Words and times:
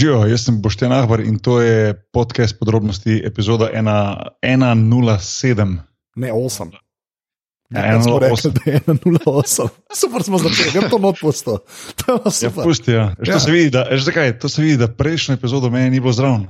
Živijo, 0.00 0.26
jaz 0.26 0.40
sem 0.40 0.56
Boštjan 0.56 0.92
Ahbar 0.92 1.20
in 1.20 1.38
to 1.38 1.60
je 1.60 1.92
podcast 2.12 2.56
podrobnosti, 2.58 3.20
epizoda 3.20 3.68
107. 3.72 5.76
Ne 6.16 6.32
8. 6.32 6.72
Ja, 7.70 7.86
Ja, 7.86 8.02
smo 8.02 8.12
108. 8.12 8.20
rekli, 8.20 8.50
da 8.54 8.60
je 8.66 8.80
1,08. 8.80 9.68
Super 9.94 10.22
smo 10.22 10.38
začeli, 10.38 10.70
grem 10.72 10.90
to 10.90 10.98
not 10.98 11.20
pusto. 11.20 11.58
To 11.96 12.12
je 12.12 12.18
Ja, 12.24 12.30
super. 12.30 12.64
pusti, 12.64 12.92
ja. 12.92 13.14
Veš, 13.18 13.28
Ja. 13.28 13.34
To, 13.34 13.40
se 13.40 13.50
vidi, 13.50 13.70
da, 13.70 13.82
veš, 13.84 14.02
zakaj? 14.02 14.38
to 14.38 14.48
se 14.48 14.62
vidi, 14.62 14.76
da 14.76 14.88
prejšnjo 14.88 15.34
epizodo 15.34 15.70
meni 15.70 15.90
ni 15.90 16.00
bilo 16.00 16.12
zraven. 16.12 16.46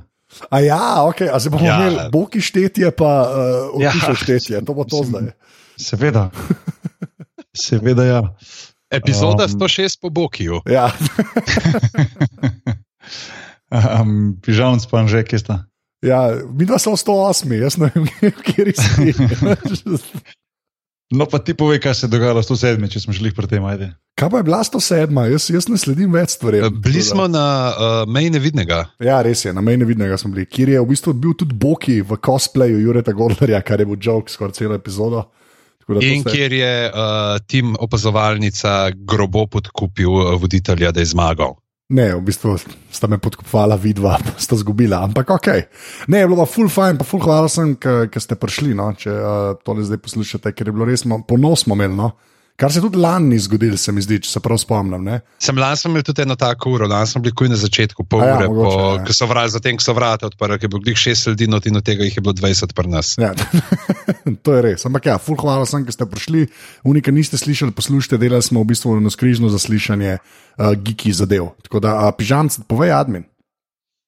A 0.49 0.59
ja, 0.59 1.03
ok, 1.03 1.21
a 1.23 1.39
zdaj 1.39 1.51
bomo 1.51 1.65
Ja. 1.65 1.73
ja. 1.73 1.81
imeli 1.81 2.09
boki 2.09 2.41
štetje, 2.41 2.91
pa 2.91 3.29
uh, 3.75 3.81
Ja. 3.81 3.89
opišem 3.89 4.15
štetje, 4.15 4.65
to 4.65 4.73
bo 4.73 4.83
to 4.83 4.97
Mislim, 4.97 5.21
zdaj. 5.21 5.31
Seveda. 5.77 6.29
Seveda, 7.53 8.03
ja. 8.05 8.35
Epizoda 8.89 9.45
Um, 9.45 9.51
um, 9.51 9.59
106 9.59 10.01
po 10.01 10.09
Bokiju. 10.09 10.61
Ja. 10.65 10.91
Um, 13.71 14.35
Pižamc 14.43 14.83
pa 14.91 15.07
že, 15.07 15.23
kje 15.23 15.39
sta. 15.39 15.55
Ja, 16.03 16.33
mi 16.51 16.65
dva 16.65 16.79
smo 16.81 16.97
108, 16.97 17.47
jaz 17.61 17.77
ne 17.77 17.91
vem, 17.93 18.07
kje 18.43 18.73
si. 18.75 19.13
No, 21.11 21.25
pa 21.27 21.43
ti 21.43 21.51
povej, 21.51 21.81
kaj 21.83 21.93
se 21.93 22.05
je 22.07 22.09
dogajalo 22.15 22.39
s 22.39 22.47
to 22.47 22.55
sedmi, 22.55 22.87
če 22.87 23.01
smo 23.03 23.11
šli 23.11 23.33
pri 23.35 23.43
tem, 23.51 23.65
ajde. 23.67 23.89
Kaj 24.15 24.29
pa 24.31 24.39
je 24.39 24.45
bila 24.47 24.61
107, 24.63 25.17
jaz, 25.33 25.47
jaz 25.51 25.67
ne 25.67 25.75
sledim 25.75 26.13
več 26.15 26.37
stvari. 26.37 26.61
Eh, 26.63 26.71
Bili 26.71 27.03
smo 27.03 27.25
na 27.27 27.43
uh, 27.67 27.95
meji 28.07 28.31
nevidnega. 28.31 28.77
Ja, 29.03 29.17
res 29.19 29.43
je, 29.43 29.51
na 29.51 29.59
mejne 29.59 29.83
vidnega 29.89 30.15
smo 30.15 30.31
bili, 30.31 30.45
kjer 30.47 30.71
je 30.71 30.79
v 30.79 30.87
bistvu 30.87 31.11
bil 31.19 31.35
tudi 31.35 31.51
Boki 31.51 31.97
v 31.99 32.15
cosplayu 32.15 32.79
Jureta 32.79 33.11
Godlerja, 33.11 33.59
kar 33.59 33.83
je 33.83 33.89
bil 33.91 33.99
joke 33.99 34.31
skoraj 34.31 34.55
celo 34.55 34.77
epizodo. 34.79 35.25
In 35.99 36.23
ste- 36.23 36.31
kjer 36.31 36.55
je 36.55 36.73
uh, 36.87 37.35
tim 37.43 37.75
opazovalnica 37.75 38.93
grobo 38.95 39.43
podkupil 39.51 40.15
voditelja, 40.39 40.93
da 40.95 41.03
je 41.03 41.11
zmagal. 41.11 41.57
Ne, 41.91 42.07
v 42.15 42.21
bistvu 42.23 42.55
sta 42.87 43.07
me 43.11 43.17
podkopala, 43.19 43.75
vidva, 43.75 44.15
sta 44.39 44.55
zgubila, 44.55 45.01
ampak 45.03 45.33
ok. 45.35 45.47
Ne, 46.07 46.21
je 46.21 46.29
bilo 46.29 46.39
pa 46.39 46.47
full 46.47 46.71
fajn, 46.71 46.99
pa 47.01 47.07
full 47.07 47.23
hvala 47.23 47.51
sem, 47.51 47.73
ker 47.75 48.23
ste 48.23 48.37
prišli, 48.39 48.71
no, 48.77 48.87
če 48.95 49.11
uh, 49.11 49.39
tole 49.65 49.83
zdaj 49.83 49.99
poslušate, 49.99 50.53
ker 50.55 50.71
je 50.71 50.75
bilo 50.75 50.87
res 50.87 51.03
ponos 51.27 51.65
smo 51.65 51.75
imeli. 51.75 51.97
No. 51.97 52.13
Kar 52.59 52.73
se 52.73 52.81
tudi 52.81 52.97
lani 52.97 53.29
ni 53.33 53.39
zgodilo, 53.39 53.77
se 53.77 53.91
mi 53.91 54.03
zdi, 54.03 54.19
če 54.21 54.29
se 54.29 54.39
prav 54.43 54.59
spomnim. 54.61 55.01
Ne? 55.03 55.19
Sem 55.41 55.57
lani 55.57 55.79
smo 55.79 55.91
imeli 55.91 56.05
tudi 56.05 56.21
eno 56.25 56.35
tako 56.39 56.75
uro, 56.75 56.87
lani 56.89 57.09
smo 57.09 57.21
bili 57.23 57.33
kuj 57.35 57.49
na 57.49 57.57
začetku, 57.57 58.05
pol 58.05 58.21
ja, 58.21 58.35
ure, 58.37 58.49
mogoče, 58.51 58.75
po, 58.77 58.91
ja. 58.99 59.05
ko 59.07 59.15
so 59.17 59.27
vrati, 59.31 59.53
zatem 59.55 59.79
ko 59.79 59.85
so 59.87 59.95
vrata 59.97 60.29
odprli, 60.29 60.59
ker 60.59 60.67
je 60.67 60.73
bilo 60.75 60.83
glih 60.85 60.99
šest 60.99 61.31
ljudi, 61.31 61.47
not 61.49 61.65
in 61.65 61.79
od 61.79 61.87
tega 61.87 62.05
jih 62.05 62.19
je 62.19 62.25
bilo 62.25 62.35
20 62.37 62.75
pri 62.77 62.91
nas. 62.91 63.15
Ja, 63.21 63.31
to 64.43 64.57
je 64.57 64.61
res. 64.67 64.85
Ampak 64.89 65.09
ja, 65.09 65.17
full 65.21 65.39
hvala 65.41 65.65
sem, 65.69 65.87
ker 65.87 65.95
ste 65.95 66.05
prišli. 66.11 66.45
Unika 66.87 67.13
niste 67.15 67.39
slišali, 67.41 67.73
poslušajte, 67.77 68.21
delali 68.21 68.45
smo 68.45 68.61
v 68.61 68.73
bistvu 68.75 68.99
na 69.01 69.13
skrižno 69.13 69.49
zaslišanje 69.49 70.19
uh, 70.19 70.73
Giki 70.77 71.15
zadev. 71.17 71.53
Tako 71.65 71.81
da, 71.81 71.97
uh, 71.97 72.13
pižamc, 72.17 72.61
povej 72.69 72.93
admin. 72.99 73.25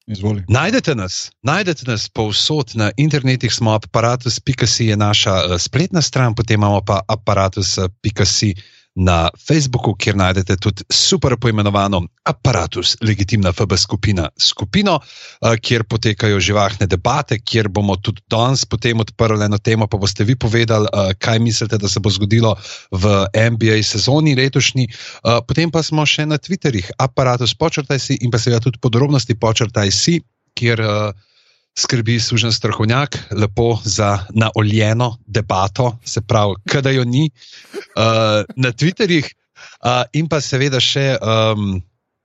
Izvoli. 0.07 0.43
Najdete 0.47 0.95
nas, 0.95 1.31
najdete 1.41 1.85
nas 1.87 2.09
povsod 2.09 2.71
na 2.75 2.91
internetih, 2.97 3.53
smo 3.53 3.71
aparatus.si 3.71 4.85
je 4.85 4.97
naša 4.97 5.33
uh, 5.33 5.57
spletna 5.59 6.01
stran, 6.01 6.35
potem 6.35 6.59
imamo 6.59 6.81
pa 6.81 7.01
aparatus.si 7.07 8.55
na 8.95 9.29
Facebooku, 9.47 9.95
kjer 9.97 10.15
najdete 10.15 10.55
tudi 10.61 10.83
super 10.91 11.33
poimenovano 11.41 12.03
aparatus, 12.29 12.95
legitimna 13.01 13.51
FB 13.51 13.77
skupina, 13.77 14.27
skupino, 14.39 14.99
uh, 14.99 15.55
kjer 15.61 15.83
potekajo 15.89 16.39
živahne 16.39 16.87
debate, 16.87 17.39
kjer 17.39 17.69
bomo 17.73 17.95
tudi 17.97 18.21
danes 18.29 18.65
potem 18.69 18.99
odprli 19.01 19.45
eno 19.45 19.57
temo, 19.57 19.87
pa 19.87 19.97
boste 19.97 20.23
vi 20.23 20.35
povedali, 20.35 20.87
uh, 20.93 21.11
kaj 21.17 21.39
mislite, 21.39 21.77
da 21.77 21.89
se 21.89 21.99
bo 21.99 22.13
zgodilo 22.13 22.55
v 22.91 23.25
NBA 23.49 23.81
sezoni 23.83 24.35
letošnji. 24.37 24.87
Uh, 25.23 25.41
potem 25.47 25.71
pa 25.71 25.83
smo 25.83 26.05
še 26.05 26.27
na 26.29 26.37
Twitterjih, 26.37 26.93
aparatus 26.99 27.57
počrtaj 27.57 27.99
si 27.99 28.19
in 28.21 28.31
pa 28.31 28.37
seveda 28.37 28.61
tudi 28.69 28.81
podrobnosti 28.81 29.35
počrtaj 29.35 29.91
si, 29.91 30.19
kjer 30.53 30.85
uh, 30.85 31.31
skrbi 31.79 32.19
služen 32.19 32.53
strokovnjak, 32.53 33.17
lepo 33.31 33.79
za 33.83 34.19
naoljeno 34.29 35.17
debato, 35.25 35.97
se 36.05 36.21
pravi, 36.21 36.55
kada 36.69 36.89
jo 36.89 37.03
ni, 37.03 37.29
uh, 37.73 38.45
na 38.55 38.71
Twitterjih 38.71 39.25
uh, 39.25 40.03
in 40.13 40.29
pa 40.29 40.41
seveda 40.41 40.79
še. 40.79 41.17
Um, 41.17 41.81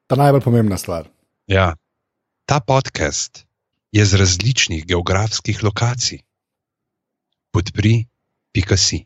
Ta 0.09 0.17
najbolj 0.17 0.45
pomembna 0.45 0.79
stvar. 0.81 1.09
Ja, 1.49 1.75
ta 2.49 2.61
podcast 2.61 3.45
je 3.93 4.05
z 4.05 4.21
različnih 4.21 4.87
geografskih 4.87 5.63
lokacij. 5.65 6.21
Podpri, 7.53 8.05
pika 8.53 8.77
si. 8.77 9.05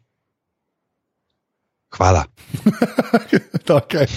Hvala. 1.92 2.24
okay. 3.78 4.08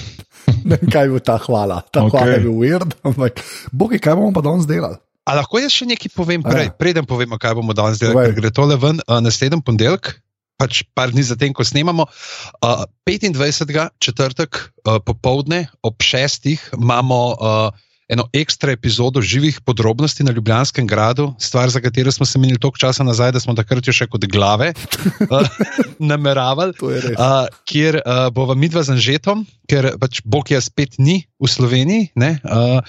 Ne 0.65 0.77
vem, 0.79 0.89
kaj 0.89 1.09
bil 1.11 1.21
ta 1.21 1.37
hvala. 1.43 1.81
Ta 1.91 2.05
okay. 2.05 2.15
Hvala 2.15 2.37
je 2.37 2.43
bil 2.47 2.55
weird, 2.57 2.95
ampak 3.05 3.43
bogi, 3.71 3.99
kaj 4.01 4.15
bomo 4.17 4.33
pa 4.33 4.41
danes 4.45 4.65
delali? 4.69 4.97
A 5.25 5.33
lahko 5.39 5.57
jaz 5.57 5.73
še 5.73 5.87
nekaj 5.89 6.11
povem 6.13 6.43
prej, 6.45 6.69
ja. 6.69 6.75
preden 6.77 7.07
povemo, 7.09 7.39
kaj 7.41 7.57
bomo 7.57 7.73
danes 7.73 7.97
delali, 8.01 8.29
ker 8.29 8.37
gre 8.37 8.51
tole 8.53 8.77
ven 8.77 9.01
uh, 9.05 9.17
naslednji 9.25 9.63
ponedeljek. 9.65 10.13
Pač 10.55 10.85
par 10.95 11.11
dni 11.11 11.25
zatem, 11.27 11.51
ko 11.51 11.65
snemamo, 11.67 12.05
uh, 12.07 12.85
25. 13.09 13.73
četrtek 13.99 14.61
uh, 14.61 15.01
popovdne 15.03 15.65
ob 15.83 15.99
šestih 16.05 16.61
imamo 16.77 17.19
uh, 17.33 17.81
eno 18.07 18.27
ekstra 18.33 18.71
epizodo 18.71 19.21
živih 19.21 19.61
podrobnosti 19.61 20.23
na 20.23 20.31
Ljubljanskem 20.31 20.87
gradu, 20.87 21.33
stvar, 21.39 21.69
za 21.69 21.81
katero 21.81 22.11
smo 22.11 22.25
se 22.25 22.39
menili 22.39 22.59
toliko 22.59 22.77
časa 22.77 23.03
nazaj, 23.03 23.31
da 23.31 23.39
smo 23.39 23.53
takrat 23.53 23.87
jo 23.87 23.93
še 23.93 24.07
kot 24.07 24.25
glave 24.29 24.73
uh, 24.73 25.47
nameravali. 26.11 26.73
Uh, 26.81 27.47
kjer 27.65 27.99
uh, 28.01 28.27
bova 28.33 28.55
midva 28.55 28.83
z 28.83 28.93
Anžetom, 28.95 29.45
ker 29.69 29.95
pač 29.99 30.21
Bog 30.25 30.51
je 30.51 30.61
spet 30.61 30.99
ni 31.01 31.23
v 31.41 31.49
Sloveniji, 31.49 32.11
ne, 32.15 32.35
uh, 32.43 32.79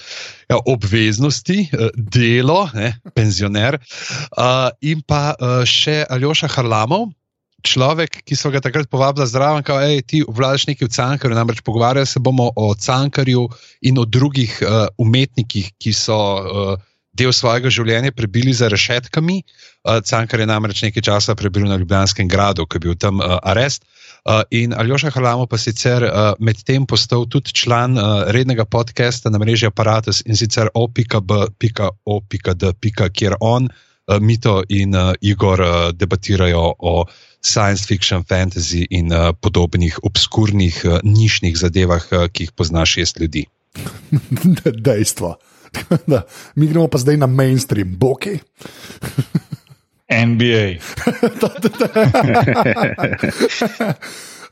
ja, 0.49 0.61
obveznosti, 0.65 1.69
uh, 1.73 1.89
delo, 1.97 2.67
ne, 2.77 2.93
penzioner, 3.17 3.79
uh, 4.37 4.69
in 4.81 5.01
pa 5.01 5.33
uh, 5.33 5.61
še 5.65 6.03
Aljoša 6.05 6.51
Harlamov. 6.57 7.09
Človek, 7.67 8.21
ki 8.23 8.35
so 8.39 8.47
ga 8.53 8.61
takrat 8.63 8.87
povabili 8.87 9.27
zraven, 9.27 9.65
da 9.67 9.83
ti 10.07 10.21
vladaš 10.23 10.67
nekaj 10.69 10.87
v 10.87 10.93
Cankarju, 10.95 11.35
namreč 11.35 11.59
pogovarjali 11.67 12.07
se 12.07 12.19
bomo 12.23 12.51
o 12.55 12.71
Cankarju 12.75 13.47
in 13.81 13.99
o 13.99 14.05
drugih 14.05 14.59
uh, 14.63 14.87
umetnikih, 14.97 15.73
ki 15.75 15.91
so 15.93 16.15
uh, 16.15 16.79
del 17.17 17.33
svojega 17.33 17.71
življenja 17.73 18.13
prebili 18.15 18.53
za 18.55 18.69
rešetkami. 18.71 19.41
Uh, 19.83 19.99
Cankar 20.05 20.39
je 20.39 20.47
namreč 20.47 20.83
nekaj 20.85 21.03
časa 21.09 21.35
prebil 21.35 21.67
na 21.67 21.79
Ljubljanskem 21.81 22.29
gradu, 22.31 22.65
ko 22.65 22.79
je 22.79 22.85
bil 22.87 22.95
tam 22.95 23.19
uh, 23.19 23.37
arest. 23.43 23.83
Uh, 24.27 24.43
in 24.51 24.73
Aljoša 24.75 25.11
Halamo 25.15 25.47
pa 25.47 25.57
sicer 25.59 26.03
uh, 26.03 26.35
medtem 26.39 26.85
postal 26.87 27.25
tudi 27.31 27.55
član 27.55 27.97
uh, 27.97 28.27
rednega 28.35 28.65
podcasta 28.67 29.31
na 29.31 29.39
mreži 29.39 29.67
Apparatus 29.67 30.23
in 30.27 30.35
sicer 30.39 30.71
o.b.o.d. 30.75 32.71
kjer 33.15 33.37
on, 33.39 33.69
uh, 33.71 33.86
Mito 34.21 34.63
in 34.69 34.95
uh, 34.95 35.13
Igor 35.21 35.59
uh, 35.61 35.91
debatirajo 35.91 36.73
o 36.79 37.05
science 37.43 37.85
fiction, 37.85 38.23
fantasy 38.23 38.85
in 38.89 39.11
uh, 39.11 39.33
podobnih 39.41 39.99
obskurnih, 40.03 40.81
uh, 40.85 40.99
nišnih 41.03 41.57
zadevah, 41.57 42.05
uh, 42.11 42.27
ki 42.31 42.47
jih 42.47 42.51
pozna 42.55 42.85
šest 42.85 43.19
ljudi. 43.19 43.45
Dejstvo. 44.87 45.35
Da, 46.07 46.21
mi 46.55 46.67
gremo 46.67 46.87
pa 46.87 46.97
zdaj 46.97 47.17
na 47.17 47.27
mainstream, 47.27 47.91
boki. 47.99 48.39
NBA. 50.27 50.79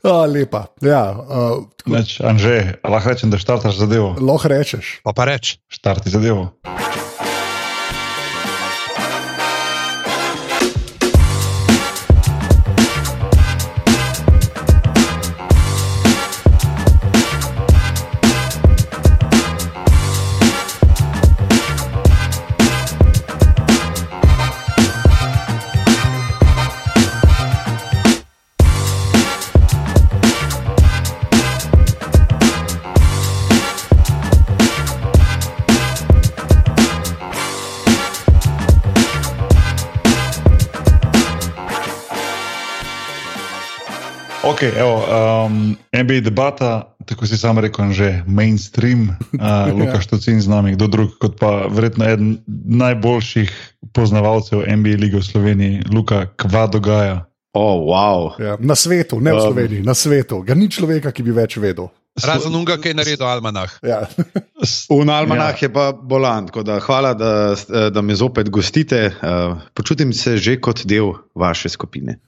A, 0.04 0.26
lepa. 0.26 0.66
Ja, 0.84 1.16
uh, 1.16 1.64
Neč, 1.86 2.20
Anže, 2.20 2.76
lahko 2.84 3.10
rečem, 3.10 3.32
da 3.32 3.40
štartaš 3.40 3.80
zadevo. 3.80 4.14
lahko 4.20 4.48
rečeš. 4.52 5.00
Pa 5.02 5.16
pa 5.16 5.24
reč. 5.24 5.56
Štarti 5.72 6.12
zadevo. 6.12 6.52
Ok, 44.56 44.62
evo, 44.72 45.04
um, 45.04 45.76
NBA 45.92 46.20
debata, 46.24 46.96
tako 47.04 47.26
si 47.28 47.36
sam 47.36 47.60
rekel, 47.60 47.92
že 47.92 48.24
mainstream, 48.24 49.12
uh, 49.36 49.68
Luka 49.78 50.00
Štocin 50.00 50.40
z 50.40 50.48
nami, 50.48 50.72
kdo 50.72 50.88
drug 50.88 51.12
kot 51.20 51.36
pa 51.36 51.68
verjetno 51.68 52.08
eden 52.08 52.40
najboljših 52.64 53.52
poznavalcev 53.92 54.64
NBA 54.64 54.96
lige 54.96 55.20
v 55.20 55.28
Sloveniji, 55.28 55.84
Luka, 55.92 56.32
kva 56.40 56.72
dogaja. 56.72 57.28
O, 57.52 57.60
oh, 57.60 57.76
wow. 57.84 58.32
Ja, 58.40 58.56
na 58.56 58.72
svetu, 58.72 59.20
ne 59.20 59.36
v 59.36 59.36
Um. 59.36 59.44
Sloveniji, 59.44 59.84
na 59.84 59.92
svetu. 59.92 60.40
Ga 60.40 60.56
ni 60.56 60.72
človeka, 60.72 61.12
ki 61.12 61.20
bi 61.20 61.36
več 61.36 61.60
vedel. 61.60 61.92
Razen 62.24 62.54
unga, 62.54 62.78
ki 62.80 62.88
je 62.88 62.94
naredil 62.94 63.26
Almanah. 63.26 63.72
Ja. 63.82 64.06
Un 64.88 65.10
almanah 65.12 65.52
ja. 65.52 65.66
je 65.66 65.72
pa 65.72 65.92
bolan, 65.92 66.46
tako 66.46 66.62
da 66.62 66.78
hvala, 66.80 67.14
da, 67.14 67.54
da 67.92 68.02
me 68.02 68.14
zopet 68.14 68.48
gostite. 68.50 69.12
Uh, 69.22 69.58
počutim 69.74 70.12
se 70.12 70.36
že 70.36 70.56
kot 70.60 70.84
del 70.84 71.12
vaše 71.34 71.68
skupine. 71.68 72.18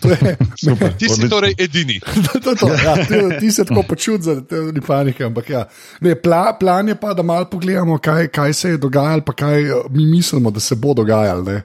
To 0.00 0.10
je, 0.12 0.36
Super, 0.60 0.92
Ti 0.98 1.08
si 1.08 1.28
torej 1.28 1.54
edini. 1.58 2.00
to 2.44 2.50
je 2.50 2.56
to, 2.56 2.68
ja, 2.68 2.96
ti, 3.06 3.14
ti 3.40 3.52
se 3.52 3.64
tako 3.64 3.82
počutiš, 3.82 4.24
da 4.24 4.40
te 4.44 4.56
ni 4.76 4.80
panike. 4.80 5.24
Ampak 5.24 5.50
ja. 5.50 5.64
ne, 6.00 6.14
pla, 6.14 6.56
plan 6.60 6.88
je 6.88 6.94
pa, 7.00 7.14
da 7.14 7.22
malo 7.22 7.48
pogledamo, 7.50 7.98
kaj, 7.98 8.28
kaj 8.28 8.52
se 8.52 8.70
je 8.70 8.78
dogajalo, 8.78 9.24
pa 9.24 9.32
kaj 9.32 9.62
eh, 9.62 9.72
mi 9.90 10.06
mislimo, 10.06 10.50
da 10.50 10.60
se 10.60 10.76
bo 10.76 10.94
dogajalo. 10.94 11.42
ne. 11.42 11.62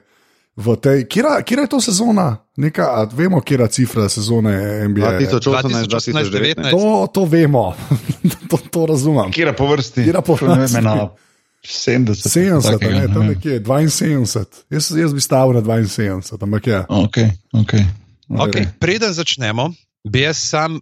V 0.56 0.76
tej, 0.76 1.08
kjera 1.08 1.64
je 1.64 1.68
to 1.68 1.80
sezona? 1.80 2.36
Neka, 2.56 2.84
a 2.84 3.08
vemo, 3.08 3.40
kje 3.40 3.56
je 3.60 3.68
cifra 3.68 4.08
sezone 4.08 4.52
NBA. 4.88 5.18
2018, 5.18 5.88
2019. 5.88 5.88
2019. 5.88 6.70
To, 6.70 7.06
to 7.12 7.24
vemo, 7.24 7.72
to, 8.50 8.58
to 8.70 8.86
razumem. 8.86 9.32
Kira 9.32 9.52
po 9.52 9.66
vrsti? 9.66 10.04
Katera 10.04 10.20
po 10.20 10.36
Ne 10.42 10.48
vem, 10.48 10.60
vrsti? 10.60 10.78
ena 10.78 11.08
70. 11.64 12.28
70, 12.28 12.70
takega, 12.70 12.98
ne, 12.98 13.08
tam 13.14 13.26
nekje 13.26 13.60
72. 13.60 14.44
Jaz, 14.70 14.90
jaz 14.98 15.14
bi 15.14 15.20
stavil 15.20 15.54
na 15.54 15.62
72, 15.62 16.42
ampak 16.42 16.66
ja. 16.66 16.84
Ok, 16.88 17.16
ok. 17.52 17.74
Okay, 18.28 18.66
preden 18.80 19.12
začnemo, 19.12 19.70
bi 20.04 20.26
jaz 20.26 20.36
sam 20.36 20.80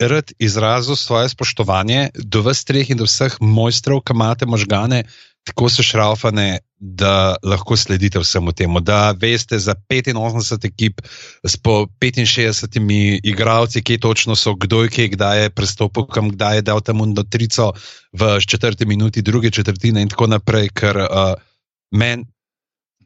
rad 0.00 0.32
izrazil 0.38 0.96
svoje 0.96 1.28
spoštovanje 1.28 2.08
do 2.18 2.42
vseh 2.42 2.64
treh 2.64 2.90
in 2.90 2.98
do 2.98 3.06
vseh 3.06 3.36
mojstrov, 3.40 4.02
ki 4.02 4.14
imate 4.16 4.46
možgane 4.46 5.04
tako 5.44 5.68
sešraufane, 5.68 6.58
da 6.76 7.36
lahko 7.42 7.76
sledite 7.76 8.18
vsemu 8.18 8.52
temu. 8.52 8.80
Da 8.80 9.14
veste 9.20 9.58
za 9.58 9.74
85 9.88 10.66
ekip 10.66 11.00
s 11.44 11.56
po 11.56 11.86
65 12.00 13.20
igralci, 13.22 13.82
kje 13.82 13.98
točno 14.00 14.36
so, 14.36 14.54
kdo 14.54 14.82
je 14.82 14.88
kje, 14.88 15.08
kdaj 15.08 15.42
je 15.42 15.50
prestopil, 15.50 16.06
kam 16.06 16.30
kdaj 16.30 16.56
je 16.56 16.62
dal 16.62 16.80
tam 16.80 17.00
undo 17.00 17.22
trico 17.22 17.72
v 18.12 18.40
četrti 18.46 18.86
minuti, 18.86 19.22
druge 19.22 19.50
četrtine 19.50 20.02
in 20.02 20.08
tako 20.08 20.26
naprej, 20.26 20.68
ker 20.68 20.96
uh, 20.96 21.34
meni 21.90 22.24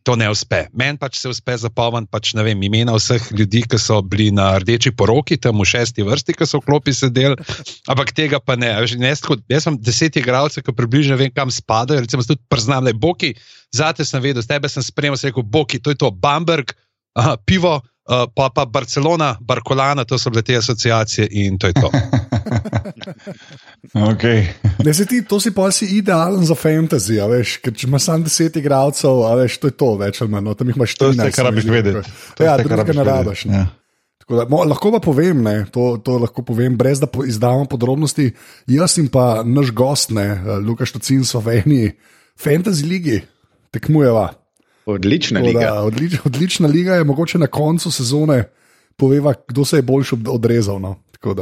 to 0.03 0.17
ne 0.17 0.29
uspe. 0.31 0.67
Meni 0.77 0.99
pač 1.01 1.19
se 1.21 1.31
uspe 1.31 1.57
zapomniti 1.59 2.11
pač, 2.13 2.33
vem, 2.37 2.63
imena 2.67 2.95
vseh 2.97 3.31
ljudi, 3.35 3.65
ki 3.69 3.79
so 3.81 4.01
bili 4.03 4.31
na 4.35 4.51
rdeči 4.59 4.93
poroki, 4.97 5.39
tam 5.41 5.63
v 5.63 5.69
šesti 5.69 6.07
vrsti, 6.07 6.37
ki 6.39 6.49
so 6.49 6.61
v 6.63 6.69
klopi 6.69 6.95
sedeli, 6.97 7.37
ampak 7.91 8.13
tega 8.17 8.41
pa 8.41 8.59
ne. 8.59 8.71
Veš, 8.83 8.97
jaz, 9.01 9.25
jaz 9.51 9.69
sem 9.69 9.79
deset 9.81 10.19
igralcev, 10.21 10.65
ki 10.67 10.77
približno 10.77 11.19
vem, 11.21 11.33
kam 11.35 11.53
spadajo. 11.53 12.03
Recimo, 12.05 12.27
tudi 12.27 12.43
priznam, 12.51 12.87
da 12.87 12.95
je 12.95 13.01
Boki, 13.01 13.35
zate 13.75 14.07
sem 14.07 14.23
vedel, 14.25 14.43
s 14.43 14.51
tebe 14.51 14.71
sem 14.71 14.85
spremljal, 14.85 15.21
sem 15.21 15.33
rekel, 15.33 15.47
Boki, 15.47 15.83
to 15.83 15.95
je 15.95 16.01
to, 16.01 16.11
Bamberg, 16.11 16.75
aha, 17.19 17.35
pivo. 17.43 17.81
Uh, 18.09 18.25
pa 18.33 18.49
pa 18.49 18.65
Barcelona, 18.65 19.37
Barkolana, 19.37 20.05
to 20.09 20.17
so 20.17 20.31
bile 20.33 20.41
te 20.41 20.57
asociacije 20.57 21.29
in 21.31 21.59
to 21.61 21.69
je 21.69 21.75
to. 21.77 21.91
okay. 24.13 24.49
Ne, 24.81 24.95
se 24.95 25.05
ti, 25.05 25.21
to 25.25 25.37
si 25.41 25.53
pa 25.53 25.69
si 25.69 25.85
idealen 25.99 26.41
za 26.41 26.57
fantasy, 26.57 27.21
a 27.21 27.29
veš, 27.29 27.59
ker 27.61 27.75
če 27.77 27.85
imaš 27.85 28.07
samo 28.09 28.25
10 28.25 28.57
igralcev, 28.63 29.27
a 29.29 29.35
veš, 29.37 29.59
to 29.61 29.69
je 29.69 29.77
to, 29.77 29.91
več 30.01 30.23
ali 30.25 30.33
manj, 30.33 30.47
no, 30.49 30.57
tam 30.57 30.73
jih 30.73 30.81
imaš 30.81 30.97
14. 30.97 31.21
To 31.21 31.29
je 31.29 31.37
kar 31.37 31.49
rabiš 31.51 31.69
vedeti. 31.69 32.01
tako. 32.01 32.33
To 32.39 32.43
je 32.43 32.49
Ja, 32.49 32.57
drugega 32.63 32.97
ne 32.97 33.05
rabiš. 33.05 33.45
ne. 33.45 33.61
Ja. 33.61 33.67
Da, 34.29 34.45
mo, 34.49 34.61
lahko 34.69 34.91
pa 34.93 35.01
povem, 35.01 35.41
ne, 35.45 35.55
to, 35.73 35.97
to 36.05 36.19
lahko 36.21 36.43
povem, 36.45 36.75
brez 36.77 37.01
da 37.01 37.07
po, 37.09 37.25
izdamo 37.25 37.65
podrobnosti. 37.69 38.33
Jaz 38.69 38.99
in 39.01 39.09
pa 39.13 39.41
naš 39.45 39.71
gost, 39.73 40.13
ne, 40.17 40.27
Lukaš 40.65 40.93
Tocin, 40.97 41.25
so 41.25 41.41
v 41.45 41.61
eni 41.63 41.81
fantasy 42.41 42.85
ligi, 42.89 43.21
tekmujeva. 43.73 44.31
Odlična 44.89 45.41
liga. 45.41 45.61
Da, 45.61 45.83
odlič, 45.85 46.17
odlična 46.25 46.69
liga 46.69 46.95
je 46.97 47.05
mogoče 47.05 47.39
na 47.39 47.47
koncu 47.47 47.91
sezone 47.91 48.45
poveva, 48.97 49.35
kdo 49.49 49.65
se 49.65 49.79
je 49.79 49.83
boljši 49.83 50.17
odrezal. 50.29 50.81
No. 50.81 50.97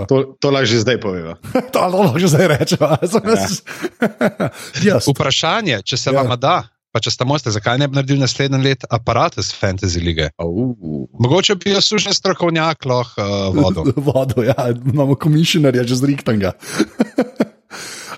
To, 0.08 0.36
to 0.40 0.50
lahko 0.50 0.66
že 0.66 0.80
zdaj 0.82 0.96
poveva. 1.00 1.36
To 1.74 1.80
lahko 1.84 2.18
že 2.18 2.32
zdaj 2.32 2.48
rečemo. 2.48 2.96
Jaz. 4.88 5.04
Vprašanje, 5.04 5.82
če 5.84 5.96
se 5.96 6.10
Ja. 6.10 6.16
ja. 6.16 6.22
vam 6.24 6.40
da, 6.40 6.64
pa 6.92 7.00
če 7.00 7.12
ste 7.12 7.28
mojster, 7.28 7.52
zakaj 7.52 7.78
ne 7.78 7.88
bi 7.88 8.00
naredili 8.00 8.24
naslednji 8.24 8.62
let 8.64 8.86
aparatus 8.90 9.52
Fantasy 9.52 10.00
lige? 10.00 10.30
Uh, 10.40 10.72
Mogoče 11.20 11.54
bi 11.60 11.76
jaz 11.76 11.84
sužen 11.92 12.16
strokovnjak 12.16 12.88
lahko 12.88 13.20
uh, 13.20 13.52
vodil. 13.52 13.92
Vodo, 14.08 14.42
ja, 14.42 14.72
imamo 14.72 15.14
komisionarja, 15.14 15.84
že 15.84 16.00
zriktanga. 16.00 16.56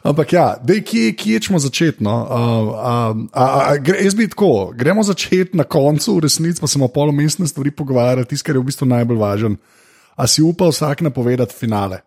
Ampak 0.02 0.32
ja, 0.32 0.46
dej, 0.62 0.82
kje, 0.86 1.12
kje 1.18 1.40
smo 1.48 1.58
začeti? 1.58 2.04
No? 2.04 2.14
Uh, 2.22 2.68
uh, 2.76 3.16
uh, 3.32 3.74
gre, 3.82 4.02
jaz 4.04 4.14
bi 4.14 4.28
tako, 4.30 4.70
gremo 4.76 5.02
začeti 5.02 5.56
na 5.58 5.64
koncu, 5.64 6.18
v 6.18 6.26
resnici 6.28 6.60
pa 6.60 6.68
se 6.70 6.78
bomo 6.78 6.90
pol 6.92 7.12
mestne 7.16 7.48
stvari 7.48 7.72
pogovarjali, 7.74 8.28
tisto, 8.28 8.46
kar 8.46 8.58
je 8.58 8.62
v 8.62 8.68
bistvu 8.68 8.88
najbolj 8.88 9.20
važen. 9.20 9.56
A 10.18 10.26
si 10.26 10.42
upa 10.42 10.68
vsak 10.68 11.02
napovedati 11.06 11.54
finale? 11.54 12.02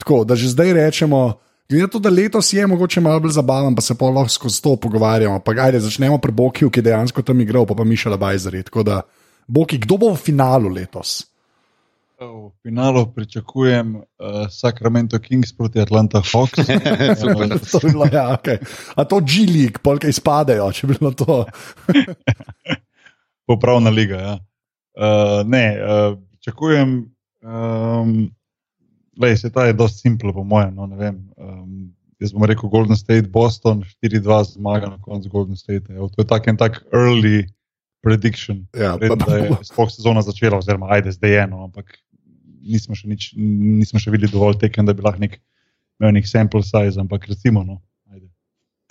Tako, 0.00 0.24
da 0.24 0.36
že 0.36 0.52
zdaj 0.52 0.72
rečemo, 0.72 1.40
glede 1.68 1.86
na 1.86 1.88
to, 1.92 1.98
da 1.98 2.10
letos 2.10 2.52
je 2.52 2.66
mogoče 2.66 3.00
malo 3.00 3.20
bolj 3.20 3.36
zabaven, 3.36 3.74
pa 3.74 3.82
se 3.82 3.94
pa 3.94 4.10
lahko 4.10 4.32
skozi 4.32 4.62
to 4.62 4.76
pogovarjamo. 4.76 5.40
Pa 5.40 5.52
ajde, 5.52 5.80
začnemo 5.80 6.18
pri 6.18 6.32
Bokiju, 6.32 6.70
ki 6.70 6.80
je 6.80 6.88
dejansko 6.90 7.22
tam 7.22 7.40
igral, 7.40 7.66
pa 7.66 7.74
pa 7.74 7.84
Mišela 7.84 8.16
Bajzeri. 8.16 8.62
Tako 8.62 8.82
da, 8.82 9.02
Boki, 9.46 9.78
kdo 9.78 9.98
bo 9.98 10.14
v 10.14 10.20
finalu 10.20 10.68
letos? 10.68 11.29
V 12.20 12.52
finalu 12.62 13.06
pričakujem 13.14 13.96
uh, 13.96 14.04
Sacramento 14.50 15.18
Kings 15.18 15.56
proti 15.56 15.80
Atlanta 15.80 16.20
Hawks. 16.32 16.60
Super. 17.20 17.48
to 17.72 17.78
bi 17.80 17.92
bilo, 17.92 18.04
ja, 18.12 18.36
okay. 18.36 18.58
A 18.96 19.04
to 19.04 19.20
G-League, 19.20 19.80
polka 19.82 20.08
izpadejo, 20.08 20.68
če 20.72 20.86
bi 20.86 20.98
bilo 21.00 21.14
to. 21.16 21.44
Popravna 23.48 23.90
liga. 23.90 24.20
Ja. 24.20 24.34
Uh, 25.00 25.48
ne, 25.48 25.64
uh, 25.80 26.18
pričakujem. 26.36 26.92
Um, 27.40 28.12
lej, 29.16 29.36
se 29.40 29.52
ta 29.52 29.64
je 29.64 29.72
dosti 29.72 30.04
simpel, 30.04 30.34
po 30.36 30.44
mojem. 30.44 30.76
No, 30.76 30.84
um, 30.84 31.88
jaz 32.20 32.36
bom 32.36 32.44
rekel 32.44 32.68
Golden 32.68 33.00
State, 33.00 33.32
Boston, 33.32 33.80
4-2 34.04 34.42
zmaga 34.60 34.92
na 34.92 35.00
koncu 35.00 35.32
Golden 35.32 35.56
State. 35.56 35.88
Evo, 35.88 36.12
to 36.12 36.20
je 36.20 36.28
tak 36.28 36.52
en 36.52 36.60
tak 36.60 36.82
early 36.92 37.48
prediction. 38.04 38.66
Ja, 38.76 38.98
Red, 39.00 39.08
pa- 39.08 39.24
da 39.24 39.40
je 39.40 39.56
sploh 39.64 39.88
sezona 39.88 40.20
začela, 40.22 40.60
oziroma 40.60 40.92
ajde 40.92 41.16
zdaj 41.16 41.30
je 41.30 41.42
eno, 41.48 41.64
ampak 41.64 41.96
nismo 42.60 42.96
še, 42.96 43.08
nič, 43.10 43.30
nismo 43.36 44.00
še 44.02 44.12
videli 44.12 44.32
dovolj 44.32 44.60
tekem, 44.62 44.86
da 44.88 44.94
bi 44.96 45.04
lahko 45.04 45.22
nek, 45.22 45.38
imel 46.00 46.16
nek 46.18 46.28
sample 46.28 46.62
size, 46.66 47.00
ampak 47.00 47.26
recimo. 47.30 47.64
No, 47.66 47.80
ajde. 48.12 48.28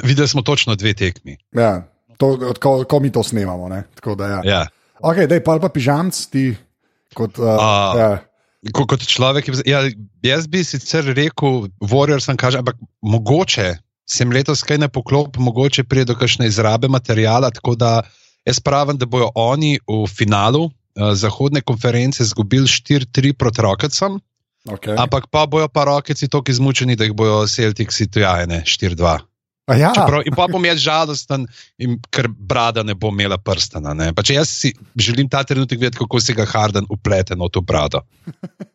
Videli 0.06 0.32
smo 0.32 0.46
točno 0.46 0.76
dve 0.80 0.96
tekmi. 0.98 1.38
Ja, 1.58 1.86
to, 2.18 2.36
ko, 2.62 2.84
ko 2.90 3.00
mi 3.04 3.14
to 3.14 3.24
snemamo. 3.26 3.70
Ne? 3.72 3.84
Tako 4.00 4.18
da, 4.20 4.34
ja. 4.38 4.42
Ja. 4.48 4.64
Ok, 5.00 5.24
daj 5.32 5.44
pa 5.46 5.60
pa 5.62 5.70
pižamc, 5.72 6.16
ti 6.34 6.52
kot. 7.16 7.40
Uh, 7.40 7.56
A. 7.56 7.70
ja. 7.98 8.10
Ko, 8.76 8.84
kot 8.84 9.06
človek, 9.08 9.48
ja, 9.64 9.86
jaz 10.26 10.50
bi 10.52 10.60
sicer 10.68 11.06
rekel, 11.16 11.70
Warriors 11.80 12.28
sem 12.28 12.36
kaže, 12.36 12.60
ampak 12.60 12.76
mogoče 13.00 13.78
sem 14.10 14.34
letos 14.34 14.66
kaj 14.68 14.82
ne 14.82 14.90
poklop, 14.92 15.38
mogoče 15.40 15.86
pride 15.88 16.10
do 16.12 16.18
kakšne 16.18 16.50
izrabe 16.50 16.90
materijala, 16.92 17.54
tako 17.56 17.78
da 17.80 18.02
jaz 18.44 18.60
pravim, 18.60 18.98
da 18.98 19.08
bojo 19.08 19.30
oni 19.38 19.78
v 19.88 20.02
finalu 20.12 20.68
uh, 21.00 21.14
zahodne 21.16 21.62
konference 21.62 22.24
izgubili 22.24 22.68
4-3 22.68 23.34
proti 23.34 23.62
Rocketsom, 23.62 24.20
Okay. 24.68 24.92
ampak 24.92 25.32
pa 25.32 25.48
bojo 25.48 25.70
pa 25.72 25.88
Rocketsi 25.88 26.28
tako 26.28 26.52
izmučeni, 26.52 26.98
da 27.00 27.08
jih 27.08 27.14
bojo 27.16 27.48
Celticsi 27.48 28.10
tujajene 28.12 28.60
4-2. 28.68 29.14
A 29.70 29.78
Ja, 29.78 29.92
Čeprav, 29.94 30.26
in 30.26 30.34
pa 30.34 30.48
bom 30.50 30.64
jaz 30.66 30.82
žalosten, 30.82 31.46
in, 31.78 32.00
ker 32.10 32.28
brada 32.28 32.82
ne 32.84 32.96
bo 32.98 33.12
imela 33.14 33.38
prstana. 33.38 33.94
Ne? 33.94 34.10
Pa 34.18 34.26
če 34.26 34.40
jaz 34.40 34.50
si 34.50 34.72
želim 34.98 35.30
ta 35.30 35.44
trenutek 35.46 35.80
videti, 35.80 36.02
kako 36.02 36.20
se 36.20 36.34
ga 36.34 36.48
Harden 36.50 36.90
uplete 36.90 37.38
v 37.38 37.50
to 37.54 37.62
brado. 37.62 38.02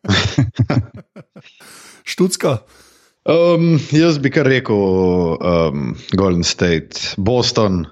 štucka. 2.15 2.61
Um, 3.25 3.75
jaz 3.91 4.21
bi 4.23 4.31
kar 4.31 4.47
rekel 4.47 4.79
um, 5.35 5.91
Golden 6.15 6.47
State, 6.47 7.17
Boston, 7.17 7.83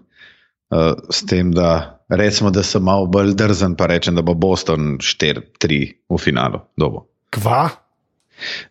uh, 0.74 0.98
s 1.14 1.22
tem, 1.30 1.52
da 1.54 2.02
recimo, 2.10 2.50
da 2.52 2.64
sem 2.66 2.82
malo 2.84 3.06
bolj 3.08 3.36
drzen, 3.38 3.78
pa 3.78 3.86
rečem, 3.88 4.18
da 4.18 4.26
bo 4.26 4.34
Boston 4.34 4.98
4-3 4.98 5.94
v 6.10 6.18
finalu. 6.18 6.62
Dobo. 6.78 7.06
Kva? 7.30 7.70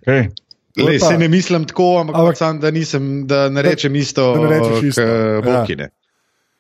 Okay. 0.03 0.29
Le, 0.77 0.99
pa- 0.99 1.07
se 1.07 1.19
ne 1.19 1.29
mislim 1.29 1.65
tako, 1.69 2.01
ampak, 2.01 2.15
Ampak- 2.17 2.21
ampak 2.21 2.37
sam, 2.37 2.61
da, 2.61 2.71
nisem, 2.71 3.27
da 3.27 3.49
ne 3.53 3.63
rečem 3.63 3.95
isto, 3.97 4.33
da 4.35 4.41
ne 4.41 4.49
rečeš 4.59 4.83
isto, 4.89 5.03
ja. 5.03 5.41
kot 5.43 5.45
Bokine. 5.45 5.89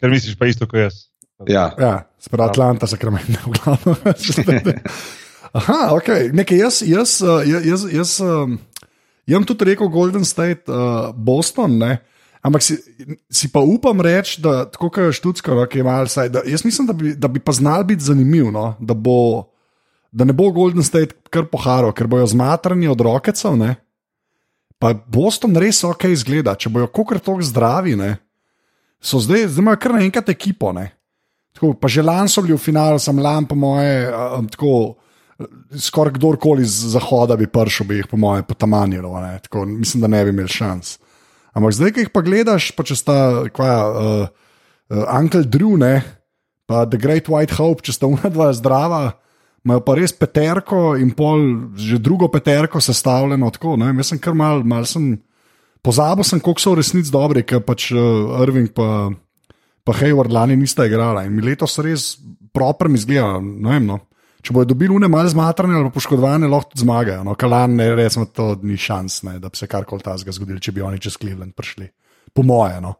Ker 0.01 0.11
misliš 0.11 0.37
pa 0.39 0.47
isto 0.51 0.67
kot 0.67 0.81
jaz. 0.81 0.95
Ja. 1.49 1.73
Ja, 1.79 1.95
sprav 2.23 2.51
Atlanta, 2.53 2.87
Sacramento, 2.87 3.39
v 3.47 3.57
glavnem. 3.57 4.79
Aha, 5.53 5.93
ok. 5.97 6.09
Nekaj, 6.33 6.59
jaz, 6.59 6.83
jaz, 6.87 7.19
uh, 7.25 7.43
jaz, 7.47 7.67
jaz, 7.67 7.83
jaz, 7.93 8.13
um, 8.25 8.59
jaz 9.27 9.37
sem 9.41 9.49
tudi 9.49 9.69
rekel 9.73 9.91
Golden 9.93 10.25
State, 10.25 10.71
uh, 10.71 11.11
Boston, 11.17 11.79
ne? 11.83 11.99
Ampak 12.43 12.63
si, 12.63 12.77
si 13.31 13.49
pa 13.53 13.61
upam 13.63 14.01
reči, 14.01 14.41
da 14.43 14.65
tako 14.67 14.91
kot 14.91 15.05
je 15.05 15.13
Štucka, 15.19 15.55
no, 15.55 15.67
ki 15.67 15.79
je 15.79 15.87
malo 15.87 16.07
saj. 16.11 16.29
da- 16.29 16.43
Jaz 16.47 16.65
mislim, 16.65 16.87
da 16.87 16.93
bi, 16.93 17.15
da 17.15 17.29
bi 17.29 17.41
pa 17.41 17.53
znal 17.53 17.85
biti 17.85 18.03
zanimiv, 18.05 18.51
no? 18.53 18.75
da, 18.81 18.95
bo, 18.95 19.47
da 20.13 20.25
ne 20.25 20.33
bo 20.33 20.51
Golden 20.51 20.83
State 20.83 21.15
kar 21.31 21.47
poharo, 21.47 21.93
ker 21.93 22.07
bojo 22.07 22.27
zmatrani 22.27 22.89
od 22.89 23.01
rokecev. 23.01 23.55
Pa 24.79 24.95
Boston 25.07 25.55
res 25.57 25.85
ok 25.87 26.11
izgleda, 26.11 26.57
če 26.59 26.69
bojo 26.69 26.89
kokr 26.91 27.21
tako 27.23 27.43
zdravi, 27.43 27.95
ne? 27.97 28.17
so 29.03 29.19
zdaj, 29.23 29.47
zdaj 29.51 29.63
imajo 29.63 29.79
kar 29.83 29.95
naenkrat 29.95 30.29
ekipo. 30.29 30.73
Ne? 30.75 30.91
Tako, 31.55 31.75
pa 31.79 31.87
že 31.91 32.03
lani 32.03 32.31
so 32.31 32.43
bili 32.43 32.55
v 32.55 32.63
finalu, 32.63 32.99
sem 32.99 33.19
lani, 33.19 33.47
po 33.47 33.55
moje, 33.55 34.11
um, 34.11 34.47
tako 34.51 34.73
skoraj 35.79 36.15
kdorkoli 36.19 36.65
z 36.65 36.93
zahoda 36.95 37.37
bi 37.37 37.47
prišel, 37.51 37.87
bi 37.87 37.97
jih 38.01 38.07
po 38.11 38.17
mojem 38.17 38.45
potamanjilo. 38.47 39.11
Mislim, 39.67 40.01
da 40.03 40.11
ne 40.11 40.25
bi 40.25 40.31
imel 40.31 40.47
šans. 40.47 40.99
Ampak 41.53 41.75
zdaj, 41.77 41.93
ki 41.93 42.05
jih 42.07 42.13
pa 42.13 42.23
gledaš, 42.25 42.71
pa 42.77 42.85
če 42.87 42.97
sta 42.97 43.17
kva, 43.53 43.73
uh, 43.85 44.25
uh, 44.89 45.05
Uncle 45.19 45.45
Drew, 45.45 45.77
ne, 45.81 46.01
pa 46.69 46.87
The 46.89 47.01
Great 47.01 47.29
White 47.29 47.59
Hope, 47.59 47.85
če 47.85 47.97
sta 47.97 48.09
una 48.09 48.31
dva 48.33 48.49
zdrava, 48.57 49.03
imajo 49.63 49.83
pa 49.85 49.97
res 49.99 50.15
peterko 50.17 50.95
in 50.99 51.13
pol, 51.17 51.45
že 51.77 52.01
drugo 52.03 52.31
peterko 52.33 52.81
sestavljeno 52.81 53.51
tako. 53.55 53.77
Ne, 53.81 53.93
jaz 54.01 54.15
sem 54.15 54.23
kar 54.23 54.37
mal, 54.39 54.65
mal 54.65 54.89
sem. 54.89 55.15
Pozabil 55.83 56.23
sem, 56.23 56.39
koliko 56.39 56.63
so 56.63 56.73
v 56.73 56.79
resnici 56.79 57.11
dobri, 57.11 57.43
ker 57.43 57.59
pač 57.67 57.89
uh, 57.91 58.39
Irving 58.45 58.71
pa, 58.71 59.11
pa 59.83 59.95
Hayward 59.99 60.31
lani 60.31 60.55
nista 60.57 60.87
igrala 60.87 61.25
in 61.27 61.35
mi 61.35 61.43
letos 61.43 61.75
res 61.83 62.13
proper 62.55 62.87
mi 62.87 63.01
zgleda. 63.03 63.41
No. 63.43 63.99
Če 64.43 64.55
bodo 64.57 64.73
dobili 64.73 64.91
une 64.91 65.07
malo 65.11 65.31
zmatrane 65.31 65.77
ali 65.79 65.91
poškodovane, 65.95 66.49
lahko 66.51 66.79
zmagajo. 66.83 67.23
No, 67.27 67.37
Kalan, 67.39 67.77
ne, 67.79 67.93
resno, 67.95 68.27
to 68.27 68.57
ni 68.67 68.75
šans, 68.81 69.21
ne, 69.29 69.37
da 69.43 69.53
bi 69.53 69.61
se 69.61 69.69
karkoli 69.71 70.03
tazga 70.03 70.35
zgodil, 70.35 70.59
če 70.63 70.75
bi 70.75 70.83
oni 70.83 70.99
čez 71.03 71.15
Cleveland 71.21 71.55
prišli. 71.55 71.87
Po 72.35 72.43
moje, 72.47 72.81
no. 72.83 72.97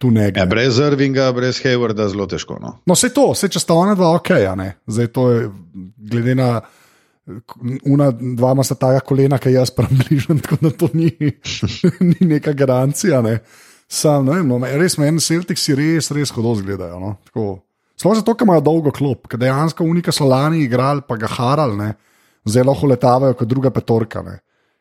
Tu 0.00 0.10
ne 0.12 0.30
gre. 0.30 0.40
Ja, 0.40 0.48
brez 0.48 0.78
Irvinga, 0.80 1.26
brez 1.36 1.60
Haywarda, 1.64 2.06
zelo 2.08 2.26
težko. 2.28 2.58
No, 2.60 2.74
no 2.88 2.96
se 2.96 3.10
to, 3.16 3.30
se 3.36 3.48
če 3.52 3.60
sta 3.60 3.76
ona 3.76 3.96
dva 3.96 4.14
ok, 4.16 4.30
a 4.48 4.54
ne. 4.56 4.68
Zdaj 4.88 5.10
to 5.16 5.26
je, 5.32 5.48
glede 6.12 6.36
na. 6.36 6.52
Una, 7.86 8.08
dva 8.10 8.54
ima 8.56 8.64
sta 8.66 8.74
taka 8.80 9.02
kolena, 9.06 9.38
ki 9.38 9.52
jaz 9.52 9.70
približam, 9.76 10.40
tako 10.42 10.56
da 10.64 10.70
to 10.74 10.88
ni, 10.96 11.10
ni 12.10 12.30
neka 12.32 12.56
garancija. 12.56 13.20
Ne. 13.24 13.38
Sam, 13.88 14.28
ne, 14.28 14.40
no, 14.44 14.60
res 14.80 14.96
me 14.98 15.08
en 15.12 15.20
Celtic 15.20 15.60
si 15.60 15.76
res, 15.76 16.10
res 16.16 16.32
hodo 16.32 16.56
zgledajo. 16.60 17.00
No. 17.00 17.12
Sploh 18.00 18.16
zato, 18.16 18.32
ker 18.32 18.48
imajo 18.48 18.62
dolgo 18.64 18.92
klop, 18.96 19.26
ker 19.28 19.40
dejansko 19.40 19.84
unika 19.84 20.12
so 20.14 20.24
lani 20.28 20.62
igrali, 20.64 21.04
pa 21.04 21.18
ga 21.20 21.28
harali, 21.28 21.90
zelo 22.48 22.72
letavajo 22.88 23.36
kot 23.36 23.48
druga 23.48 23.70
petorka, 23.74 24.22
ne. 24.24 24.38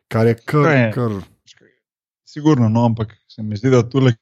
kar 0.07 0.27
je 0.27 0.35
kar. 0.39 0.69
kar... 0.95 1.19
Sigurno, 2.29 2.69
no, 2.69 2.85
ampak 2.85 3.15
se 3.27 3.43
mi 3.43 3.57
zdi, 3.57 3.71
da 3.73 3.81
tu 3.83 3.99
le 4.05 4.13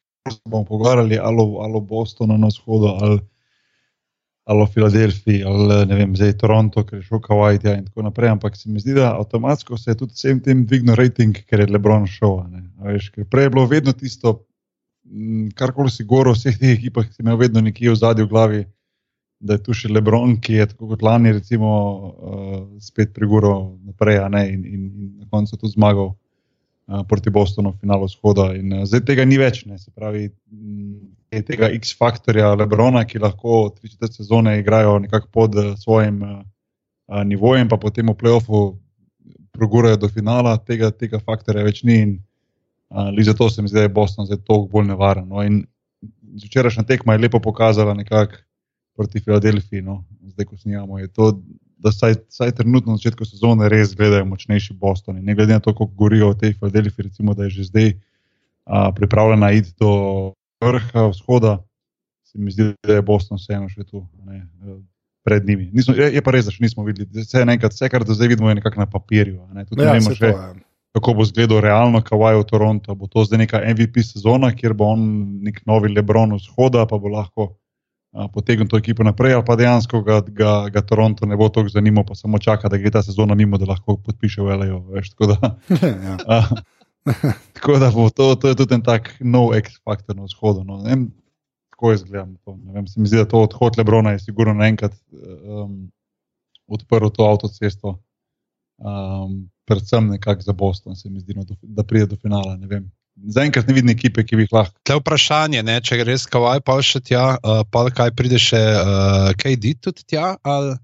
bomo 0.46 0.64
pogovarjali 0.66 1.20
ali 1.20 1.44
o 1.76 1.82
Bostonu 1.82 2.38
na 2.38 2.48
vzhodu. 2.48 2.94
Ali 3.02 3.20
ali 4.48 4.64
v 4.64 4.72
Filadelfiji, 4.72 5.44
ali 5.44 5.86
ne 5.86 5.96
vem, 5.96 6.14
zdaj 6.16 6.38
Toronto, 6.40 6.86
ker 6.88 7.02
je 7.02 7.06
šel 7.10 7.20
Kawhi 7.20 7.60
in 7.74 7.84
tako 7.90 8.06
naprej. 8.06 8.30
Ampak 8.32 8.56
se 8.56 8.70
mi 8.72 8.80
zdi, 8.80 8.94
da 8.96 9.12
avtomatsko 9.20 9.78
se 9.78 9.92
je 9.92 9.98
tudi 10.00 10.16
vsem 10.16 10.40
tem 10.40 10.62
dvignil 10.66 10.96
rating, 10.96 11.36
ker 11.50 11.60
je 11.60 11.68
Lebron 11.68 12.08
šel. 12.08 12.46
Veš, 12.88 13.12
prej 13.28 13.44
je 13.44 13.52
bilo 13.52 13.66
vedno 13.68 13.92
tisto, 13.92 14.48
kar 15.56 15.76
koli 15.76 15.92
si 15.92 16.08
v 16.08 16.32
vseh 16.32 16.56
teh 16.56 16.78
ekipah 16.78 17.12
si 17.12 17.22
imel 17.22 17.38
vedno 17.38 17.62
nekje 17.62 17.92
v 17.92 18.00
zadju 18.00 18.26
v 18.26 18.30
glavi, 18.30 18.64
da 19.40 19.58
je 19.58 19.64
tu 19.64 19.76
še 19.78 19.92
Lebron, 19.92 20.38
ki 20.42 20.58
je 20.58 20.70
tako 20.72 20.92
kot 20.94 21.04
lani, 21.06 21.34
recimo, 21.36 21.72
uh, 21.72 22.56
spet 22.82 23.14
priguril 23.14 23.78
naprej 23.86 24.22
in, 24.26 24.38
in, 24.38 24.64
in 24.66 25.12
na 25.22 25.28
koncu 25.30 25.58
tudi 25.58 25.76
zmagal. 25.78 26.16
Proti 26.88 27.28
Bostonu, 27.36 27.74
finalu 27.82 28.08
shoda. 28.08 28.54
In, 28.56 28.72
uh, 28.72 28.86
zdaj 28.88 29.02
tega 29.10 29.26
ni 29.28 29.36
več, 29.36 29.66
ne. 29.68 29.76
se 29.76 29.92
pravi, 29.92 30.30
je 31.36 31.42
tega 31.44 31.68
X-faktorja 31.76 32.54
Lebrona, 32.56 33.04
ki 33.04 33.20
lahko 33.20 33.66
tri 33.76 33.92
četrte 33.92 34.22
sezone 34.22 34.56
igrajo 34.62 34.96
nekako 35.04 35.28
pod 35.34 35.58
uh, 35.60 35.74
svojim 35.76 36.22
uh, 36.24 36.40
nivojem, 37.28 37.68
pa 37.68 37.76
potem 37.78 38.08
v 38.08 38.16
playoffu 38.16 38.62
progurajo 39.52 40.00
do 40.06 40.10
finala, 40.10 40.56
tega, 40.64 40.94
tega 40.96 41.20
faktorja 41.20 41.66
več 41.68 41.84
ni. 41.84 42.00
In 42.06 42.16
uh, 42.90 43.12
zato 43.28 43.50
se 43.52 43.62
mi 43.62 43.68
zdi, 43.68 43.82
da 43.82 43.88
je 43.90 43.96
Boston 44.00 44.26
zdaj 44.26 44.46
toliko 44.48 44.72
bolj 44.78 44.88
nevaren. 44.94 45.28
No. 45.28 45.44
Včerajšnja 46.48 46.88
tekma 46.88 47.18
je 47.18 47.26
lepo 47.26 47.44
pokazala 47.44 47.98
nekako 47.98 48.40
proti 48.98 49.22
Filadelfiji, 49.22 49.82
no. 49.86 50.02
zdaj 50.34 50.50
ko 50.50 50.58
snijamo. 50.58 50.98
Da 51.78 51.92
saj, 51.94 52.16
saj 52.34 52.52
trenutno 52.58 52.96
na 52.96 52.98
začetku 52.98 53.26
sezone 53.26 53.70
res 53.70 53.94
gledajo 53.96 54.26
močnejši 54.26 54.74
Boston. 54.74 55.20
Ne 55.22 55.36
glede 55.38 55.54
na 55.54 55.62
to, 55.62 55.76
kako 55.78 55.94
gorijo 55.94 56.32
v 56.34 56.40
tej 56.42 56.54
Filadelfiji, 56.58 57.06
recimo, 57.12 57.38
da 57.38 57.46
je 57.46 57.50
že 57.60 57.70
zdaj 57.70 57.92
a, 58.66 58.92
pripravljena 58.92 59.52
iti 59.54 59.76
do 59.80 59.92
vrha 60.62 61.08
vzhoda, 61.14 61.60
se 62.26 62.40
mi 62.40 62.52
zdi, 62.52 62.74
da 62.84 62.98
je 62.98 63.06
Boston 63.06 63.38
vseeno 63.38 63.70
še 63.70 63.86
tu, 63.86 64.02
ne, 64.26 64.48
pred 65.28 65.46
njimi. 65.46 65.70
Nismo, 65.74 65.94
je, 65.94 66.10
je 66.16 66.24
pa 66.24 66.34
res, 66.34 66.48
da 66.48 66.56
še 66.56 66.64
nismo 66.64 66.86
videli. 66.88 67.08
Vse, 67.14 67.44
enkrat, 67.44 67.76
vse 67.76 67.90
kar 67.94 68.04
do 68.08 68.16
zdaj 68.18 68.34
vidimo, 68.34 68.50
je 68.50 68.58
nekako 68.58 68.82
na 68.82 68.90
papirju. 68.90 69.44
Ne, 69.54 69.68
tudi 69.68 69.86
ja, 69.86 69.94
ne 69.94 70.00
vemo 70.00 70.16
še, 70.16 70.34
to, 70.34 70.66
kako 70.98 71.14
bo 71.14 71.26
izgledal 71.28 71.62
realno 71.62 72.02
Kawaii 72.02 72.40
v 72.40 72.48
Toronto. 72.48 72.96
Bo 72.98 73.10
to 73.12 73.26
zdaj 73.28 73.44
neka 73.44 73.62
MVP 73.62 74.02
sezona, 74.08 74.54
kjer 74.56 74.74
bo 74.78 74.92
on 74.96 75.04
nek 75.46 75.62
novi 75.70 75.92
Lebron 75.94 76.38
vzhoda, 76.40 76.88
pa 76.90 76.98
bo 76.98 77.12
lahko. 77.14 77.52
Potegnil 78.34 78.68
to 78.68 78.78
ekipo 78.78 79.06
naprej, 79.06 79.36
ali 79.38 79.46
pa 79.46 79.56
dejansko 79.56 80.02
ga, 80.02 80.22
ga, 80.26 80.54
ga 80.74 80.82
Toronto 80.82 81.26
ne 81.30 81.38
bo 81.38 81.50
tako 81.54 81.70
zanimalo, 81.70 82.08
pa 82.10 82.16
samo 82.18 82.40
čaka, 82.42 82.70
da 82.70 82.80
gre 82.82 82.92
ta 82.92 83.04
sezona 83.06 83.36
mimo, 83.36 83.60
da 83.62 83.70
lahko 83.70 83.98
podpiše 84.02 84.42
v 84.42 84.58
L.A. 84.58 84.66
ja. 86.08 86.42
Tako 87.54 87.78
da 87.80 87.92
bo 87.92 88.10
to, 88.10 88.36
to 88.36 88.48
je 88.48 88.56
tudi 88.56 88.76
en 88.76 88.82
tak 88.84 89.14
nov 89.20 89.54
X-faktor 89.56 90.16
na 90.16 90.26
vzhodu. 90.28 90.64
No. 90.64 90.82
Vem, 90.84 91.08
tako 91.72 91.92
je 91.92 91.98
zgledano. 91.98 92.88
Se 92.88 93.00
mi 93.00 93.08
zdi, 93.08 93.18
da 93.18 93.26
to 93.26 93.42
odhod 93.42 93.78
Lebrona 93.78 94.12
je 94.12 94.20
sigurno 94.20 94.54
naenkrat 94.54 94.94
um, 95.12 95.92
odprl 96.68 97.10
to 97.10 97.24
avtocesto, 97.24 98.00
um, 98.78 99.50
predvsem 99.66 100.08
nekako 100.08 100.42
za 100.42 100.54
Boston, 100.54 100.96
se 100.96 101.10
mi 101.10 101.20
zdi, 101.20 101.34
no, 101.34 101.46
da 101.62 101.84
pride 101.84 102.06
do 102.06 102.16
finala. 102.16 102.58
Zaenkrat 103.18 103.68
ne 103.68 103.74
vidim 103.74 103.90
ekipe, 103.90 104.22
ki 104.24 104.38
bi 104.38 104.46
jih 104.46 104.54
lahko. 104.54 104.76
To 104.86 104.94
je 104.94 105.02
vprašanje, 105.02 105.64
ne? 105.66 105.80
če 105.82 106.04
res 106.06 106.28
kavaj 106.30 106.62
pa 106.66 106.78
še 106.86 107.02
tja, 107.02 107.24
uh, 107.42 107.64
pa 107.66 107.88
kaj 107.90 108.14
pride 108.18 108.38
še 108.42 108.60
uh, 108.60 109.32
KD 109.40 109.74
tudi 109.82 110.06
tja. 110.06 110.36
Ali... 110.46 110.76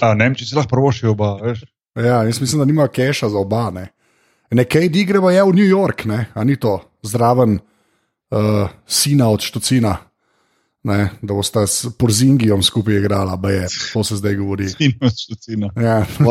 A, 0.00 0.14
ne 0.16 0.24
vem, 0.24 0.36
če 0.38 0.48
si 0.48 0.56
lahko 0.56 0.72
prvošil 0.72 1.12
oba. 1.12 1.36
Veš? 1.42 1.66
Ja, 2.00 2.22
jaz 2.24 2.40
mislim, 2.40 2.62
da 2.62 2.68
nima 2.68 2.88
keša 2.88 3.28
za 3.32 3.40
oba. 3.40 3.68
Ne? 3.76 3.90
Nekaj 4.56 4.88
gremo 4.88 5.30
je 5.30 5.44
v 5.44 5.56
New 5.56 5.68
York, 5.68 6.06
ne? 6.08 6.26
a 6.32 6.44
ni 6.48 6.56
to 6.56 6.78
zraven 7.04 7.58
uh, 7.60 8.68
sina 8.86 9.28
od 9.28 9.44
Štocina, 9.44 9.98
ne? 10.86 11.10
da 11.22 11.34
bosta 11.34 11.66
s 11.66 11.86
Porzingijom 11.98 12.62
skupaj 12.62 12.94
igrala, 12.94 13.36
da 13.36 13.50
je 13.50 13.66
to 13.92 14.04
se 14.04 14.16
zdaj 14.16 14.34
govori. 14.34 14.68
Štocina. 15.22 15.70
Ja, 15.76 16.06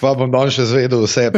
pa 0.00 0.14
bom 0.14 0.30
dan 0.30 0.50
še 0.50 0.66
zvedel 0.66 1.06
vse. 1.06 1.30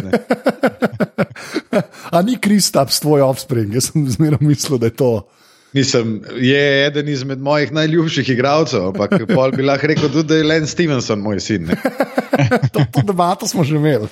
a 2.11 2.23
ni 2.23 2.39
Kristap 2.41 2.91
s 2.91 3.05
tvoj 3.05 3.29
offspring, 3.29 3.77
jaz 3.77 3.93
sem 3.93 4.09
zmeraj 4.09 4.41
mislil, 4.41 4.81
da 4.81 4.89
je 4.89 4.97
to. 4.97 5.29
Mislim, 5.73 6.25
je 6.37 6.87
eden 6.87 7.09
izmed 7.09 7.39
mojih 7.39 7.73
najljubših 7.73 8.29
igralcev, 8.29 8.89
ampak 8.89 9.13
pol 9.35 9.53
bi 9.55 9.63
lahko 9.63 9.87
rekel 9.87 10.11
tudi, 10.11 10.29
da 10.29 10.41
je 10.41 10.45
Len 10.45 10.67
Stevenson 10.67 11.21
moj 11.23 11.41
sin. 11.41 11.69
to, 12.73 12.81
to 12.93 13.03
debato 13.07 13.47
smo 13.47 13.65
že 13.65 13.77
imeli. 13.77 14.09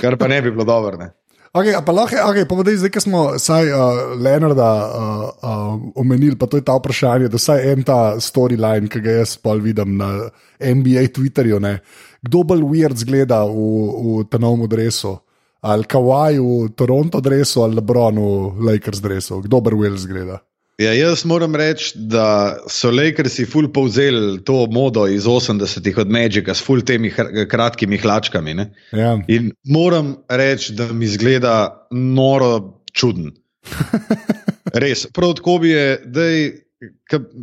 Kar 0.00 0.16
pa 0.18 0.28
ne 0.28 0.42
bi 0.42 0.50
bilo 0.50 0.64
dobro. 0.64 0.98
Okay, 1.50 1.74
pa 1.82 1.90
lahko, 1.90 2.14
okay, 2.30 2.46
pa 2.46 2.54
zdaj, 2.62 2.76
zdaj, 2.78 2.90
ko 2.94 3.00
smo 3.02 3.20
vsaj 3.34 3.72
uh, 3.74 4.14
Leonarda 4.22 4.70
uh, 4.70 5.22
uh, 5.42 5.72
omenili, 5.98 6.38
pa 6.38 6.46
to 6.46 6.60
je 6.60 6.62
ta 6.62 6.76
vprašanje, 6.78 7.26
da 7.26 7.40
vsaj 7.40 7.64
en 7.72 7.82
ta 7.82 7.96
storyline, 8.22 8.86
ki 8.86 9.02
ga 9.02 9.16
jaz 9.18 9.34
pol 9.34 9.58
vidim 9.58 9.96
na 9.98 10.30
NBA 10.62 11.10
Twitterju, 11.10 11.58
ne, 11.58 11.80
kdo 12.22 12.44
bolj 12.46 12.62
weird 12.70 13.02
zgleda 13.02 13.40
v, 13.50 13.66
v 13.98 14.22
tem 14.30 14.46
novem 14.46 14.70
dresu. 14.70 15.16
Ali 15.66 15.90
Kawhi 15.90 16.38
v 16.38 16.70
Toronto 16.78 17.18
dresu, 17.18 17.64
ali 17.66 17.80
Lebron 17.80 18.22
v 18.54 18.70
Lakers 18.70 19.02
dresu, 19.02 19.42
kdo 19.42 19.58
bolj 19.58 19.80
weird 19.82 19.98
zgleda. 20.06 20.38
Ja, 20.80 20.92
jaz 20.96 21.26
moram 21.28 21.56
reči, 21.56 21.92
da 22.08 22.56
so 22.72 22.88
Lakersi 22.90 23.44
ful 23.44 23.66
povzeli 23.72 24.38
to 24.48 24.62
modo 24.72 25.04
iz 25.12 25.26
80-ih 25.28 25.98
od 26.00 26.08
Magika 26.08 26.54
s 26.56 26.64
ful 26.64 26.80
temi 26.80 27.10
kratkimi 27.48 27.98
hlačkami. 28.00 28.54
Ja. 28.96 29.18
In 29.28 29.50
moram 29.68 30.14
reči, 30.28 30.72
da 30.72 30.88
mi 30.92 31.08
zgleda 31.08 31.86
noro 31.90 32.80
čuden. 32.96 33.34
Res, 34.82 35.04
prav 35.12 35.34
tako 35.36 35.58
bi 35.58 35.74
je, 35.74 36.00
da 36.06 36.24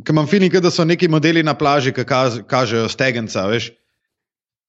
imam 0.09 0.25
filmike, 0.27 0.59
da 0.59 0.71
so 0.73 0.85
neki 0.85 1.07
modeli 1.07 1.43
na 1.43 1.53
plaži, 1.53 1.93
ki 1.93 2.07
kažejo 2.49 2.89
stegenca. 2.89 3.45
Veš? 3.51 3.69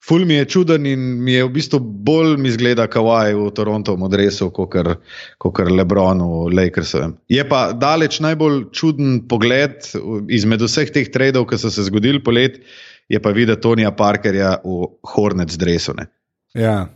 Ful 0.05 0.25
mi 0.25 0.39
je 0.39 0.45
čuden 0.49 0.87
in 0.87 1.01
mi 1.25 1.35
je 1.35 1.45
v 1.45 1.51
bistvu 1.53 1.81
bolj 1.83 2.37
mi 2.41 2.51
zgleda 2.55 2.87
Kawhi 2.89 3.35
v 3.35 3.49
Toronto, 3.55 3.97
v 3.97 4.03
Modresu, 4.05 4.49
kot 4.55 5.59
Lebron 5.69 6.23
v 6.23 6.55
Lakersovem. 6.55 7.17
Je 7.29 7.43
pa 7.49 7.73
daleč 7.75 8.21
najbolj 8.25 8.69
čuden 8.73 9.19
pogled 9.29 9.91
izmed 10.31 10.63
vseh 10.63 10.93
teh 10.95 11.11
trendov, 11.11 11.49
ki 11.51 11.59
so 11.59 11.73
se 11.75 11.85
zgodili 11.91 12.23
polet, 12.25 12.63
je 13.11 13.19
pa 13.21 13.35
videti 13.35 13.61
Tonija 13.65 13.91
Parkerja 13.91 14.55
v 14.65 14.87
Hornets 15.15 15.59
dresu. 15.59 15.97
Ne? 15.99 16.07
Ja, 16.55 16.87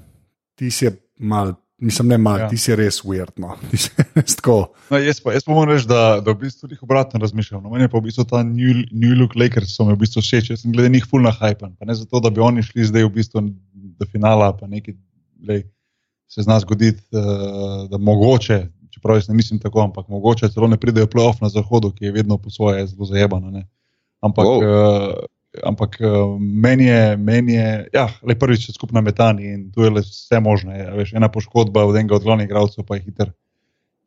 ti 0.56 0.70
si 0.70 0.88
mal 1.18 1.56
Mislim, 1.82 2.08
ne 2.08 2.18
malo, 2.18 2.44
ja. 2.44 2.48
ti 2.48 2.56
si 2.62 2.74
res 2.78 3.00
weird. 3.02 3.32
No. 3.42 3.56
no, 4.90 4.98
jaz 5.02 5.18
pa, 5.18 5.32
pa 5.34 5.54
moram 5.54 5.72
reči, 5.74 5.88
da, 5.90 6.20
da 6.22 6.30
v 6.30 6.44
bistvu 6.44 6.68
jih 6.70 6.82
obratno 6.86 7.18
razmišljam. 7.18 7.64
No, 7.64 7.72
meni 7.74 7.88
pa 7.90 7.98
v 7.98 8.06
bistvu 8.06 8.22
ta 8.30 8.44
New, 8.46 8.84
New 8.94 9.16
Look 9.18 9.34
Lakers 9.34 9.74
so 9.74 9.86
mi 9.88 9.96
v 9.96 10.04
bistvu 10.04 10.22
všeč. 10.22 10.52
Jaz 10.52 10.62
sem 10.62 10.74
glede 10.76 10.92
njih 10.94 11.08
full 11.10 11.26
na 11.26 11.32
hype. 11.34 11.72
Ne 11.82 11.96
zato, 11.98 12.20
da 12.22 12.30
bi 12.30 12.44
oni 12.44 12.62
šli 12.62 12.86
zdaj 12.86 13.08
v 13.08 13.10
bistvu 13.16 13.42
do 13.98 14.06
finala, 14.06 14.52
pa 14.54 14.70
nekaj 14.70 14.94
lej, 15.48 15.64
se 16.30 16.46
z 16.46 16.52
nas 16.52 16.62
zgoditi, 16.62 17.02
uh, 17.18 17.82
da 17.90 17.98
mogoče, 17.98 18.60
čeprav 18.94 19.18
jaz 19.18 19.26
ne 19.28 19.34
mislim 19.34 19.58
tako, 19.60 19.82
ampak 19.82 20.06
mogoče 20.08 20.52
celo 20.54 20.70
ne 20.70 20.78
pridejo 20.78 21.10
playoff 21.10 21.42
na 21.42 21.50
zahodu, 21.50 21.90
ki 21.90 22.12
je 22.12 22.14
vedno 22.14 22.38
po 22.38 22.50
svoje 22.50 22.86
zelo 22.94 23.10
zajebano. 23.10 23.50
Ne. 23.50 23.66
Ampak 24.22 24.46
wow. 24.46 24.62
uh, 24.62 25.18
ampak 25.60 25.98
uh, 26.00 26.38
meni 26.40 26.88
je, 26.88 27.16
meni 27.16 27.56
je 27.58 27.68
ja, 27.92 28.06
le 28.24 28.36
prvič 28.38 28.70
skupna 28.72 29.02
metani 29.04 29.52
in 29.52 29.66
tu 29.72 29.84
je 29.84 29.90
vse 29.98 30.40
možno. 30.40 30.72
Je, 30.72 30.86
veš, 30.96 31.12
ena 31.18 31.28
poškodba 31.28 31.84
od 31.84 31.96
enega 31.96 32.16
od 32.16 32.24
glavnih 32.24 32.48
igralcev, 32.48 32.86
pa 32.88 32.96
je 32.96 33.04
hiter, 33.08 33.32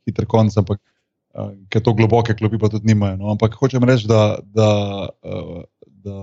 hiter 0.09 0.25
konc, 0.25 0.57
ampak 0.57 0.81
uh, 0.81 1.53
ker 1.69 1.83
to 1.85 1.93
globoke 1.93 2.33
klopi 2.33 2.57
pa 2.61 2.71
tudi 2.73 2.89
nimajo. 2.89 3.19
No? 3.21 3.35
Ampak 3.35 3.57
hočem 3.59 3.85
reči, 3.85 4.09
da. 4.09 4.39
da, 4.53 4.71
uh, 5.21 5.61
da 6.05 6.17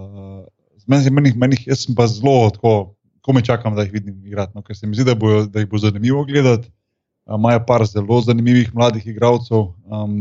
Meni, 0.90 1.10
meni, 1.14 1.30
meni, 1.38 1.56
jaz 1.62 1.84
sem 1.84 1.94
pa 1.94 2.08
zelo 2.10 2.50
tako, 2.50 2.70
ko 3.22 3.32
me 3.32 3.38
čakam, 3.46 3.76
da 3.78 3.84
jih 3.84 3.92
vidim 3.94 4.16
igrati, 4.26 4.50
no, 4.56 4.64
ker 4.66 4.74
se 4.74 4.86
mi 4.86 4.96
zdi, 4.98 5.04
da, 5.06 5.14
bojo, 5.14 5.44
da 5.46 5.62
jih 5.62 5.68
bo 5.70 5.78
zanimivo 5.78 6.24
gledati. 6.26 6.72
Imajo 7.30 7.60
uh, 7.60 7.64
par 7.68 7.84
zelo 7.86 8.18
zanimivih 8.26 8.72
mladih 8.74 9.06
igralcev, 9.06 9.68
um, 9.86 10.16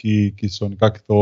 ki, 0.00 0.32
ki 0.38 0.48
so 0.48 0.70
nekako 0.72 1.04
to 1.04 1.20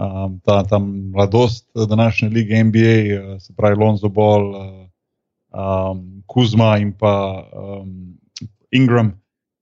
um, 0.00 0.40
ta, 0.44 0.62
ta 0.64 0.78
mladost 1.12 1.70
današnje 1.88 2.28
lige 2.28 2.64
NBA, 2.64 2.80
uh, 2.80 3.40
se 3.40 3.52
pravi 3.56 3.76
Lonzo 3.76 4.08
Ball, 4.08 4.50
uh, 4.50 4.86
um, 5.52 6.22
Kuzma 6.26 6.78
in 6.78 6.92
pa 6.92 7.44
um, 7.52 8.18
Ingram, 8.70 9.20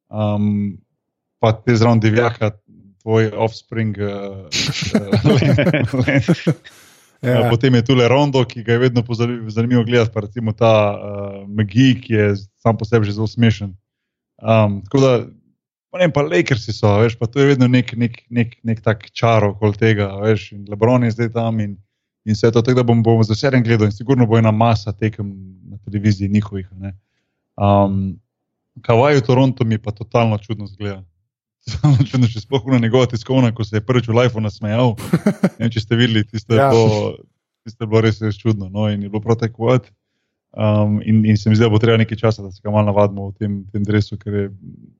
um, 0.08 0.78
pa 1.38 1.52
te 1.52 1.76
zraven 1.76 2.00
divjaka, 2.00 2.50
tvoj 3.02 3.30
offspring. 3.36 3.96
Uh, 3.98 4.46
uh, 6.04 6.54
Ja. 7.22 7.50
Potem 7.50 7.74
je 7.74 7.82
tu 7.84 7.94
le 7.98 8.08
Rondo, 8.08 8.44
ki 8.46 8.62
ga 8.62 8.72
je 8.72 8.78
vedno 8.78 9.02
zanimivo 9.48 9.84
gledati, 9.84 10.10
pa 10.14 10.20
recimo 10.20 10.52
ta 10.52 10.94
uh, 10.94 11.48
Magi, 11.50 12.00
ki 12.00 12.12
je 12.12 12.36
sam 12.62 12.78
po 12.78 12.84
sebi 12.84 13.06
že 13.06 13.12
zelo 13.12 13.26
smešen. 13.26 13.74
Um, 14.38 14.82
tako 14.86 15.00
da 15.00 15.26
Ne, 15.96 16.10
pa 16.12 16.22
Lakersi 16.22 16.72
so, 16.76 16.90
veš, 17.00 17.16
pa 17.16 17.26
to 17.26 17.40
je 17.40 17.54
vedno 17.54 17.68
nek, 17.70 17.94
nek, 17.96 18.20
nek, 18.28 18.58
nek 18.62 18.80
tak 18.84 19.08
čar 19.16 19.46
okoli 19.48 19.78
tega, 19.80 20.10
veš, 20.20 20.50
in 20.52 20.66
Lebron 20.68 21.06
je 21.06 21.14
zdaj 21.16 21.30
tam 21.32 21.62
in, 21.64 21.78
in 22.28 22.36
vse 22.36 22.50
to, 22.52 22.60
tako 22.60 22.82
da 22.82 22.84
bom, 22.90 23.00
bom 23.02 23.22
z 23.24 23.32
veseljem 23.32 23.64
gledal 23.64 23.88
in 23.88 23.94
sigurno 23.96 24.26
bo 24.28 24.36
ena 24.36 24.52
masa 24.52 24.92
tekem 24.92 25.32
na 25.70 25.80
televiziji 25.86 26.28
njihovih. 26.28 26.68
Um, 27.56 28.18
Kavaj 28.84 29.16
v 29.16 29.24
Torontu 29.26 29.64
mi 29.64 29.78
pa 29.78 29.90
totalno 29.96 30.38
čudno 30.38 30.68
zgleda. 30.68 31.02
Samo 31.72 32.04
čudno, 32.04 32.28
če 32.28 32.44
sploh 32.44 32.68
na 32.72 32.78
njegova 32.84 33.08
tiskovna, 33.08 33.50
ko 33.54 33.64
se 33.64 33.80
je 33.80 33.84
prvič 33.84 34.08
v 34.08 34.16
Lifeu 34.20 34.44
nasmejal. 34.44 34.94
Ne 35.58 35.66
vem, 35.66 35.72
če 35.74 35.82
ste 35.82 35.96
videli, 35.98 36.22
tiste 36.28 36.54
ja. 36.54 36.68
je 36.70 37.86
bilo 37.86 38.04
res, 38.04 38.20
res 38.22 38.38
čudno. 38.38 38.68
No, 38.70 38.86
in 38.92 39.02
je 39.02 39.08
bilo 39.10 39.24
prav 39.24 39.40
tako. 39.40 39.80
Um, 40.56 41.02
in, 41.04 41.24
in 41.26 41.36
se 41.36 41.50
mi 41.50 41.56
zdi, 41.56 41.66
da 41.66 41.70
bo 41.70 41.78
treba 41.78 41.98
nekaj 42.00 42.16
časa, 42.18 42.42
da 42.42 42.50
se 42.50 42.60
ga 42.64 42.72
malo 42.72 42.88
navadimo 42.88 43.28
v 43.28 43.34
tem, 43.36 43.56
tem 43.72 43.82
drevesu. 43.84 44.16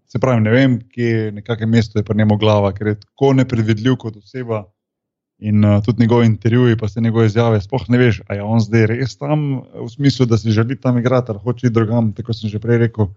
Se 0.09 0.21
pravi, 0.21 0.43
ne 0.45 0.51
vem, 0.53 0.75
kje 0.93 1.09
je 1.09 1.31
nekakšno 1.39 1.67
mesto, 1.73 1.99
je 1.99 2.05
pa 2.05 2.15
njemu 2.15 2.37
glava, 2.37 2.73
ker 2.77 2.93
je 2.93 2.99
tako 3.01 3.33
nepredvidljiv 3.39 3.97
kot 3.97 4.19
oseba. 4.21 4.67
In 5.39 5.65
uh, 5.65 5.79
tudi 5.85 6.03
njegove 6.03 6.27
intervjuje, 6.27 6.77
pa 6.77 6.89
se 6.89 7.01
njegove 7.01 7.27
izjave, 7.27 7.61
sploh 7.61 7.85
ne 7.89 7.99
veš, 7.99 8.21
ali 8.27 8.39
je 8.39 8.43
on 8.43 8.61
zdaj 8.61 8.87
res 8.91 9.17
tam, 9.17 9.63
v 9.75 9.89
smislu, 9.89 10.27
da 10.27 10.39
si 10.39 10.51
želi 10.51 10.77
tam 10.81 10.99
igrati, 10.99 11.31
ali 11.31 11.41
hoče 11.41 11.67
iti 11.67 11.75
drugam, 11.75 12.13
tako 12.13 12.35
sem 12.35 12.51
že 12.51 12.59
prej 12.59 12.79
rekel. 12.85 13.09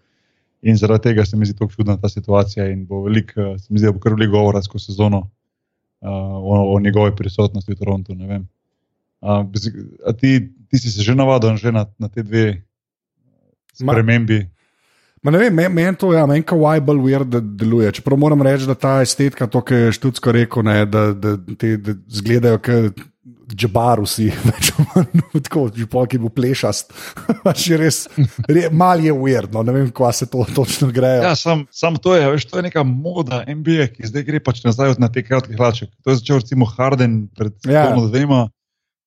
In 0.61 0.77
zaradi 0.77 1.09
tega 1.09 1.25
se 1.25 1.37
mi 1.37 1.45
zdi 1.49 1.57
tako 1.57 1.73
čudna 1.73 1.97
ta 1.97 2.09
situacija. 2.09 2.67
In 2.69 2.85
bo 2.85 3.01
veliko, 3.03 3.41
uh, 3.41 3.59
se 3.59 3.73
mi 3.73 3.81
zdi, 3.81 3.89
da 3.89 3.95
bo 3.97 3.99
kar 3.99 4.13
veliko 4.13 4.37
govora 4.37 4.61
skozi 4.61 4.93
sezono 4.93 5.19
uh, 5.19 6.09
o, 6.09 6.75
o 6.75 6.79
njegovi 6.79 7.15
prisotnosti 7.17 7.73
v 7.73 7.79
Torontu. 7.79 8.13
Uh, 8.13 9.45
ti, 10.19 10.51
ti 10.71 10.79
si 10.79 10.91
se 10.91 11.03
že 11.03 11.15
navadil 11.15 11.57
že 11.59 11.71
na, 11.75 11.85
na 11.99 12.07
te 12.07 12.23
dve 12.23 12.63
spremembi. 13.75 14.47
Ma 15.21 15.29
ne 15.31 15.37
vem, 15.37 15.53
meni 15.53 15.69
men 15.69 15.95
to, 15.95 16.09
ja, 16.15 16.23
meni 16.25 16.41
kawaii 16.41 16.81
bolj 16.81 17.01
weird 17.03 17.35
deluje. 17.59 17.91
Čeprav 17.99 18.17
moram 18.17 18.41
reči, 18.41 18.65
da 18.65 18.73
ta 18.73 18.95
estetika, 19.05 19.45
to, 19.45 19.61
kar 19.61 19.77
je 19.77 19.95
študsko 19.99 20.33
rekel, 20.33 20.65
ne, 20.65 20.79
da, 20.89 21.11
da 21.13 21.35
te 21.61 21.75
da 21.77 21.93
zgledajo 22.09 22.61
kot 22.65 23.03
džabar 23.51 24.01
vsi, 24.01 24.29
več 24.49 24.71
tako, 25.45 25.67
že 25.75 25.85
polk 25.91 26.15
je 26.15 26.21
bil 26.23 26.31
plešast. 26.33 26.95
Še 27.63 27.77
res, 27.77 27.99
re, 28.49 28.65
mal 28.73 29.03
je 29.03 29.13
weird, 29.13 29.53
no, 29.53 29.61
ne 29.67 29.75
vem, 29.75 29.91
kva 29.93 30.09
se 30.15 30.25
to 30.31 30.41
točno 30.55 30.89
gre. 30.95 31.19
Ja, 31.27 31.35
sam, 31.37 31.67
sam 31.69 31.99
to 32.01 32.15
je, 32.17 32.25
veš, 32.33 32.47
to 32.49 32.57
je 32.57 32.65
neka 32.71 32.85
moda 32.87 33.43
NBA, 33.45 33.91
ki 33.93 34.09
zdaj 34.09 34.25
gre 34.25 34.41
pač 34.41 34.63
nazaj 34.65 34.95
na 35.01 35.11
te 35.13 35.21
kratke 35.27 35.53
hlače. 35.53 35.91
To 36.01 36.15
je 36.15 36.21
začel 36.23 36.41
recimo 36.41 36.65
Harden 36.65 37.27
pred 37.37 37.53
ja. 37.69 37.91
dvema 37.93 38.47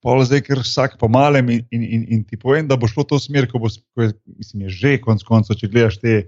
pa 0.05 0.15
zdaj, 0.21 0.43
ker 0.45 0.61
vsak 0.61 0.99
po 1.01 1.09
malem 1.09 1.49
in, 1.55 1.63
in, 1.73 1.83
in, 1.83 2.03
in 2.13 2.25
ti 2.29 2.37
povem, 2.41 2.69
da 2.69 2.77
bo 2.77 2.89
šlo 2.91 3.07
to 3.09 3.17
smer, 3.21 3.49
ko 3.49 3.63
bo, 3.63 3.71
ko 3.97 4.05
je, 4.05 4.13
mislim, 4.37 4.67
je 4.67 4.75
že 4.77 4.99
konec 5.01 5.25
koncev, 5.25 5.57
če 5.57 5.71
gledaš 5.73 5.97
te 6.03 6.19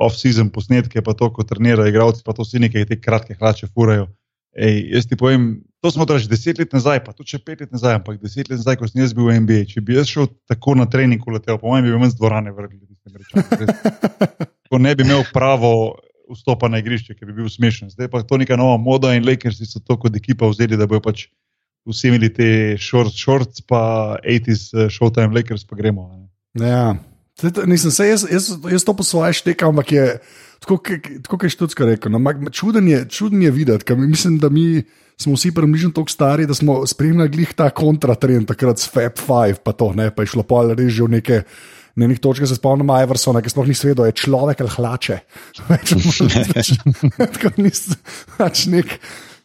off-season 0.00 0.48
posnetke, 0.54 1.02
pa 1.04 1.12
to, 1.12 1.28
ko 1.34 1.44
trenirajo 1.44 1.92
igralci, 1.92 2.24
pa 2.24 2.32
to 2.32 2.46
vsi 2.46 2.62
nekaj 2.64 2.88
te 2.88 2.96
kratke 2.96 3.36
hlače 3.36 3.68
furajo. 3.74 4.08
Ej, 4.56 4.80
jaz 4.96 5.06
ti 5.06 5.18
povem, 5.20 5.60
to 5.84 5.92
smo 5.92 6.06
torej 6.08 6.26
deset 6.30 6.58
let 6.58 6.72
nazaj, 6.74 7.04
pa 7.04 7.12
tudi 7.14 7.38
pet 7.44 7.60
let 7.60 7.74
nazaj, 7.74 8.00
ampak 8.00 8.16
deset 8.22 8.48
let 8.48 8.58
nazaj, 8.58 8.80
ko 8.80 8.88
sem 8.88 9.04
jaz 9.04 9.12
bil 9.14 9.28
v 9.28 9.36
NBA. 9.44 9.66
Če 9.70 9.84
bi 9.84 9.94
jaz 9.94 10.08
šel 10.10 10.30
tako 10.50 10.74
na 10.80 10.88
trening, 10.90 11.22
letel, 11.22 11.60
po 11.60 11.70
mojem, 11.70 11.86
bi 11.86 12.00
menj 12.00 12.16
z 12.16 12.18
dvorane 12.18 12.54
vrgli. 12.56 12.80
Ko 14.70 14.78
ne 14.78 14.94
bi 14.94 15.02
imel 15.02 15.22
pravo 15.34 15.98
vstopa 16.30 16.68
na 16.70 16.78
igrišče, 16.78 17.14
ki 17.18 17.26
bi 17.26 17.34
bil 17.40 17.48
smešen. 17.50 17.90
Zdaj 17.90 18.10
pa 18.10 18.20
je 18.20 18.26
to 18.30 18.38
neka 18.38 18.58
nova 18.58 18.76
moda 18.78 19.14
in 19.16 19.26
Lakersi 19.26 19.66
so 19.66 19.82
to 19.82 19.96
kot 19.98 20.14
ekipa 20.16 20.46
vzeli, 20.50 20.78
da 20.78 20.86
bojo 20.86 21.02
pač 21.02 21.26
vsi 21.88 22.10
imeli 22.10 22.28
te 22.32 22.50
shorts, 22.80 23.16
shorts 23.16 23.64
pa 23.66 24.16
80s, 24.24 24.70
uh, 24.74 24.88
Showtime, 24.92 25.34
Lakers, 25.34 25.64
pa 25.64 25.78
gremo. 25.78 26.10
Ja. 26.58 26.96
Nisem 27.66 27.90
se, 27.90 28.08
jaz, 28.08 28.26
jaz, 28.28 28.50
jaz 28.68 28.84
to 28.84 28.92
po 28.92 29.04
svoje 29.06 29.32
štekam, 29.40 29.72
ampak 29.72 29.92
je 29.92 30.06
tako, 30.60 30.76
kot 31.28 31.44
je 31.46 31.54
Študska 31.56 31.88
rekel. 31.88 32.12
No, 32.12 32.20
čuden, 32.52 32.88
je, 32.88 33.04
čuden 33.08 33.42
je 33.42 33.52
videti, 33.54 33.86
ker 33.88 33.96
mislim, 33.96 34.36
da 34.42 34.50
mi 34.52 34.82
smo 35.20 35.36
vsi 35.36 35.52
približno 35.54 35.92
tako 35.96 36.12
stari, 36.12 36.46
da 36.46 36.54
smo 36.54 36.86
spremljali 36.86 37.46
ta 37.56 37.70
kontratrend, 37.70 38.48
takrat 38.48 38.78
s 38.78 38.88
Fab 38.92 39.16
5, 39.16 39.64
pa 39.64 39.72
to 39.72 39.92
ne, 39.96 40.10
pa 40.12 40.24
je 40.24 40.32
šlo 40.34 40.44
pa 40.44 40.66
res 40.72 40.92
že 40.92 41.04
v 41.04 41.16
neke. 41.20 41.42
Na 41.98 42.06
nekih 42.06 42.20
točkah 42.22 42.46
se 42.48 42.54
spomnim 42.54 42.88
Iversona, 42.94 43.40
ki 43.42 43.50
sploh 43.50 43.66
ni 43.66 43.74
svedel, 43.74 44.06
je 44.06 44.14
človek 44.22 44.60
ali 44.62 44.70
hlače. 44.70 45.16
Tako 47.34 47.50
nisem, 47.58 47.98
pač 48.38 48.62
nek 48.70 48.94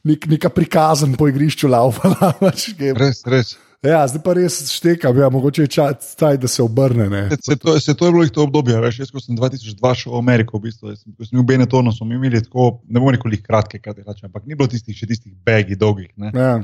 nek, 0.05 0.27
neka 0.31 0.49
prikazan 0.53 1.15
po 1.19 1.27
igrišču 1.31 1.69
laufala. 1.71 2.33
Pač, 2.43 2.71
res, 2.79 3.23
res. 3.29 3.55
Ja, 3.85 3.99
zdaj 4.09 4.21
pa 4.25 4.33
res 4.33 4.55
štekam, 4.73 5.17
ja, 5.19 5.27
mogoče 5.29 5.65
je 5.65 5.71
čas, 5.75 6.15
da 6.17 6.49
se 6.49 6.63
obrne. 6.63 7.05
Se, 7.29 7.37
se, 7.51 7.57
to, 7.61 7.75
se 7.79 7.93
to 7.93 8.07
je 8.07 8.13
bilo 8.15 8.25
to 8.33 8.45
obdobje, 8.47 8.79
veš, 8.81 8.99
jaz, 9.03 9.11
ko 9.13 9.21
sem 9.21 9.37
2002 9.37 9.91
šel 9.99 10.15
v 10.15 10.21
Ameriko, 10.23 10.57
v 10.57 10.69
bistvu, 10.69 10.95
sem, 10.97 11.13
ko 11.13 11.27
sem 11.27 11.37
bil 11.37 11.43
v 11.43 11.49
Benetonu, 11.51 11.93
smo 11.93 12.07
imeli 12.09 12.41
tako, 12.41 12.79
ne 12.89 12.97
bomo 12.97 13.13
rekli 13.13 13.37
kratke, 13.43 13.77
kratke, 13.83 14.25
ampak 14.25 14.47
ni 14.47 14.57
bilo 14.57 14.69
tistih, 14.71 14.97
še 14.97 15.09
tistih 15.11 15.35
begi, 15.45 15.77
dolgih. 15.77 16.09
Ja. 16.33 16.55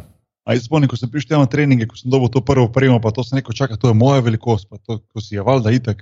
A 0.42 0.58
jaz 0.58 0.66
spomnim, 0.66 0.90
ko 0.90 0.98
sem 0.98 1.12
prišel 1.14 1.44
na 1.44 1.50
treninge, 1.52 1.86
ko 1.86 2.00
sem 2.00 2.10
dobil 2.10 2.32
to 2.34 2.42
prvo 2.42 2.66
premo, 2.74 2.98
pa 3.04 3.14
to 3.14 3.22
sem 3.28 3.38
rekel, 3.38 3.54
čakaj, 3.54 3.78
to 3.78 3.92
je 3.92 3.98
moja 3.98 4.24
velikost, 4.26 4.66
pa 4.72 4.82
to, 4.82 4.98
ko 5.06 5.22
si 5.22 5.38
je 5.38 5.46
valjda 5.46 5.76
itek. 5.78 6.02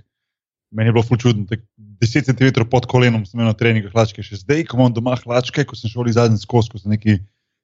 Meni 0.71 0.89
je 0.89 0.93
bilo 0.93 1.17
čudno, 1.17 1.45
10 2.01 2.29
cm 2.29 2.63
pod 2.69 2.85
kolenom 2.85 3.25
sem 3.25 3.39
imel 3.39 3.49
na 3.49 3.57
treningu 3.57 3.89
hlačke, 3.89 4.23
še 4.23 4.41
zdaj, 4.43 4.67
ko 4.69 4.77
imam 4.77 4.93
doma 4.93 5.15
hlačke, 5.17 5.65
ko 5.65 5.77
sem 5.77 5.89
šel 5.89 6.11
iz 6.11 6.17
zadnjega 6.19 6.45
skozi, 6.45 6.69
ko 6.73 6.81
sem 6.81 6.93
neki 6.93 7.17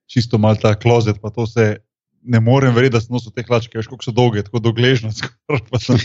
čisto 0.10 0.40
mal 0.42 0.58
ta 0.58 0.74
klozet, 0.78 1.22
pa 1.22 1.30
to 1.34 1.46
se 1.50 1.78
ne 2.26 2.40
morem 2.42 2.74
verjeti, 2.74 2.96
da 2.98 3.02
so 3.02 3.14
nosil 3.14 3.34
te 3.36 3.46
hlačke, 3.46 3.78
veš, 3.78 3.90
kako 3.92 4.08
so 4.08 4.14
dolge, 4.16 4.42
tako 4.46 4.62
dogležno. 4.66 5.14
Pa 5.70 5.78
sem, 5.78 6.00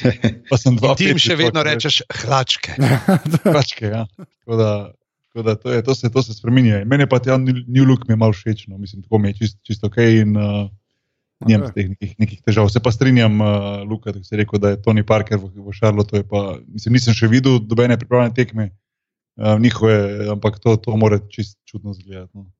pa 0.50 0.58
sem 0.60 0.76
dva. 0.76 0.92
Ti 0.98 1.10
jim 1.12 1.20
še 1.20 1.36
vedno 1.40 1.64
rečeš 1.64 2.02
hlačke. 2.22 2.76
hlačke, 3.46 3.88
ja. 3.88 4.04
Tako 4.20 4.58
da, 4.60 4.70
tako 5.30 5.46
da 5.46 5.54
to, 5.56 5.72
je, 5.72 5.84
to, 5.86 5.96
se, 5.96 6.10
to 6.12 6.24
se 6.26 6.36
spremenja. 6.36 6.82
Mene 6.84 7.08
pa 7.08 7.22
ta 7.24 7.38
New 7.40 7.88
Look 7.88 8.04
mi 8.08 8.18
je 8.18 8.20
malo 8.20 8.36
všeč, 8.36 8.66
no. 8.68 8.76
mislim, 8.76 9.00
tako 9.06 9.22
mi 9.22 9.32
je 9.32 9.40
čist, 9.40 9.56
čisto 9.64 9.88
ok. 9.88 9.96
In, 10.20 10.36
uh, 10.36 10.68
Nijem 11.46 11.62
okay. 11.64 11.88
nekih, 11.94 12.14
nekih 12.20 12.40
težav. 12.44 12.68
Se 12.68 12.83
pa 12.85 12.92
strinjam, 12.92 13.40
uh, 13.40 13.81
Luka, 13.88 14.12
da 14.12 14.20
si 14.24 14.37
rekel, 14.37 14.61
da 14.61 14.74
je 14.74 14.83
Tony 14.85 15.05
Parker 15.07 15.40
v, 15.40 15.48
v 15.57 15.72
Šarlotu. 15.72 16.20
Mislim, 16.68 16.98
nisem 16.98 17.16
še 17.16 17.31
videl 17.33 17.57
dobene 17.64 17.96
pripravljene 17.96 18.37
tekme 18.37 18.68
uh, 18.70 19.57
njihove, 19.61 20.29
ampak 20.37 20.61
to, 20.61 20.76
to 20.76 20.96
mora 21.00 21.20
čist 21.33 21.57
čudno 21.64 21.96
izgledati. 21.96 22.31
No. 22.37 22.50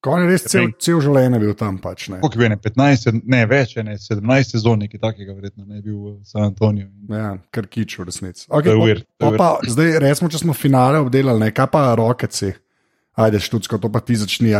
Kaj 0.00 0.22
je 0.22 0.28
res 0.30 0.44
cel, 0.48 0.70
cel 0.80 1.00
življenje 1.04 1.38
bil 1.42 1.52
tam? 1.60 1.76
Pač, 1.82 2.06
Kako 2.08 2.30
je 2.32 2.40
bilo, 2.40 2.56
15, 2.64 3.18
ne 3.28 3.40
več, 3.50 3.74
ne 3.84 3.98
17 4.00 4.54
sezon, 4.54 4.80
nekaj 4.86 5.02
takega, 5.02 5.34
verjetno 5.36 5.66
ne 5.66 5.82
bil 5.84 5.98
v 5.98 6.12
San 6.24 6.46
Antoniju. 6.46 6.88
Ja, 7.12 7.34
kar 7.52 7.68
kič 7.68 7.98
v 7.98 8.06
resnici. 8.08 8.46
Okay, 8.48 8.78
weird, 8.80 9.04
pa, 9.20 9.34
pa, 9.36 9.50
zdaj, 9.68 9.98
resmo, 10.00 10.30
če 10.32 10.40
smo 10.40 10.56
finale 10.56 11.02
obdelali, 11.04 11.44
ne, 11.44 11.50
kaj 11.52 11.68
pa 11.74 11.82
rokeci, 12.00 12.54
ajde, 13.24 13.40
študsko, 13.44 13.78
to 13.82 13.90
pa 13.92 14.02
ti 14.04 14.16
začni. 14.18 14.52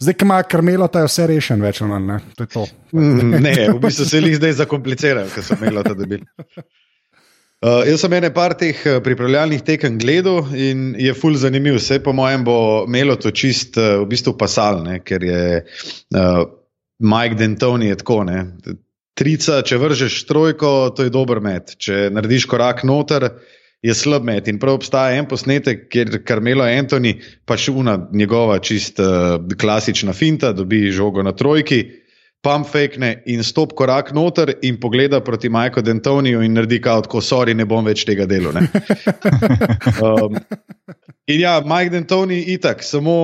Zdaj, 0.00 0.16
ki 0.18 0.26
ima 0.26 0.38
krmelo, 0.42 0.88
ta 0.90 1.04
je 1.04 1.10
vse 1.10 1.26
rešen, 1.30 1.62
več 1.62 1.82
ali 1.82 1.92
manj. 1.92 2.06
Ne, 2.08 2.46
mm, 2.92 3.34
ne, 3.44 3.54
v 3.72 3.76
bistvu 3.82 4.06
se 4.08 4.22
jih 4.22 4.38
zdaj 4.40 4.56
zakomplicirajo, 4.64 5.30
ker 5.34 5.46
so 5.46 5.58
imeli 5.58 5.84
ta 5.86 5.94
debil. 5.98 6.24
Uh, 7.64 7.80
jaz 7.88 8.02
sem 8.02 8.12
ene 8.12 8.28
par 8.34 8.52
teh 8.60 8.76
eh, 8.84 8.98
pripravljalnih 9.00 9.62
tekem 9.64 9.94
gledal 9.96 10.50
in 10.52 10.90
je 11.00 11.14
ful 11.16 11.38
zanimiv. 11.40 11.78
Vse 11.78 11.96
po 12.04 12.12
mojem 12.12 12.42
bo 12.44 12.56
imelo 12.84 13.16
to 13.16 13.32
čist 13.32 13.78
uh, 13.80 14.02
v 14.02 14.08
bistvu 14.10 14.34
pasalne, 14.36 14.98
ker 15.00 15.24
je 15.24 15.44
uh, 15.62 16.42
Mike 17.00 17.38
Dentoni 17.40 17.88
je 17.88 18.00
tako. 18.02 18.18
Ne? 18.28 18.42
Trica, 19.16 19.62
če 19.64 19.78
vržeš 19.80 20.18
trojko, 20.28 20.74
to 20.92 21.06
je 21.06 21.14
dober 21.14 21.40
met. 21.40 21.76
Če 21.80 22.10
narediš 22.12 22.44
korak 22.50 22.82
noter, 22.84 23.30
je 23.82 23.94
slab 23.94 24.24
met. 24.24 24.48
In 24.48 24.58
prav 24.58 24.78
obstaja 24.78 25.18
en 25.18 25.26
posnetek, 25.28 25.88
kjer 25.92 26.20
Karmelo 26.24 26.64
Antoni, 26.64 27.16
pač 27.44 27.68
una 27.68 27.98
njegova 28.12 28.58
čist 28.58 29.00
uh, 29.02 29.36
klasična 29.60 30.12
finta, 30.12 30.52
dobi 30.52 30.86
žogo 30.92 31.22
na 31.22 31.32
trojki 31.32 31.84
pump 32.44 32.68
fake 32.68 33.22
in 33.26 33.42
stop 33.42 33.72
korak 33.74 34.12
noter 34.12 34.52
in 34.62 34.76
pogleda 34.80 35.20
proti 35.24 35.48
Majku 35.48 35.82
Dentoniju 35.82 36.42
in 36.44 36.52
naredi 36.52 36.80
kot, 36.84 37.08
ko 37.08 37.22
sorry, 37.24 37.56
ne 37.56 37.64
bom 37.64 37.84
več 37.84 38.04
tega 38.04 38.26
delal. 38.28 38.60
um, 40.04 40.36
in 41.26 41.40
ja, 41.40 41.56
Mike 41.64 41.94
Dentoni 41.94 42.42
itak, 42.52 42.84
samo 42.84 43.16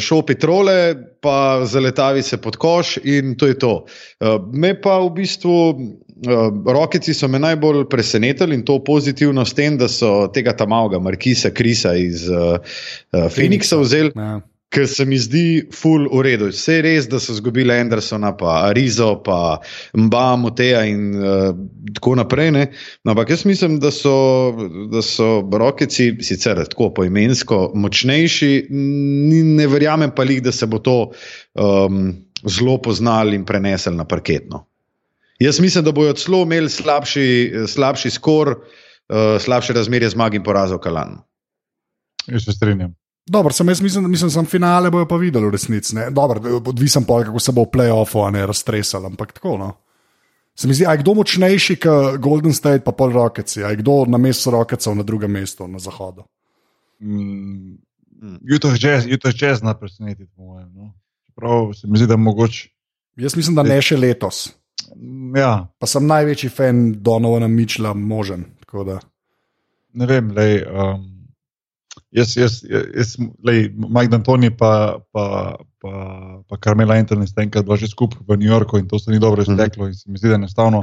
šopi 0.00 0.38
trole, 0.40 0.78
pa 1.20 1.36
zaletavi 1.68 2.24
se 2.24 2.40
pod 2.40 2.56
koš 2.60 2.96
in 3.04 3.36
to 3.36 3.52
je 3.52 3.58
to. 3.60 3.74
Uh, 3.84 4.40
me 4.52 4.72
pa 4.80 4.98
v 5.04 5.12
bistvu. 5.20 5.58
Uh, 6.14 6.72
Rokici 6.72 7.14
so 7.14 7.28
me 7.28 7.38
najbolj 7.42 7.88
presenetili 7.90 8.54
in 8.54 8.62
to 8.64 8.78
pozitivno 8.84 9.44
s 9.44 9.54
tem, 9.54 9.78
da 9.78 9.88
so 9.88 10.28
tega 10.34 10.54
tamavga, 10.56 10.98
Markisa 11.02 11.50
Krisa 11.50 11.96
iz 11.98 12.28
uh, 12.30 12.58
uh, 13.12 13.26
Phoenixa 13.34 13.80
vzeli. 13.82 14.12
Ja 14.14 14.40
ker 14.74 14.88
se 14.90 15.04
mi 15.06 15.18
zdi 15.20 15.44
full 15.74 16.08
v 16.10 16.22
redu. 16.26 16.48
Vse 16.52 16.78
je 16.78 16.84
res, 16.84 17.06
da 17.10 17.20
so 17.22 17.34
izgubili 17.36 17.74
Andersona, 17.74 18.32
pa 18.36 18.56
Arizo, 18.68 19.12
pa 19.24 19.60
Mba, 19.96 20.24
Moteja 20.40 20.82
in 20.88 21.14
uh, 21.20 21.46
tako 21.94 22.16
naprej. 22.20 22.50
Ne? 22.56 22.66
No, 23.04 23.14
ampak 23.14 23.34
jaz 23.34 23.44
mislim, 23.48 23.78
da 23.82 23.92
so, 23.94 24.16
da 24.92 25.02
so 25.04 25.38
rokici 25.52 26.10
sicer 26.26 26.62
tako 26.70 26.90
poimensko 26.98 27.68
močnejši, 27.78 28.52
ne 28.70 29.70
verjamem 29.70 30.14
pa 30.14 30.26
jih, 30.28 30.42
da 30.44 30.52
se 30.52 30.66
bo 30.70 30.82
to 30.82 30.98
um, 31.54 32.06
zelo 32.44 32.78
poznali 32.82 33.38
in 33.38 33.46
prenesli 33.46 33.94
na 33.94 34.06
parketno. 34.08 34.64
Jaz 35.38 35.60
mislim, 35.60 35.84
da 35.84 35.92
bojo 35.92 36.12
celo 36.12 36.42
imeli 36.42 36.70
slabši, 36.70 37.52
slabši 37.68 38.10
skor, 38.10 38.54
uh, 38.54 39.40
slabše 39.40 39.72
razmerje 39.72 40.10
zmag 40.14 40.34
in 40.34 40.44
porazov 40.44 40.78
Kalan. 40.78 41.18
Jaz 42.26 42.44
se 42.44 42.52
strinjam. 42.52 42.94
Dobro, 43.26 43.52
sem 43.52 43.68
jaz 43.68 43.80
mislim, 43.80 44.04
da 44.04 44.08
mislim, 44.08 44.30
sem 44.30 44.46
finale 44.46 44.90
bojo 44.90 45.08
pa 45.08 45.16
videli 45.16 45.46
v 45.46 45.50
resnici. 45.50 45.96
Odvisen 46.66 47.04
pa, 47.04 47.22
kako 47.24 47.40
se 47.40 47.52
bo 47.52 47.64
v 47.64 47.72
playoffu 47.72 48.30
ne 48.32 48.46
raztresal, 48.46 49.06
ampak 49.06 49.32
tako. 49.32 49.56
No. 49.58 49.72
Se 50.54 50.68
mi 50.68 50.74
zdi, 50.74 50.86
aj 50.86 51.00
kdo 51.02 51.14
močnejši 51.18 51.76
kot 51.82 52.20
Golden 52.22 52.52
State, 52.54 52.84
pa 52.84 52.92
pol 52.92 53.12
Rockets, 53.12 53.56
aj 53.56 53.76
kdo 53.80 54.04
na 54.06 54.20
mestu 54.22 54.52
Rocketsov 54.54 54.94
na 54.94 55.02
drugem 55.02 55.32
mestu 55.32 55.66
na 55.68 55.78
zahodu. 55.78 56.22
Mm, 57.02 57.80
Jutro 58.42 58.70
je 58.70 59.32
čez 59.32 59.62
na 59.62 59.74
presenetiti, 59.74 60.30
po 60.36 60.42
mojem. 60.42 60.70
No. 60.74 60.92
Prav 61.34 61.72
se 61.74 61.88
mi 61.88 61.98
zdi, 61.98 62.06
da 62.06 62.14
je 62.14 62.22
mogoče. 62.22 62.68
Jaz 63.16 63.36
mislim, 63.36 63.56
da 63.56 63.62
ne 63.62 63.80
še 63.82 63.96
letos. 63.96 64.46
Ja. 65.36 65.66
Pa 65.78 65.88
sem 65.90 66.06
največji 66.06 66.50
fan 66.50 66.84
Donovana 67.02 67.48
Mičla, 67.48 67.94
možen. 67.94 68.46
Ne 69.94 70.06
vem, 70.10 70.30
lej. 70.36 70.62
Um, 70.68 71.10
Jaz, 72.14 72.36
jaz, 72.38 72.60
jaz 72.70 73.16
lej, 73.42 73.72
Mike 73.74 74.10
D'Antoni 74.10 74.48
pa, 74.54 74.98
pa, 75.14 75.54
pa, 75.82 75.92
pa 76.46 76.56
Carmela 76.62 76.94
Anthony 76.94 77.26
sta 77.26 77.42
enkrat 77.42 77.66
bila 77.66 77.74
že 77.78 77.90
skupaj 77.90 78.22
v 78.22 78.38
New 78.38 78.50
Yorku 78.50 78.78
in 78.78 78.86
to 78.86 78.98
se 79.02 79.10
ni 79.10 79.18
dobro 79.18 79.42
mhm. 79.42 79.50
izteklo. 79.50 79.86
In 79.90 79.94
se 79.94 80.10
mi 80.10 80.18
zdi, 80.18 80.30
da 80.30 80.38
enostavno, 80.38 80.82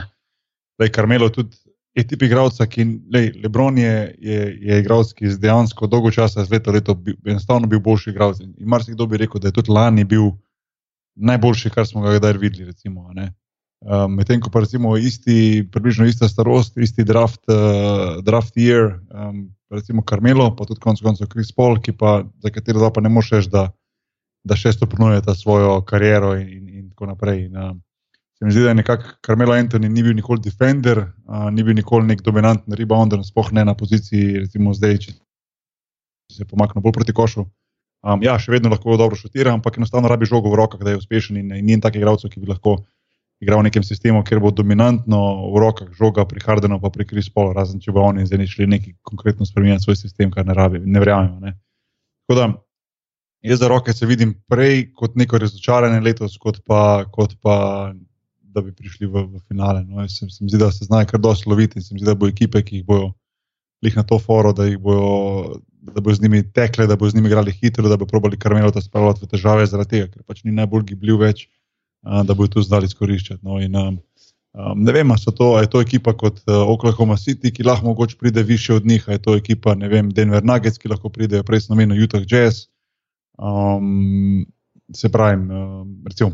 da 0.79 0.87
je 0.87 0.91
Carmelo 0.91 1.29
tudi 1.31 1.55
je 1.95 2.07
tip 2.07 2.23
igralca, 2.23 2.65
ki 2.67 2.85
lej, 3.13 3.31
Lebron 3.43 3.77
je, 3.77 4.15
je, 4.19 4.39
je 4.61 4.79
igralec, 4.79 5.11
ki 5.13 5.25
je 5.25 5.37
dejansko 5.43 5.87
dolgo 5.91 6.11
časa, 6.11 6.45
z 6.45 6.55
leta 6.55 6.71
v 6.71 6.79
leto, 6.79 6.95
bi, 6.95 7.15
enostavno 7.27 7.67
bil 7.67 7.81
boljši 7.83 8.13
igralec. 8.13 8.39
In 8.39 8.67
marsikdo 8.71 9.07
bi 9.11 9.19
rekel, 9.19 9.41
da 9.41 9.51
je 9.51 9.57
tudi 9.59 9.71
lani 9.75 10.05
bil 10.07 10.31
najboljši, 11.15 11.73
kar 11.75 11.87
smo 11.87 12.05
ga 12.05 12.15
kdaj 12.17 12.37
videli. 12.39 12.69
Recimo, 12.71 13.09
um, 13.85 14.15
Medtem 14.15 14.41
ko 14.41 14.49
pa 14.53 14.61
recimo 14.63 14.95
isti, 14.97 15.67
približno 15.71 16.05
ista 16.05 16.29
starost, 16.29 16.77
isti 16.77 17.03
draft, 17.03 17.41
uh, 17.49 18.21
draft 18.23 18.57
year. 18.57 18.99
Um, 19.09 19.49
recimo 19.71 20.03
Karmelo, 20.03 20.51
pa 20.55 20.65
tudi 20.65 20.81
konec 20.83 21.01
koncev 21.01 21.29
Kris 21.31 21.51
Paul, 21.55 21.79
ki 21.81 21.95
pa 21.97 22.21
za 22.43 22.51
katero 22.51 22.91
pa 22.91 23.01
ne 23.01 23.09
moreš 23.09 23.31
reči, 23.37 23.51
da, 23.53 23.69
da 24.43 24.57
še 24.57 24.73
stopnjuje 24.75 25.21
ta 25.25 25.35
svojo 25.35 25.79
kariero 25.87 26.35
in, 26.35 26.49
in, 26.49 26.67
in 26.67 26.85
tako 26.91 27.13
naprej. 27.13 27.45
In, 27.47 27.57
uh, 27.57 27.73
se 28.37 28.45
mi 28.45 28.51
zdi, 28.51 28.65
da 28.65 28.73
je 28.73 28.79
nekako 28.81 29.15
Karmelo 29.21 29.53
Anthony 29.53 29.89
ni 29.89 30.03
bil 30.03 30.15
nikoli 30.17 30.41
defender, 30.41 31.05
uh, 31.29 31.49
ni 31.53 31.63
bil 31.63 31.77
nikoli 31.77 32.09
nek 32.09 32.23
dominanten 32.25 32.73
rebounder, 32.73 33.23
sploh 33.25 33.51
ne 33.53 33.65
na 33.65 33.75
poziciji, 33.77 34.45
recimo 34.45 34.73
zdaj, 34.73 34.97
če 35.05 35.17
se 36.31 36.47
pomakne 36.47 36.81
bolj 36.81 36.95
proti 36.99 37.13
košu. 37.13 37.45
Um, 38.01 38.23
ja, 38.25 38.33
še 38.41 38.49
vedno 38.49 38.71
lahko 38.71 38.97
dobro 38.97 39.17
šutira, 39.17 39.53
ampak 39.53 39.77
enostavno 39.77 40.09
rabi 40.09 40.25
žogo 40.25 40.49
v 40.49 40.57
rokah, 40.57 40.81
da 40.81 40.95
je 40.95 40.97
uspešen 40.97 41.37
in, 41.37 41.51
in 41.53 41.67
ni 41.67 41.77
takih 41.77 42.01
igralcev, 42.01 42.31
ki 42.33 42.41
bi 42.41 42.49
lahko 42.49 42.79
igral 43.41 43.59
v 43.59 43.67
nekem 43.67 43.83
sistemu, 43.83 44.21
kjer 44.23 44.39
bo 44.39 44.51
dominantno 44.53 45.19
v 45.51 45.61
rokah 45.63 45.89
žoga 45.97 46.25
pri 46.29 46.43
Hardenu, 46.45 46.77
pa 46.81 46.91
pri 46.93 47.07
Krispolu, 47.09 47.55
razen 47.57 47.81
če 47.81 47.93
bo 47.93 48.03
oni 48.05 48.27
zdaj 48.29 48.45
šli 48.47 48.67
neki 48.69 48.93
konkretno 49.01 49.47
spremenjati 49.49 49.87
svoj 49.87 49.97
sistem, 49.97 50.29
kar 50.31 50.45
ne 50.45 50.53
rabi, 50.53 50.81
ne 50.85 51.01
verjamemo. 51.01 51.53
Tako 52.29 52.37
da 52.37 52.45
jaz 53.41 53.59
za 53.59 53.67
roke 53.67 53.93
se 53.93 54.05
vidim 54.05 54.35
prej 54.49 54.91
kot 54.93 55.17
neko 55.17 55.41
razočaranje 55.41 55.99
letos, 56.05 56.37
kot 56.37 56.61
pa, 56.65 57.05
kot 57.09 57.33
pa 57.41 57.55
da 58.53 58.61
bi 58.61 58.75
prišli 58.75 59.07
v, 59.07 59.25
v 59.25 59.41
finale. 59.47 59.81
No, 59.87 60.05
se, 60.07 60.29
se 60.29 60.43
mi 60.43 60.49
zdi, 60.51 60.59
da 60.61 60.69
se 60.71 60.85
znajo 60.85 61.09
kar 61.09 61.19
dosti 61.19 61.49
loviti 61.49 61.79
in 61.79 61.83
se 61.83 61.95
mi 61.95 62.03
zdi, 62.03 62.09
da 62.11 62.15
bo 62.15 62.29
ekipe, 62.29 62.61
ki 62.61 62.81
jih 62.81 62.85
bojo 62.85 63.09
lih 63.81 63.95
na 63.97 64.03
to 64.05 64.19
foro, 64.19 64.53
da 64.53 64.69
jih 64.69 64.79
bojo. 64.79 65.57
Da 65.81 65.97
bo 65.97 66.13
z 66.13 66.21
njimi 66.21 66.43
tekle, 66.53 66.85
da 66.85 66.93
bo 66.93 67.07
z 67.09 67.17
njimi 67.17 67.25
igrali 67.25 67.49
hitro, 67.51 67.89
da 67.89 67.95
bo 67.97 68.05
probali 68.05 68.37
karmelo 68.37 68.69
ta 68.69 68.81
spravljati 68.81 69.23
v 69.25 69.29
težave, 69.31 69.65
zaradi 69.65 69.89
tega, 69.89 70.09
ker 70.11 70.21
pač 70.29 70.43
ni 70.45 70.53
najbolj 70.53 70.83
gibljiv 70.91 71.17
več 71.23 71.47
da 72.01 72.33
bodo 72.33 72.47
to 72.47 72.61
znali 72.61 72.85
izkoriščati. 72.85 73.39
No, 73.45 73.59
in, 73.61 73.75
um, 73.75 73.99
ne 74.75 74.91
vem, 74.91 75.11
ali 75.11 75.35
to, 75.37 75.59
je 75.59 75.69
to 75.69 75.81
ekipa 75.81 76.13
kot 76.17 76.41
uh, 76.47 76.63
Oklahoma 76.67 77.17
City, 77.17 77.53
ki 77.53 77.63
lahko 77.63 77.85
mogoče 77.85 78.17
pride 78.17 78.43
više 78.43 78.73
od 78.73 78.85
njih, 78.85 79.03
ali 79.07 79.15
je 79.15 79.21
to 79.21 79.35
ekipa, 79.35 79.73
vem, 79.73 80.09
Denver 80.09 80.43
Nuggets, 80.43 80.77
ki 80.77 80.89
lahko 80.89 81.09
pride, 81.09 81.43
prej 81.43 81.61
sem 81.61 81.75
omenil 81.75 82.03
Utah 82.03 82.25
Jazz. 82.27 82.67
Um, 83.37 84.45
se 84.93 85.09
pravi, 85.09 85.37
um, 85.37 86.03
recimo 86.07 86.31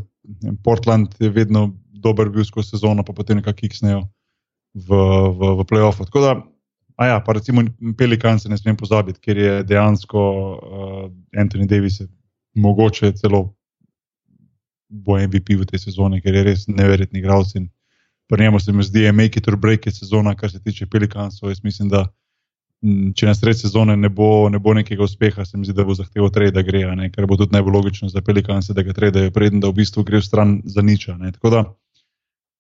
Portland 0.64 1.16
je 1.20 1.30
vedno 1.30 1.72
dober 1.92 2.30
bil 2.30 2.46
skozi 2.46 2.70
sezono, 2.70 3.04
pa 3.04 3.14
potem 3.14 3.38
nekako 3.38 3.58
kiksnejo 3.58 4.04
v, 4.74 4.90
v, 5.40 5.52
v 5.62 5.66
playoffu. 5.66 6.06
Tako 6.06 6.22
da, 6.22 6.34
a 6.98 7.06
ja, 7.06 7.20
pa 7.20 7.34
recimo 7.34 7.64
Pelikan 7.98 8.40
se 8.40 8.50
ne 8.50 8.58
smem 8.58 8.78
pozabiti, 8.78 9.20
ker 9.22 9.38
je 9.38 9.64
dejansko 9.64 10.22
uh, 10.22 11.12
Anthony 11.38 11.68
Davis 11.68 12.02
mogoče 12.56 13.12
celo 13.12 13.57
bo 14.90 15.18
MVP 15.20 15.58
v 15.60 15.68
tej 15.68 15.88
sezoni, 15.88 16.22
ker 16.22 16.36
je 16.36 16.44
res 16.44 16.68
neverjetni 16.68 17.20
igralec. 17.20 17.54
Pri 18.28 18.44
njemu 18.44 18.60
se 18.60 18.74
mi 18.74 18.84
zdi, 18.84 19.02
da 19.02 19.06
je 19.06 19.12
make 19.12 19.40
it 19.40 19.48
or 19.48 19.56
break 19.56 19.88
it 19.88 19.96
sezona, 19.96 20.36
kar 20.36 20.52
se 20.52 20.60
tiče 20.60 20.86
Pelikanov. 20.86 21.32
Jaz 21.48 21.64
mislim, 21.64 21.90
da 21.90 22.08
če 23.16 23.26
na 23.26 23.34
sred 23.36 23.58
sezone 23.58 23.96
ne 23.98 24.10
bo, 24.10 24.50
ne 24.50 24.60
bo 24.60 24.74
nekega 24.78 25.04
uspeha, 25.04 25.46
se 25.46 25.58
mi 25.58 25.66
zdi, 25.66 25.74
da 25.78 25.86
bo 25.88 25.96
zahteval 25.98 26.30
trade, 26.32 26.54
da 26.54 26.62
gre, 26.62 26.84
ne? 26.96 27.10
kar 27.12 27.26
bo 27.26 27.38
tudi 27.40 27.56
najbolj 27.56 27.74
logično 27.74 28.10
za 28.10 28.22
Pelikanov, 28.22 28.68
da 28.76 28.84
ga 28.84 28.94
trade, 28.94 29.30
preden 29.34 29.64
da 29.64 29.72
v 29.72 29.80
bistvu 29.80 30.04
gre 30.06 30.22
v 30.22 30.28
stran 30.28 30.60
za 30.66 30.86
niča. 30.86 31.18
Tako 31.40 31.50
da 31.50 31.64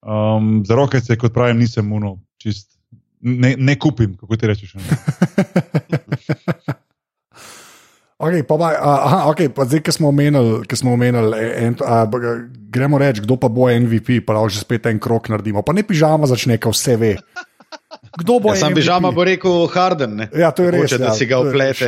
um, 0.01 0.65
za 0.65 0.75
roke 0.75 1.01
se, 1.01 1.17
kot 1.17 1.33
pravim, 1.33 1.59
nisem 1.59 1.93
uno, 1.93 2.19
čist. 2.37 2.77
Ne, 3.21 3.55
ne 3.57 3.79
kupim, 3.79 4.17
kako 4.17 4.37
ti 4.37 4.47
rečeš. 4.47 4.75
Okay, 8.17 8.41
pa, 8.41 8.57
aha, 8.73 9.29
okay, 9.29 9.45
pa 9.45 9.69
zdaj, 9.69 9.85
ki 9.85 9.93
smo 9.93 10.09
omenili, 10.09 10.65
ki 10.65 10.73
smo 10.73 10.97
omenili 10.97 11.37
en, 11.37 11.77
a, 11.85 12.01
gremo 12.73 12.97
reči, 12.97 13.21
kdo 13.21 13.37
pa 13.37 13.45
bo 13.45 13.69
MVP, 13.69 14.25
pa 14.25 14.33
lahko 14.33 14.49
že 14.49 14.65
spet 14.65 14.89
en 14.89 14.97
krok 14.97 15.29
naredimo. 15.29 15.61
Pa 15.61 15.69
ne 15.77 15.85
pižama 15.85 16.25
začne, 16.25 16.57
ko 16.57 16.73
vse 16.73 16.97
ve. 16.97 17.21
Kdo 18.17 18.41
bo? 18.41 18.57
Ja, 18.57 18.65
sam 18.65 18.73
pižama 18.73 19.13
bo 19.13 19.21
rekel 19.21 19.69
Harden. 19.69 20.17
Ne? 20.17 20.25
Ja, 20.33 20.49
to 20.49 20.65
je 20.65 20.73
res. 20.73 20.89
Hoče, 20.89 20.97
ja, 20.97 21.05
da 21.05 21.13
si 21.13 21.29
ga 21.29 21.45
uplete. 21.45 21.85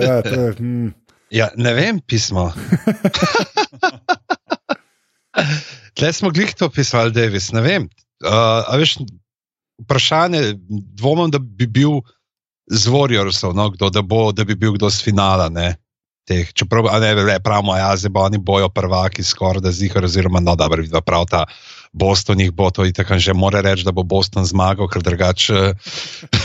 Ja, 0.00 0.24
hm. 0.56 0.96
ja, 1.28 1.52
ne 1.60 1.76
vem, 1.76 2.00
pismo. 2.00 2.48
Tle 5.98 6.08
smo 6.16 6.32
glih 6.32 6.56
to 6.56 6.72
pisali, 6.72 7.12
Davis. 7.12 7.52
Ne 7.52 7.60
vem. 7.60 7.92
Uh, 8.24 8.64
veš, 8.80 9.04
vprašanje, 9.84 10.56
dvomim, 10.96 11.28
da 11.36 11.36
bi 11.36 11.68
bil 11.68 12.00
z 12.70 12.88
Warriorsom, 12.92 13.56
no, 13.56 13.70
kdo, 13.70 13.90
da, 13.90 14.02
bo, 14.02 14.32
da 14.32 14.44
bi 14.44 14.54
bil 14.54 14.76
kdo 14.76 14.90
z 14.90 15.04
finala. 15.04 15.48
Ne, 15.48 15.76
teh, 16.28 16.52
čeprav 16.52 16.90
ne 17.00 17.14
ve, 17.16 17.38
pravimo, 17.40 17.76
ja, 17.76 17.96
zdaj 17.96 18.12
bo 18.12 18.26
oni 18.28 18.38
bojo 18.38 18.68
prvaki, 18.68 19.24
skoraj 19.24 19.64
da 19.64 19.72
zihar, 19.72 20.04
oziroma 20.04 20.40
no, 20.44 20.56
da 20.56 20.68
bi 20.68 20.88
prav 21.04 21.24
ta 21.30 21.46
Boston 21.92 22.40
jih 22.40 22.52
bo 22.52 22.70
to 22.70 22.84
in 22.84 22.92
tako 22.92 23.18
že 23.18 23.34
more 23.34 23.62
reči, 23.62 23.84
da 23.84 23.92
bo 23.92 24.02
Boston 24.02 24.44
zmagal, 24.44 24.88
ker 24.88 25.02
drugače. 25.02 25.72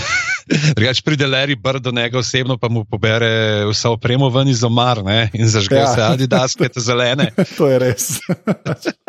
Drugač 0.76 1.00
pride 1.04 1.28
Larry 1.28 1.56
Bird 1.56 1.84
do 1.84 1.92
njega 1.92 2.20
osebno, 2.20 2.58
pa 2.58 2.68
mu 2.70 2.84
pobere 2.84 3.64
vse 3.70 3.88
opremo 3.88 4.30
ven 4.30 4.48
iz 4.48 4.64
omar 4.64 5.04
ne? 5.04 5.30
in 5.34 5.48
zažge 5.48 5.76
ja. 5.76 5.88
se 5.96 6.02
adidaske, 6.04 6.70
te 6.70 6.84
zelene. 6.84 7.32
to 7.58 7.68
je 7.68 7.80
res. 7.80 8.08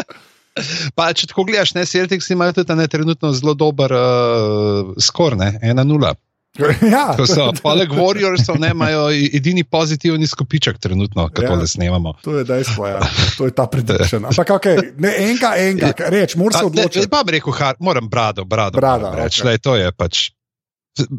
pa, 0.97 1.11
če 1.11 1.27
tako 1.31 1.47
gledaš, 1.49 1.75
ne, 1.75 1.87
Celtics 1.87 2.31
imajo 2.31 2.61
tudi 2.61 2.79
ne, 2.79 2.87
trenutno 2.87 3.33
zelo 3.35 3.55
dober 3.59 3.95
uh, 3.99 4.95
skor, 5.03 5.35
1-0. 5.35 6.15
Ja, 6.95 7.17
so, 7.27 7.49
poleg 7.63 7.91
Warriorsov 7.91 8.63
imajo 8.63 9.09
edini 9.11 9.65
pozitivni 9.65 10.27
skupiček, 10.27 10.79
trenutno, 10.79 11.27
ki 11.35 11.43
ja, 11.43 11.51
to 11.51 11.57
le 11.59 11.67
snemamo. 11.67 12.15
To 12.23 12.37
je 12.39 12.45
dejstvo, 12.47 12.87
ja. 12.87 13.01
to 13.39 13.49
je 13.49 13.55
ta 13.55 13.67
predvidev. 13.67 14.07
Ampak, 14.31 14.53
okay, 14.55 14.79
ne 15.03 15.11
enega, 15.19 15.55
enega, 15.59 16.11
reč, 16.15 16.37
moram 16.39 16.59
se 16.59 16.67
odločiti. 16.71 17.11
Pa 17.11 17.25
bi 17.27 17.39
rekel, 17.39 17.55
har, 17.59 17.79
moram 17.83 18.09
brado, 18.09 18.45
brado. 18.47 18.79
brado 18.79 19.11
reč, 19.19 19.41
okay. 19.41 19.51
lej, 19.51 19.59
to 19.67 19.75
je 19.77 19.91
pač 19.99 20.29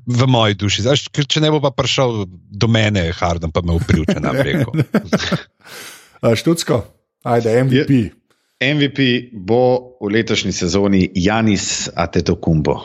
v 0.07 0.27
moji 0.31 0.55
duši. 0.55 0.85
Zaš, 0.85 1.07
če 1.11 1.43
ne 1.43 1.51
bo 1.51 1.59
pa 1.63 1.73
prišel 1.75 2.23
do 2.31 2.69
mene, 2.71 3.09
Harden 3.11 3.51
pa 3.51 3.59
me 3.65 3.75
uprivče 3.75 4.21
na 4.23 4.31
reku. 4.47 4.71
Študsko, 6.23 6.79
ajde, 7.27 7.57
MVP. 7.67 7.99
MVP 8.63 9.35
bo 9.35 9.99
v 9.99 10.13
letošnji 10.15 10.55
sezoni 10.55 11.03
Janis 11.11 11.89
Atetokumbo. 11.91 12.77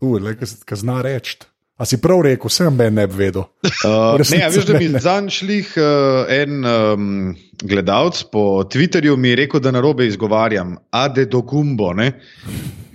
Uf, 0.00 0.24
kaj 0.64 0.80
zna 0.80 1.02
reči. 1.04 1.36
A 1.76 1.84
si 1.84 1.98
prav 2.00 2.22
rekel, 2.24 2.50
sem 2.50 2.76
ben 2.76 2.94
ne 2.96 3.04
bi 3.06 3.18
vedel. 3.18 3.44
Uh, 3.84 4.16
ne, 4.32 4.38
a 4.46 4.48
veš, 4.48 4.64
da 4.64 4.78
mi 4.80 4.88
zanj 5.02 5.28
šlih 5.36 5.74
uh, 5.76 6.30
en 6.32 6.64
um, 6.64 7.10
gledalec 7.60 8.22
po 8.32 8.64
Twitterju 8.64 9.16
mi 9.20 9.34
je 9.34 9.36
rekel, 9.42 9.60
da 9.60 9.74
narobe 9.76 10.06
izgovarjam 10.06 10.76
Adetokumbo. 10.90 11.92
ne. 11.92 12.12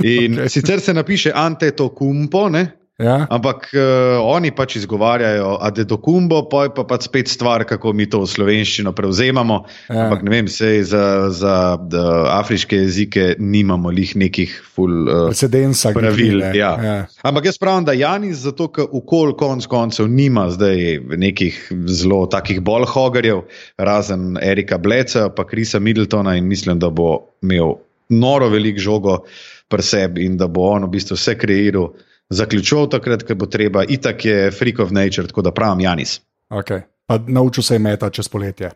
In 0.02 0.34
Ok. 0.34 0.40
okay. 0.42 0.50
sicer 0.50 0.82
se 0.82 0.94
napiše 0.94 1.32
Antetokumbo, 1.36 2.50
ne? 2.50 2.66
Ja? 3.00 3.26
Ampak 3.34 3.72
uh, 3.74 4.20
oni 4.22 4.52
pač 4.54 4.76
izgovarjajo 4.78 5.56
Adetokumbo, 5.66 6.44
pa 6.52 6.68
je 6.68 6.74
pa 6.76 6.84
pač 6.86 7.08
spet 7.08 7.32
stvar, 7.32 7.64
kako 7.66 7.94
mi 7.98 8.06
to 8.06 8.22
v 8.22 8.30
slovenščino 8.30 8.94
prevzemamo. 8.94 9.62
Ja. 9.90 10.06
Ampak 10.06 10.26
ne 10.28 10.34
vem, 10.36 10.50
sej 10.52 10.84
za, 10.92 11.06
za 11.34 11.56
da, 11.82 12.04
afriške 12.38 12.78
jezike 12.84 13.26
nimamo 13.40 13.90
lih 13.90 14.14
nekih 14.20 14.54
full. 14.76 15.08
Uh, 15.08 15.32
Precedensa, 15.32 15.94
pravil, 15.96 16.44
glede, 16.44 16.60
ja. 16.60 16.74
ja. 16.78 16.98
Ampak 17.26 17.50
jaz 17.50 17.58
pravim, 17.62 17.88
da 17.88 17.96
Janis, 17.98 18.44
zato 18.46 18.70
ker 18.76 18.92
ukol 18.92 19.34
konc 19.40 19.66
koncev 19.72 20.12
nima 20.12 20.50
zdaj 20.54 21.02
nekih 21.18 21.58
zelo 21.90 22.28
takih 22.30 22.62
bolj 22.62 22.86
hogarjev, 22.92 23.48
razen 23.82 24.36
Erika 24.42 24.78
Bleca, 24.78 25.30
pa 25.34 25.48
Krisa 25.48 25.82
Middletona 25.82 26.38
in 26.38 26.46
mislim, 26.52 26.78
da 26.82 26.92
bo 26.94 27.34
imel 27.42 27.80
noro 28.12 28.52
velik 28.52 28.78
žogo 28.78 29.24
pri 29.72 29.84
sebi 29.84 30.26
in 30.28 30.38
da 30.38 30.48
bo 30.52 30.68
on 30.76 30.86
v 30.86 30.94
bistvu 31.00 31.18
vse 31.18 31.38
kreiral. 31.40 31.94
Zaključil 32.32 32.88
takrat, 32.92 33.26
ko 33.28 33.36
bo 33.36 33.46
treba, 33.52 33.84
itak 33.84 34.26
je 34.26 34.52
freak 34.56 34.80
of 34.80 34.94
nature, 34.96 35.28
tako 35.28 35.44
da 35.44 35.52
pravim 35.52 35.84
Janis. 35.84 36.22
Okay. 36.50 36.86
Pa 37.06 37.20
naučil 37.28 37.64
se 37.64 37.76
je 37.76 37.80
meta 37.84 38.10
čez 38.10 38.30
poletje. 38.32 38.72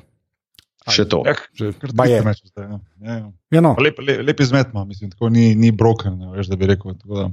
Še 0.92 1.08
to. 1.10 1.24
Ja, 1.26 1.34
Že, 1.58 1.72
je. 2.12 2.20
meče 2.22 2.46
zdaj, 2.52 2.66
ja. 2.68 2.80
Ja, 3.02 3.14
ja. 3.16 3.30
Ja, 3.58 3.62
no. 3.64 3.74
Lep, 3.82 3.98
lep, 4.04 4.22
lep 4.22 4.44
izmet 4.44 4.70
ima, 4.74 4.84
mislim, 4.86 5.10
tako 5.10 5.32
ni, 5.34 5.56
ni 5.58 5.72
broken, 5.72 6.20
ne, 6.20 6.30
veš, 6.36 6.52
da 6.52 6.60
bi 6.60 6.70
rekel. 6.70 6.94
tako 7.00 7.32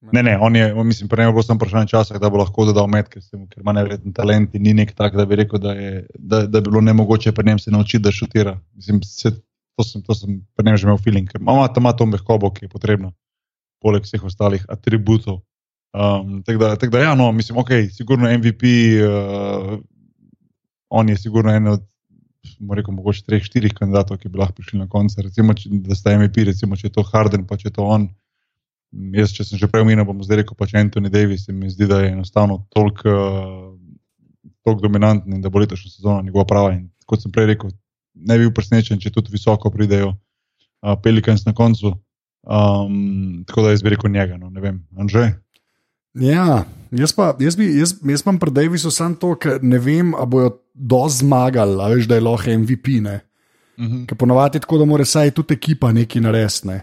Da, 0.00 0.12
ne, 0.16 0.22
ne, 0.22 0.38
on 0.40 0.56
je, 0.56 0.70
mislim, 0.84 1.08
pri 1.12 1.26
njemu 1.26 1.34
bo 1.36 1.42
samo 1.44 1.58
vprašanje 1.60 1.90
časa, 1.92 2.18
da 2.18 2.30
bo 2.32 2.40
lahko 2.40 2.64
dodal 2.64 2.86
met, 2.88 3.10
ker, 3.12 3.20
se 3.20 3.36
mu- 3.36 3.44
ker 3.50 3.60
ima 3.60 3.74
nevreten 3.76 4.14
talent 4.16 4.54
in 4.56 4.62
ni 4.64 4.72
nek 4.72 4.94
tak, 4.96 5.12
da 5.18 5.26
bi 5.28 5.36
rekel, 5.36 5.60
da, 5.60 5.74
je, 5.76 6.06
da, 6.14 6.46
da 6.46 6.60
bi 6.60 6.70
bilo 6.70 6.80
nemogoče 6.80 7.34
pri 7.36 7.50
njem 7.50 7.58
se 7.60 7.70
naučiti, 7.74 8.00
da 8.06 8.12
šutira. 8.12 8.54
Mislim, 8.72 9.02
se, 9.04 9.34
to, 9.76 9.84
sem, 9.84 10.00
to 10.06 10.16
sem 10.16 10.40
pri 10.56 10.70
njem 10.70 10.78
že 10.80 10.88
imel 10.88 10.96
feeling, 11.04 11.28
ker 11.28 11.42
ima 11.42 11.68
tam 11.68 11.90
to 11.92 12.06
mehkobo, 12.08 12.48
ki 12.48 12.64
je 12.64 12.72
potrebna, 12.72 13.12
poleg 13.80 14.04
vseh 14.04 14.24
ostalih 14.24 14.64
atributov. 14.68 15.40
Um, 15.90 16.42
tako 16.46 16.58
da, 16.62 16.74
tak 16.78 16.92
da, 16.94 17.00
ja, 17.02 17.14
no, 17.18 17.32
mislim, 17.34 17.58
ok, 17.58 17.70
sigurno 17.90 18.30
MVP, 18.30 18.62
uh, 19.02 19.78
on 20.90 21.08
je 21.08 21.16
sigurno 21.18 21.52
en 21.52 21.66
od 21.66 21.86
rekel, 22.76 22.94
mogoče 22.94 23.24
treh, 23.26 23.42
štirih 23.44 23.74
kandidatov, 23.76 24.20
ki 24.20 24.30
bi 24.30 24.40
lahko 24.40 24.60
prišli 24.60 24.80
na 24.80 24.88
konec. 24.90 25.16
Recimo, 25.18 25.54
če, 25.56 25.70
da 25.84 25.96
sta 25.98 26.14
MVP, 26.18 26.44
recimo, 26.50 26.78
če 26.78 26.88
je 26.88 26.94
to 26.96 27.04
Harden, 27.06 27.46
pa 27.48 27.58
če 27.60 27.70
je 27.70 27.76
to 27.78 27.86
on. 27.86 28.08
M, 28.94 29.12
Jaz, 29.18 29.34
če 29.36 29.46
sem 29.46 29.60
že 29.60 29.68
prej 29.70 29.84
omenil, 29.84 30.06
bom 30.06 30.22
zdaj 30.26 30.42
rekel 30.42 30.58
pač 30.58 30.74
Anthony 30.78 31.12
Davis. 31.12 31.46
Se 31.46 31.54
mi 31.54 31.70
zdi, 31.70 31.88
da 31.90 32.02
je 32.02 32.14
enostavno 32.14 32.64
toliko 32.74 33.14
uh, 34.66 34.76
dominanten 34.80 35.34
in 35.34 35.42
da 35.42 35.50
bo 35.50 35.62
letošnja 35.62 35.90
sezona 35.90 36.24
njegova 36.26 36.46
prava. 36.46 36.74
In 36.76 36.88
kot 37.06 37.22
sem 37.22 37.32
prej 37.34 37.52
rekel, 37.54 37.74
ne 38.14 38.38
bi 38.38 38.46
bil 38.46 38.54
presenečen, 38.54 39.00
če 39.02 39.12
tudi 39.14 39.34
visoko 39.34 39.70
pridejo 39.74 40.12
uh, 40.14 40.96
Pelicans 41.02 41.46
na 41.46 41.54
koncu. 41.56 41.94
Um, 42.50 43.44
tako 43.46 43.62
da 43.62 43.70
jaz 43.70 43.82
bi 43.82 43.92
rekel 43.94 44.10
njega, 44.10 44.36
no, 44.36 44.50
ne 44.50 44.60
vem, 44.60 44.80
Anže. 44.98 45.28
Ja, 46.18 46.64
jaz 46.90 47.12
pa, 47.14 47.36
jaz 47.38 47.54
bi, 47.56 47.68
jaz, 47.78 47.94
jaz 48.02 48.22
pa 48.26 48.32
pri 48.40 48.50
Davisu 48.50 48.90
samo 48.90 49.14
to, 49.14 49.34
ker 49.38 49.60
ne 49.62 49.78
vem, 49.78 50.14
ali 50.14 50.26
bojo 50.26 50.50
dosti 50.74 51.24
zmagali, 51.24 51.78
a 51.78 51.88
veš, 51.92 52.08
da 52.10 52.18
je 52.18 52.24
lahko 52.26 52.50
MVP. 52.58 52.98
Ne? 53.04 53.20
Mhm. 53.78 54.04
Ker 54.10 54.18
ponovadi 54.18 54.58
je 54.58 54.66
tako, 54.66 54.78
da 54.78 54.84
mora 54.84 55.04
saj 55.04 55.30
tudi 55.30 55.54
ekipa 55.54 55.92
nekaj 55.92 56.22
narediti. 56.22 56.66
Ne? 56.68 56.80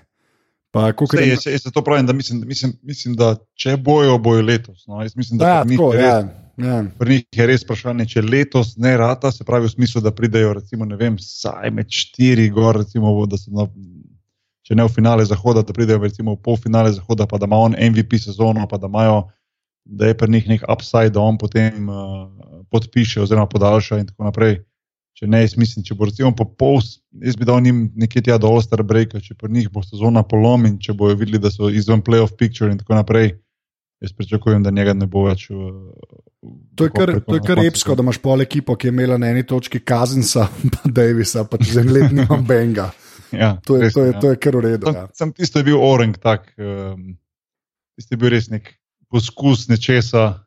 Pa, 0.72 0.92
Sej, 1.12 1.30
jaz, 1.30 1.46
jaz 1.48 1.68
to 1.74 1.82
pravim, 1.82 2.06
da 2.06 2.14
mislim, 2.14 2.44
mislim, 2.48 2.74
mislim, 2.84 3.16
da 3.16 3.36
če 3.56 3.78
bojo, 3.78 4.18
bojo 4.18 4.42
letos. 4.42 4.84
No. 4.88 5.02
Jaz 5.02 5.16
mislim, 5.16 5.40
da 5.40 5.48
Ja, 5.48 5.64
tako, 5.64 5.94
je 5.94 6.00
res- 6.00 6.08
ja, 6.58 6.68
ja. 6.68 6.84
Pri 7.00 7.10
njih 7.10 7.24
je 7.36 7.48
res 7.48 7.64
vprašanje, 7.64 8.06
če 8.06 8.22
letos 8.22 8.76
ne 8.78 8.98
rata, 8.98 9.32
se 9.32 9.44
pravi 9.44 9.66
v 9.68 9.72
smislu, 9.72 10.02
da 10.02 10.12
pridejo, 10.12 10.54
recimo, 10.54 10.86
vem, 11.00 11.16
vsaj 11.16 11.72
med 11.72 11.90
štiri 11.90 12.50
gor, 12.50 12.78
recimo, 12.78 13.14
da 13.26 13.38
so 13.38 13.52
na, 13.52 13.68
če 14.68 14.76
ne 14.76 14.84
v 14.84 14.92
finale 14.92 15.24
zahoda, 15.24 15.62
da 15.62 15.72
pridejo 15.72 16.02
recimo 16.02 16.34
v 16.34 16.42
polfinale 16.42 16.92
zahoda, 16.92 17.24
pa 17.24 17.38
da 17.38 17.46
ima 17.46 17.56
on 17.58 17.72
MVP 17.74 18.20
sezono, 18.20 18.68
pa 18.68 18.76
da 18.76 18.88
imajo, 18.88 19.22
da 19.86 20.06
je 20.06 20.14
pri 20.14 20.28
njih 20.30 20.48
nek 20.50 20.66
upside, 20.68 21.10
da 21.10 21.22
on 21.22 21.38
potem 21.38 21.88
uh, 21.88 22.28
podpiše 22.68 23.22
oziroma 23.22 23.48
podaljša 23.48 24.00
in 24.00 24.08
tako 24.08 24.26
naprej. 24.26 24.58
Če 25.14 25.26
ne, 25.26 25.40
jaz 25.42 25.56
mislim, 25.56 25.82
če 25.82 25.96
bo 25.96 26.06
recimo 26.06 26.30
po 26.32 26.46
pol, 26.46 26.78
jaz 27.18 27.34
bi 27.34 27.46
dal 27.46 27.58
njim 27.58 27.88
nekje 27.96 28.22
tja 28.22 28.36
do 28.38 28.48
All-Star 28.48 28.84
breaka, 28.84 29.18
če 29.18 29.34
pri 29.34 29.50
njih 29.50 29.72
bo 29.72 29.82
sezona 29.82 30.22
polom 30.22 30.68
in 30.68 30.76
če 30.78 30.94
bojo 30.94 31.16
videli, 31.16 31.40
da 31.40 31.50
so 31.50 31.72
izven 31.72 32.04
playoff 32.04 32.36
picture 32.36 32.70
in 32.70 32.78
tako 32.78 32.94
naprej. 32.94 33.32
Jaz 33.98 34.12
pričakujem, 34.14 34.62
da 34.62 34.70
njega 34.70 34.94
ne 34.94 35.08
bo 35.08 35.24
več. 35.26 35.48
v- 35.50 35.90
To 36.76 36.86
je 36.86 36.92
kar, 36.92 37.16
to 37.18 37.34
je 37.34 37.42
kar 37.42 37.58
epsko, 37.66 37.96
da 37.96 38.04
imaš 38.04 38.20
pol 38.20 38.44
ekipo, 38.44 38.76
ki 38.76 38.88
je 38.88 38.94
imela 38.94 39.18
na 39.18 39.32
eni 39.32 39.42
točki 39.42 39.80
Kazensa, 39.80 40.46
pa 40.74 40.86
Davisa, 40.86 41.44
pa 41.44 41.58
čez 41.58 41.78
en 41.78 41.90
let 41.90 42.12
nima 42.12 42.38
Benga. 42.38 42.92
Ja, 43.32 43.58
To 43.68 43.76
je, 43.76 43.82
res, 43.88 43.94
to 43.94 44.04
je, 44.06 44.12
ja. 44.14 44.20
to 44.20 44.32
je 44.32 44.38
kar 44.40 44.56
v 44.56 44.62
redu. 44.62 44.86
Sam, 44.86 44.96
Ja. 44.96 45.08
sam 45.14 45.30
tisto 45.34 45.60
je 45.60 45.64
bil 45.68 45.80
orang, 45.82 46.18
tak, 46.18 46.54
um, 46.58 47.18
tisto 47.98 48.16
je 48.16 48.20
bil 48.22 48.30
res 48.30 48.50
nek 48.50 48.74
poskus 49.12 49.68
nečesa, 49.68 50.44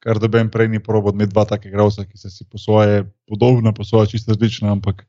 kar 0.00 0.18
doben 0.20 0.48
prej 0.48 0.68
ni 0.68 0.80
probo, 0.80 1.12
med 1.12 1.28
dva 1.32 1.44
take 1.44 1.68
igralca, 1.68 2.04
ki 2.08 2.16
so 2.16 2.30
si 2.32 2.44
po 2.48 2.56
svoje 2.58 3.04
podobne, 3.28 3.72
po 3.76 3.84
svoje 3.84 4.14
čisto 4.16 4.32
različne, 4.32 4.68
ampak 4.72 5.04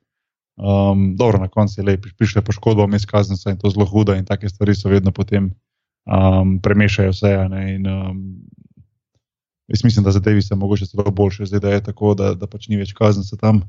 um, 0.60 1.16
dobro, 1.16 1.40
na 1.40 1.48
koncu 1.48 1.80
je 1.80 1.84
lep, 1.84 2.06
piše 2.18 2.42
poškodba, 2.44 2.84
vmes 2.84 3.08
kazenca 3.08 3.50
in 3.50 3.56
to 3.56 3.70
zelo 3.72 3.86
huda 3.88 4.16
in 4.20 4.24
take 4.28 4.48
stvari 4.48 4.74
so 4.76 4.88
vedno 4.92 5.12
potem 5.12 5.52
um, 6.04 6.58
premešajo 6.60 7.12
vse. 7.12 7.32
a 7.40 7.48
Ne, 7.48 7.74
in, 7.76 7.86
um, 7.88 8.20
jaz 9.68 9.84
mislim, 9.84 10.04
da 10.04 10.12
za 10.12 10.20
Davisa 10.20 10.54
mogoče 10.54 10.86
celo 10.86 11.10
boljše, 11.10 11.46
zdaj 11.46 11.60
da 11.60 11.70
je 11.72 11.82
tako, 11.88 12.14
da, 12.14 12.34
da 12.34 12.46
pač 12.46 12.68
ni 12.68 12.76
več 12.76 12.92
kazenca 12.92 13.36
tam. 13.36 13.62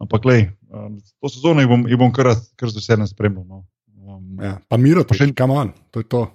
Ampak, 0.00 0.24
lej, 0.24 0.48
um, 0.74 0.98
to 1.22 1.30
sezono 1.30 1.62
jih 1.62 1.70
bom, 1.70 1.86
jih 1.86 1.98
bom 2.00 2.10
kar, 2.12 2.34
kar 2.58 2.68
z 2.68 2.82
veseljem 2.82 3.06
spremljal. 3.06 3.46
No. 3.46 3.62
Um, 4.04 4.36
Ja. 4.42 4.58
Pa 4.68 4.76
Miro, 4.76 5.04
Pa 5.06 5.14
še 5.14 5.30
še- 5.30 5.34
kam 5.34 5.54
on, 5.54 5.70
to 5.94 6.02
je 6.02 6.08
to. 6.10 6.26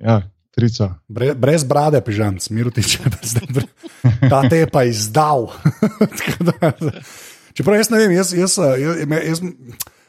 Ja, 0.00 0.22
trica. 0.50 0.96
Brez, 1.08 1.36
brez 1.38 1.62
brade, 1.64 2.00
pižamc, 2.02 2.48
Mirotič, 2.50 2.96
ta 4.30 4.40
te 4.48 4.64
je 4.64 4.66
pa 4.66 4.82
izdal. 4.88 5.52
Da, 6.42 6.72
Čeprav 7.52 7.76
jaz 7.76 7.90
ne 7.92 7.98
vem, 8.00 8.12
jaz, 8.16 8.32
jaz, 8.32 8.56
jaz, 8.56 8.96
jaz, 9.12 9.40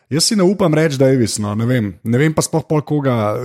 jaz 0.10 0.24
si 0.24 0.36
ne 0.40 0.46
upam 0.48 0.72
reči, 0.74 0.96
da 0.98 1.10
je 1.12 1.18
vis. 1.20 1.36
No, 1.44 1.52
ne, 1.60 1.68
vem. 1.68 1.94
ne 2.04 2.18
vem 2.18 2.32
pa 2.34 2.42
sploh 2.42 2.64
pol 2.64 2.80
koga. 2.82 3.36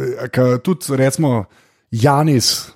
Tudi 0.62 0.94
recimo 0.96 1.44
Janis, 1.90 2.70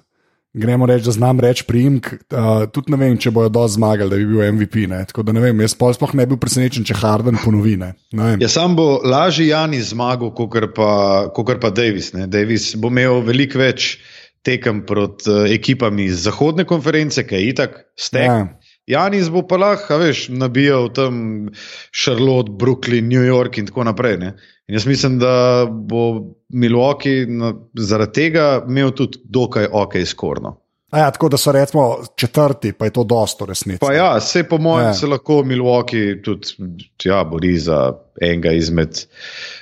gremo 0.55 0.87
reči, 0.87 1.05
da 1.05 1.11
znam 1.11 1.41
reči 1.41 1.65
priimk, 1.65 2.13
uh, 2.13 2.65
tudi 2.73 2.93
ne 2.93 2.99
vem, 3.01 3.17
če 3.19 3.33
bojo 3.33 3.49
do 3.53 3.65
zmagali, 3.69 4.11
da 4.11 4.19
bi 4.21 4.27
bil 4.29 4.45
MVP. 4.53 4.87
Ne. 4.91 5.03
Tako 5.09 5.25
da 5.27 5.33
ne 5.33 5.41
vem, 5.45 5.61
jaz 5.65 5.75
sploh 5.77 6.15
ne 6.15 6.27
bi 6.27 6.35
bil 6.35 6.41
presenečen, 6.43 6.85
če 6.89 6.99
Harden 7.01 7.41
ponovi. 7.41 7.77
Ne. 7.81 7.93
Ne. 8.17 8.35
Ja, 8.43 8.51
sam 8.53 8.77
bo 8.77 9.01
lažje 9.05 9.49
Janis 9.49 9.93
zmagal, 9.93 10.35
kot 10.37 10.75
pa, 10.77 10.91
kakor 11.37 11.61
pa 11.63 11.73
Davis. 11.75 12.13
Ne. 12.17 12.29
Davis 12.31 12.73
bo 12.77 12.93
imel 12.93 13.23
veliko 13.27 13.63
več 13.63 13.95
tekem 14.45 14.83
proti 14.87 15.31
uh, 15.31 15.45
ekipam 15.51 16.01
iz 16.03 16.27
zahodne 16.27 16.67
konference, 16.69 17.25
ki 17.25 17.39
je 17.39 17.55
itak 17.55 17.79
stek. 17.97 18.29
Ja. 18.29 18.62
Janis 18.87 19.29
bo 19.31 19.45
pa 19.47 19.57
lahko, 19.57 19.99
veš, 19.99 20.27
nabijal 20.29 20.89
tam 20.95 21.49
Charlotte, 21.93 22.51
Brooklyn, 22.59 23.09
New 23.09 23.23
York 23.23 23.59
in 23.59 23.67
tako 23.67 23.85
naprej. 23.85 24.17
Ne. 24.19 24.33
In 24.69 24.75
jaz 24.75 24.87
mislim, 24.87 25.19
da 25.19 25.67
bo 25.71 26.35
Milwaukee 26.49 27.27
na, 27.27 27.53
zaradi 27.79 28.13
tega 28.13 28.65
imel 28.69 28.91
tudi 28.91 29.19
dokaj 29.25 29.69
ok 29.73 29.95
skorno. 30.07 30.59
A 30.93 30.99
Ja, 30.99 31.11
tako 31.11 31.29
da 31.29 31.37
so 31.37 31.53
recimo 31.53 31.99
četrti, 32.17 32.73
pa 32.73 32.85
je 32.85 32.91
to 32.91 33.05
dosto 33.05 33.47
resnici. 33.47 33.79
Pa 33.81 33.93
ja, 33.93 34.21
se 34.21 34.43
po 34.45 34.59
mojem 34.59 34.87
Ja. 34.87 34.95
se 34.95 35.07
lahko 35.07 35.43
Milwaukee 35.43 36.23
tudi 36.23 36.47
ja, 37.05 37.25
bori 37.25 37.59
za 37.59 37.93
enega 38.21 38.53
izmed 38.53 39.07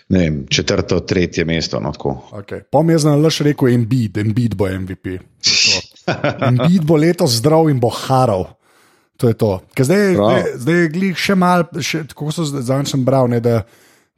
vem, 0.08 0.46
četrto, 0.50 1.00
tretje 1.00 1.44
mesto. 1.44 1.80
No, 1.80 1.92
tako. 1.92 2.28
Okay. 2.32 2.62
Pom 2.70 2.90
jaz 2.90 3.04
na 3.04 3.14
laž 3.16 3.40
rekel, 3.40 3.68
Embiid, 3.68 4.18
Embiid 4.18 4.54
bo 4.54 4.68
MVP. 4.68 5.06
Embiid 6.48 6.84
bo 6.84 6.96
letos 6.96 7.30
zdrav 7.38 7.70
in 7.70 7.80
bo 7.80 7.88
haral. 7.88 8.44
To 9.20 9.28
je 9.28 9.36
to. 9.36 9.52
Ker 9.76 9.84
Zdaj, 9.84 10.14
zdaj, 10.16 10.42
zdaj 10.64 10.78
je 10.80 10.88
glih 10.94 11.18
še 11.20 11.36
mal, 11.36 11.66
še, 11.84 12.06
tako 12.08 12.32
so 12.32 12.46
zdaj 12.48 12.88
sem 12.88 13.04
bral, 13.04 13.28
ne, 13.28 13.42
da 13.44 13.60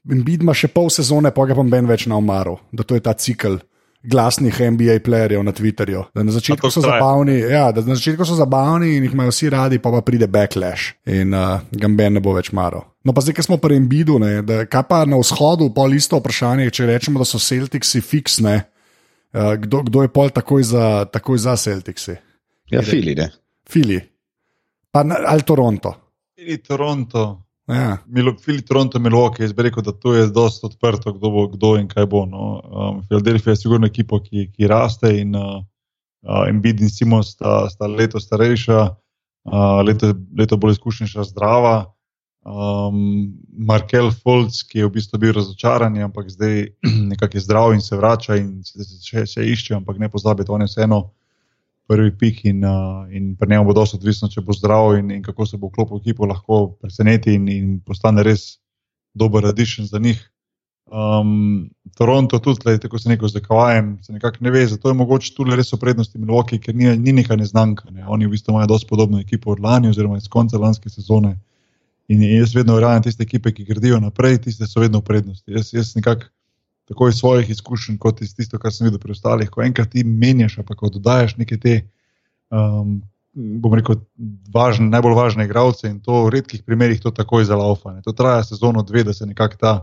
Embiid 0.03 0.43
ima 0.43 0.55
še 0.55 0.71
pol 0.71 0.89
sezone, 0.91 1.31
pa 1.35 1.47
ga 1.47 1.55
bom 1.59 1.69
ben 1.71 1.87
več 1.87 2.09
na 2.11 2.19
umaru, 2.19 2.57
da 2.75 2.87
to 2.87 2.99
je 2.99 3.05
ta 3.05 3.15
cikl. 3.15 3.61
Glasnih 4.03 4.57
NBA 4.75 4.97
playerjev 5.07 5.45
na 5.47 5.53
Twitterju. 5.55 6.01
Da 6.11 6.25
na 6.27 6.33
začetku 6.35 6.67
so 6.75 6.81
traja. 6.83 6.99
zabavni, 6.99 7.37
ja, 7.39 7.69
da 7.71 7.85
na 7.87 7.95
začetku 7.95 8.27
so 8.27 8.35
zabavni 8.35 8.97
in 8.97 9.07
jih 9.07 9.13
imajo 9.15 9.31
vsi 9.31 9.51
radi, 9.55 9.79
pa 9.79 9.93
pa 9.95 10.01
pride 10.03 10.27
backlash 10.27 10.89
in 11.07 11.31
uh, 11.39 11.63
Gamben 11.71 12.19
ne 12.19 12.23
bo 12.25 12.35
več 12.35 12.51
maro. 12.51 12.83
No, 13.07 13.15
pa 13.15 13.23
zdaj, 13.23 13.37
ko 13.39 13.47
smo 13.47 13.61
pri 13.63 13.79
Embiidu, 13.79 14.19
ne, 14.19 14.41
da, 14.43 14.65
kaj 14.67 14.85
pa 14.91 15.05
na 15.07 15.23
vzhodu, 15.23 15.71
pol 15.71 15.95
isto 15.95 16.19
vprašanje, 16.19 16.73
če 16.75 16.91
rečemo, 16.91 17.23
da 17.23 17.29
so 17.31 17.39
Celticsi 17.39 18.03
fiksne, 18.03 18.57
uh, 19.39 19.55
kdo, 19.63 19.85
kdo 19.87 20.03
je 20.03 20.11
pol 20.19 20.35
takoj 20.35 20.67
za, 20.67 20.89
takoj 21.07 21.39
za 21.39 21.55
Celticsi? 21.55 22.19
Ja, 22.75 22.83
fili, 22.83 23.15
ne. 23.15 23.31
Fili. 23.71 24.03
Pa, 24.93 25.03
na- 25.03 25.25
ali 25.27 25.43
Toronto. 25.43 25.95
Ili 26.37 26.59
Toronto. 26.63 27.43
Ja. 27.69 27.99
Filip 28.45 28.67
Toronto, 28.67 28.99
Milwaukee, 28.99 29.45
jaz 29.45 29.53
bi 29.53 29.63
rekel, 29.63 29.83
da 29.83 29.93
to 29.93 30.15
je 30.15 30.27
dosta 30.27 30.67
odprto, 30.67 31.13
kdo, 31.13 31.31
bo, 31.31 31.47
kdo 31.49 31.77
in 31.79 31.87
kaj 31.89 32.07
bo. 32.07 32.25
No. 32.27 32.61
Um, 32.61 33.03
Philadelphia 33.07 33.53
je 33.53 33.63
sigurno 33.63 33.87
ekipa, 33.87 34.19
ki, 34.21 34.49
ki 34.53 34.67
raste 34.69 35.13
in 35.21 35.37
uh, 35.39 35.63
uh, 36.27 36.43
Embiid 36.51 36.83
in 36.83 36.91
Simon 36.91 37.23
sta, 37.25 37.71
sta 37.71 37.87
leto 37.87 38.21
starejša, 38.21 38.81
uh, 39.47 39.81
leto, 39.87 40.13
leto 40.39 40.59
bolj 40.59 40.77
izkušenejša, 40.77 41.29
zdrava. 41.31 41.77
Um, 42.43 43.31
Markel 43.55 44.11
Fulc, 44.11 44.65
ki 44.67 44.83
je 44.83 44.87
v 44.89 44.95
bistvu 44.99 45.23
bil 45.23 45.33
razočaran, 45.37 45.97
ampak 46.03 46.31
zdaj 46.35 46.67
nekako 47.15 47.39
je 47.39 47.47
zdrav 47.47 47.75
in 47.77 47.81
se 47.81 47.97
vrača 47.97 48.37
in 48.43 48.57
se 48.67 48.83
še, 48.83 49.23
še 49.31 49.47
išče, 49.55 49.77
ampak 49.79 50.03
ne 50.03 50.11
pozabite, 50.11 50.51
on 50.53 50.67
je 50.67 50.73
vseeno 50.73 51.05
prvi 51.93 52.13
pik 52.19 52.45
in, 52.49 52.65
uh, 52.65 53.05
in 53.13 53.35
pri 53.37 53.51
njemu 53.51 53.69
bo 53.69 53.77
dosto 53.77 53.99
odvisno, 54.01 54.31
če 54.33 54.41
bo 54.41 54.57
zdrav 54.57 54.97
in, 54.97 55.11
in 55.19 55.23
kako 55.23 55.47
se 55.47 55.61
bo 55.61 55.69
vklopil 55.69 56.01
v 56.01 56.07
ekipo, 56.07 56.29
lahko 56.29 56.65
preseneti 56.81 57.37
in, 57.37 57.49
in 57.53 57.73
postane 57.85 58.25
res 58.25 58.57
dober 59.15 59.45
radišen 59.45 59.91
za 59.91 60.01
njih. 60.01 60.23
Um, 60.93 61.71
Toronto 61.97 62.39
tudi, 62.39 62.67
le, 62.67 62.79
tako 62.81 62.99
se 62.99 63.09
neko 63.09 63.29
z 63.29 63.39
Dekawajem, 63.39 63.95
se 64.05 64.13
nekako 64.13 64.45
ne 64.45 64.51
ve, 64.51 64.67
zato 64.67 64.89
je 64.89 64.95
mogoče 64.95 65.35
tudi 65.37 65.57
res 65.57 65.73
o 65.73 65.79
prednosti 65.81 66.19
Milwaukee, 66.19 66.61
ker 66.61 66.77
ni, 66.77 66.91
ni 66.97 67.13
neka 67.17 67.37
neznanka. 67.37 67.91
Ne. 67.91 68.05
Oni 68.09 68.27
v 68.27 68.35
bistvu 68.35 68.53
imajo 68.53 68.73
dosto 68.75 68.89
podobno 68.89 69.21
ekipo 69.21 69.53
od 69.53 69.61
lani 69.61 69.89
oziroma 69.89 70.17
iz 70.17 70.29
konca 70.29 70.59
lanske 70.59 70.93
sezone. 70.93 71.37
In, 72.09 72.23
in 72.23 72.39
jaz 72.41 72.53
vedno 72.57 72.77
verjamem, 72.77 73.05
tiste 73.05 73.25
ekipe, 73.25 73.53
ki 73.53 73.65
gradijo 73.69 74.01
naprej, 74.01 74.41
tiste 74.49 74.69
so 74.69 74.81
vedno 74.81 75.01
v 75.01 75.09
prednosti. 75.09 75.53
Jaz, 75.53 75.73
jaz 75.73 75.95
nekako 75.97 76.29
tako 76.93 77.09
iz 77.09 77.17
svojih 77.17 77.51
izkušenj, 77.51 77.97
kot 77.99 78.21
iz 78.23 78.35
tisto, 78.37 78.59
kar 78.61 78.73
sem 78.73 78.87
videl 78.87 79.01
pri 79.01 79.17
ostalih. 79.17 79.49
Ko 79.51 79.65
enkrat 79.65 79.95
ti 79.95 80.05
menjaš, 80.05 80.59
pa 80.69 80.77
ko 80.77 80.91
dodajes 80.93 81.39
neke 81.41 81.57
te, 81.61 81.79
um, 82.53 82.99
bom 83.33 83.77
rekel, 83.79 84.03
važne, 84.53 84.91
najbolj 84.93 85.17
važne 85.17 85.47
igralce 85.49 85.89
in 85.89 86.03
to 86.05 86.27
v 86.27 86.35
redkih 86.37 86.67
primerih 86.67 87.01
to 87.01 87.11
takoj 87.17 87.47
zalaufa. 87.49 87.95
To 88.05 88.13
traja 88.13 88.45
sezono 88.45 88.85
dve, 88.85 89.07
da 89.09 89.17
se 89.17 89.27
nekako 89.27 89.57
ta. 89.57 89.75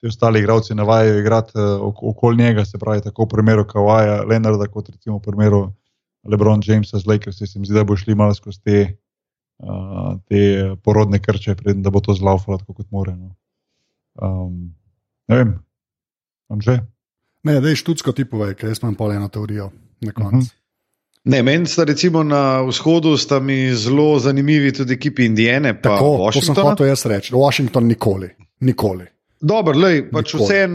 Ti 0.00 0.10
ostali 0.12 0.42
igralci 0.42 0.74
navajajo 0.76 1.18
igrati 1.18 1.56
uh, 1.56 1.80
okoli 2.12 2.42
njega, 2.44 2.64
se 2.68 2.78
pravi, 2.78 3.00
tako 3.00 3.24
v 3.24 3.32
primeru 3.38 3.64
Kawaja, 3.64 4.20
Leonarda, 4.28 4.68
kot 4.68 4.90
recimo 4.92 5.16
v 5.16 5.24
primeru 5.24 5.62
Lebrona 6.28 6.60
Jamesa 6.66 6.98
z 6.98 7.08
Lakers, 7.08 7.40
se 7.40 7.58
mi 7.58 7.64
zdi, 7.66 7.74
da 7.78 7.84
bo 7.88 7.96
šli 7.96 8.14
malo 8.14 8.34
skozi 8.36 8.60
te, 8.60 8.80
uh, 9.64 10.16
te 10.28 10.74
porodne 10.84 11.22
krče, 11.24 11.56
preden 11.56 11.82
bo 11.88 12.04
to 12.04 12.12
zlaufalo 12.12 12.58
tako, 12.60 12.76
kot 12.82 12.90
more. 12.92 13.16
No. 13.16 13.32
Um, 14.20 14.74
ne 15.28 15.40
vem, 15.40 15.54
Anže? 16.48 16.78
Ne, 17.44 17.60
da 17.60 17.68
je 17.68 17.76
študsko 17.76 18.12
tipove, 18.12 18.54
ker 18.54 18.72
jaz 18.72 18.82
imam 18.82 18.94
pol 18.96 19.12
eno 19.12 19.28
teorijo 19.28 19.70
na 20.00 20.12
koncu. 20.12 20.28
Uh 20.28 20.32
mhm. 20.32 20.42
-huh. 20.42 20.60
Ne, 21.24 21.42
meni 21.42 21.66
sta 21.66 21.84
recimo 21.84 22.22
na 22.22 22.60
vzhodu 22.62 23.16
sta 23.16 23.38
mi 23.40 23.74
zelo 23.74 24.18
zanimivi 24.18 24.72
tudi 24.72 24.92
ekipi 24.94 25.24
Indijane. 25.24 25.80
Tako, 25.82 26.30
to 26.32 26.40
sem 26.40 26.54
hotel 26.54 26.86
jaz 26.86 27.06
reči. 27.06 27.34
Washington 27.34 27.86
nikoli. 27.86 28.28
nikoli. 28.60 29.06
Dobro, 29.40 29.78
lej, 29.78 30.10
pač 30.10 30.34
vse 30.34 30.68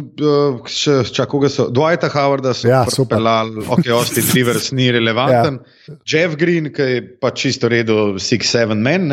en. 0.00 0.58
Če 0.68 0.98
čakaj, 1.14 1.48
so 1.52 1.68
Dwighta 1.74 2.10
Howarda, 2.12 2.54
so 2.56 2.68
ja, 2.70 2.82
pelali, 3.10 3.64
ok, 3.66 3.86
Austin 3.96 4.26
Rivers 4.36 4.70
ni 4.76 4.90
relevanten. 4.94 5.60
ja. 5.88 5.96
Jeff 6.06 6.36
Green, 6.40 6.70
ki 6.74 6.88
je 6.88 7.00
pač 7.22 7.44
čisto 7.46 7.70
redo, 7.72 8.14
6-7 8.18 8.76
men. 8.76 9.10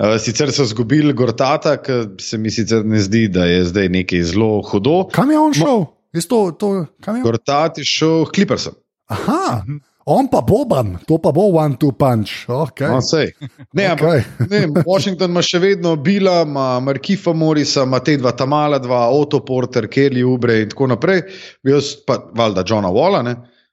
Uh, 0.00 0.16
sicer 0.22 0.52
so 0.54 0.66
izgubili 0.66 1.12
Gortata, 1.16 1.76
ki 1.82 2.20
se 2.22 2.38
mi 2.40 2.50
sicer 2.50 2.84
ne 2.84 3.00
zdi, 3.02 3.26
da 3.32 3.46
je 3.48 3.64
zdaj 3.70 3.90
nekaj 3.92 4.24
zelo 4.32 4.54
hudo. 4.70 5.02
Kam 5.12 5.30
je 5.30 5.38
on 5.38 5.56
šel? 5.56 5.84
To, 6.28 6.40
to, 6.52 6.74
je 6.76 7.20
Gortat 7.24 7.78
je 7.80 7.84
šel 7.88 8.26
Clippersom. 8.34 8.76
Aha. 9.12 9.62
On 10.04 10.26
pa 10.26 10.40
Boban, 10.42 10.96
to 11.06 11.18
pa 11.22 11.30
bo 11.30 11.46
one 11.54 11.76
two 11.78 11.92
punch. 11.92 12.44
Okay. 12.48 12.88
No, 12.88 12.98
ne, 13.72 13.92
okay. 13.92 14.24
ne, 14.50 14.82
Washington 14.86 15.30
ima 15.30 15.42
še 15.46 15.60
vedno 15.62 15.94
Bila, 15.96 16.40
ima 16.42 16.80
Markifa 16.82 17.32
Morisa, 17.32 17.84
ima 17.86 18.00
te 18.02 18.16
dva 18.18 18.32
Tamala, 18.34 18.80
dva 18.82 19.04
Otto 19.14 19.44
Porter, 19.46 19.86
Kelly 19.86 20.24
Ubre 20.26 20.58
in 20.64 20.72
tako 20.74 20.90
naprej. 20.90 21.22
Jaz 21.62 21.94
pa 22.06 22.18
valjda 22.34 22.64
Johna 22.66 22.90
Walla. 22.90 23.22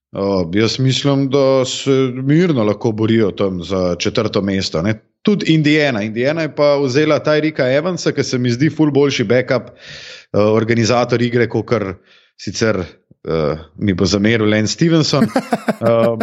Uh, 0.10 0.46
jaz 0.54 0.80
mislim, 0.82 1.28
da 1.34 1.66
se 1.66 1.92
mirno 2.14 2.64
lahko 2.66 2.92
borijo 2.92 3.32
tam 3.32 3.64
za 3.64 3.96
četrto 4.00 4.42
mesto. 4.42 4.82
Ne? 4.86 5.00
Tudi 5.26 5.54
Indijana. 5.54 6.02
Indijana 6.06 6.46
je 6.46 6.56
pa 6.56 6.76
vzela 6.78 7.20
Tyrika 7.26 7.66
Evansa, 7.74 8.14
ki 8.14 8.24
se 8.24 8.38
mi 8.38 8.54
zdi 8.54 8.70
ful 8.70 8.94
boljši 8.94 9.26
backup, 9.26 9.74
uh, 9.74 10.46
organizator 10.54 11.22
igre, 11.22 11.50
kot 11.50 11.66
kar 11.74 11.94
sicer 12.38 12.84
uh, 13.28 13.60
mi 13.78 13.94
bo 13.94 14.06
zameril 14.06 14.50
Len 14.50 14.68
Stevenson. 14.68 15.28
Uh, 15.80 16.20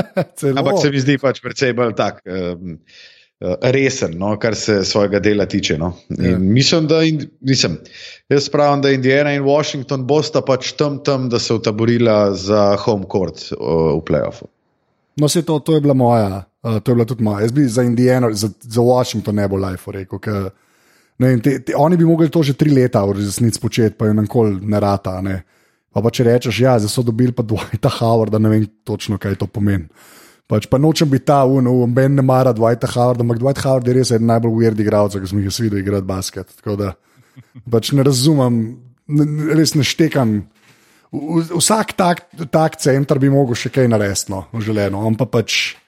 ampak 0.52 0.82
se 0.82 0.90
mi 0.92 1.00
zdi 1.00 1.14
pač 1.16 1.38
precej 1.40 1.72
bolj 1.72 1.94
tak. 1.96 2.18
Uh, 2.28 2.76
Resen, 3.40 4.18
no, 4.20 4.34
kar 4.40 4.52
se 4.56 4.84
svojega 4.84 5.16
dela 5.20 5.46
tiče. 5.46 5.78
No. 5.78 5.94
Ja. 6.08 6.38
Mislim, 6.38 6.86
da 6.86 7.02
in, 7.02 7.22
mislim, 7.40 7.78
jaz 8.28 8.48
pravim, 8.48 8.82
da 8.82 8.90
Indijana 8.92 9.32
in 9.32 9.42
Washington 9.44 10.06
bosta 10.06 10.40
pač 10.44 10.72
tam, 10.72 10.98
tam, 11.04 11.28
da 11.32 11.38
se 11.38 11.54
utaborila 11.54 12.34
za 12.34 12.76
home 12.76 13.04
court 13.12 13.40
uh, 13.52 13.96
v 13.96 14.04
playoffu. 14.04 14.48
No, 15.16 15.28
se 15.28 15.42
to, 15.42 15.58
to 15.58 15.74
je 15.74 15.80
bila 15.80 15.94
moja, 15.94 16.44
uh, 16.62 16.78
to 16.80 16.92
je 16.92 16.94
bila 16.94 17.04
tudi 17.04 17.24
moja. 17.24 17.40
Jaz 17.40 17.52
bi 17.52 17.64
za 17.64 17.82
Indijano, 17.82 18.32
za, 18.32 18.48
za 18.60 18.80
Washington 18.80 19.34
ne 19.34 19.48
bo 19.48 19.56
life 19.56 19.92
rekel. 19.92 20.18
Ker, 20.18 20.50
ne, 21.18 21.38
te, 21.40 21.58
te, 21.64 21.76
oni 21.76 21.96
bi 21.96 22.04
mogli 22.04 22.28
to 22.28 22.42
že 22.42 22.56
tri 22.56 22.72
leta 22.76 23.04
v 23.04 23.18
resnici 23.20 23.60
početi, 23.60 23.96
pa 23.96 24.06
jim 24.06 24.20
nikoli 24.20 24.60
ne 24.60 24.80
rata. 24.80 25.20
Ne. 25.20 25.42
Pa, 25.96 26.02
pa 26.04 26.10
če 26.12 26.26
rečeš, 26.26 26.58
ja, 26.60 26.74
zdaj 26.76 26.92
so 26.92 27.00
dobili 27.00 27.32
pa 27.32 27.40
Dwighta 27.40 27.88
Howarda, 27.88 28.36
ne 28.36 28.50
vem 28.52 28.64
točno, 28.84 29.16
kaj 29.16 29.38
to 29.40 29.46
pomeni. 29.48 29.86
Pač 30.44 30.66
pa 30.68 30.76
nočem 30.76 31.08
biti 31.08 31.24
ta 31.30 31.38
un, 31.48 31.64
un 31.72 31.94
ben 31.96 32.12
ne 32.12 32.22
mara 32.22 32.52
Dwighta 32.52 32.90
Howarda, 32.92 33.24
ampak 33.24 33.40
Dwight 33.40 33.62
Howard 33.64 33.88
je 33.88 33.94
res 33.96 34.12
eden 34.12 34.28
najbolj 34.28 34.52
weird 34.60 34.82
igralcev, 34.84 35.24
ki 35.24 35.30
sem 35.32 35.40
jih 35.40 35.56
videl 35.64 35.80
igrati 35.80 36.06
basket. 36.06 36.52
Tako 36.60 36.76
da 36.82 36.90
pač 37.72 37.94
ne 37.96 38.04
razumem, 38.04 38.60
res 39.56 39.72
ne 39.72 39.88
štekam. 39.88 40.36
Vsak 41.56 41.96
tak, 41.96 42.26
tak 42.52 42.76
center 42.82 43.16
bi 43.22 43.32
mogel 43.32 43.56
še 43.56 43.72
kaj 43.72 43.88
narediti, 43.88 44.34
no, 44.36 44.44
želeno, 44.60 45.00
on 45.00 45.16
pa 45.16 45.24
pač. 45.24 45.78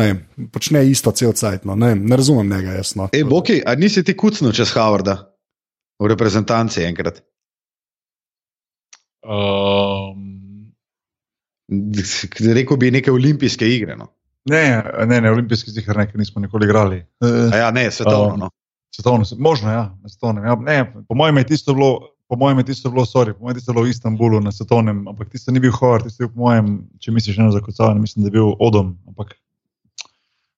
Ne, 0.00 0.14
počne 0.54 0.86
isto 0.88 1.12
cel 1.12 1.34
cajt, 1.36 1.66
no. 1.68 1.74
ne, 1.76 1.92
ne 1.98 2.16
razumem 2.16 2.48
njega 2.48 2.78
jasno. 2.78 3.10
Ej, 3.12 3.26
Boki, 3.28 3.58
a 3.60 3.74
nisi 3.76 4.00
ti 4.06 4.14
kucnil 4.16 4.54
čez 4.56 4.72
Howarda 4.72 5.18
v 6.00 6.08
reprezentanci 6.08 6.86
enkrat? 6.86 7.20
Um, 9.22 10.72
rekel 12.54 12.76
bi 12.76 12.90
neke 12.90 13.12
olimpijske 13.12 13.68
igre. 13.68 13.96
No. 13.96 14.08
Ne, 14.50 14.82
ne, 15.06 15.20
ne, 15.20 15.30
olimpijske 15.30 15.70
igre 15.76 15.98
nekaj 15.98 16.18
nismo 16.18 16.40
nikoli 16.40 16.66
igrali. 16.66 17.04
Ja, 17.54 17.70
ne, 17.70 17.90
svetovno. 17.90 18.34
Um, 18.34 18.40
no. 18.40 18.50
svetovno 18.94 19.24
možno, 19.38 19.72
ja, 19.72 19.98
svetovno. 20.06 20.44
Ja, 20.44 20.56
ne, 20.56 20.94
po 21.08 21.14
mojem 21.14 21.36
je 21.36 21.44
tisto 21.44 21.74
bilo. 21.74 21.98
Po 22.30 22.36
mojem 22.36 22.58
je 22.58 22.64
tisto 22.64 22.90
bilo, 22.90 23.02
sorry, 23.02 23.32
po 23.34 23.42
mojem 23.42 23.56
je 23.56 23.58
tisto 23.58 23.72
bilo 23.72 23.84
v 23.84 23.90
Istanbulu 23.90 24.38
na 24.40 24.52
svetovnem, 24.52 25.08
ampak 25.08 25.32
tisto 25.32 25.50
ni 25.50 25.58
bil 25.60 25.72
Howard, 25.74 26.04
tisto 26.06 26.22
je 26.22 26.28
bil, 26.28 26.34
po 26.34 26.44
mojem, 26.44 26.68
če 27.02 27.10
misliš 27.10 27.40
eno 27.42 27.50
zakocavanje, 27.50 28.00
mislim, 28.00 28.22
da 28.22 28.28
je 28.28 28.34
bil 28.36 28.52
Odom, 28.62 28.92
ampak 29.10 29.32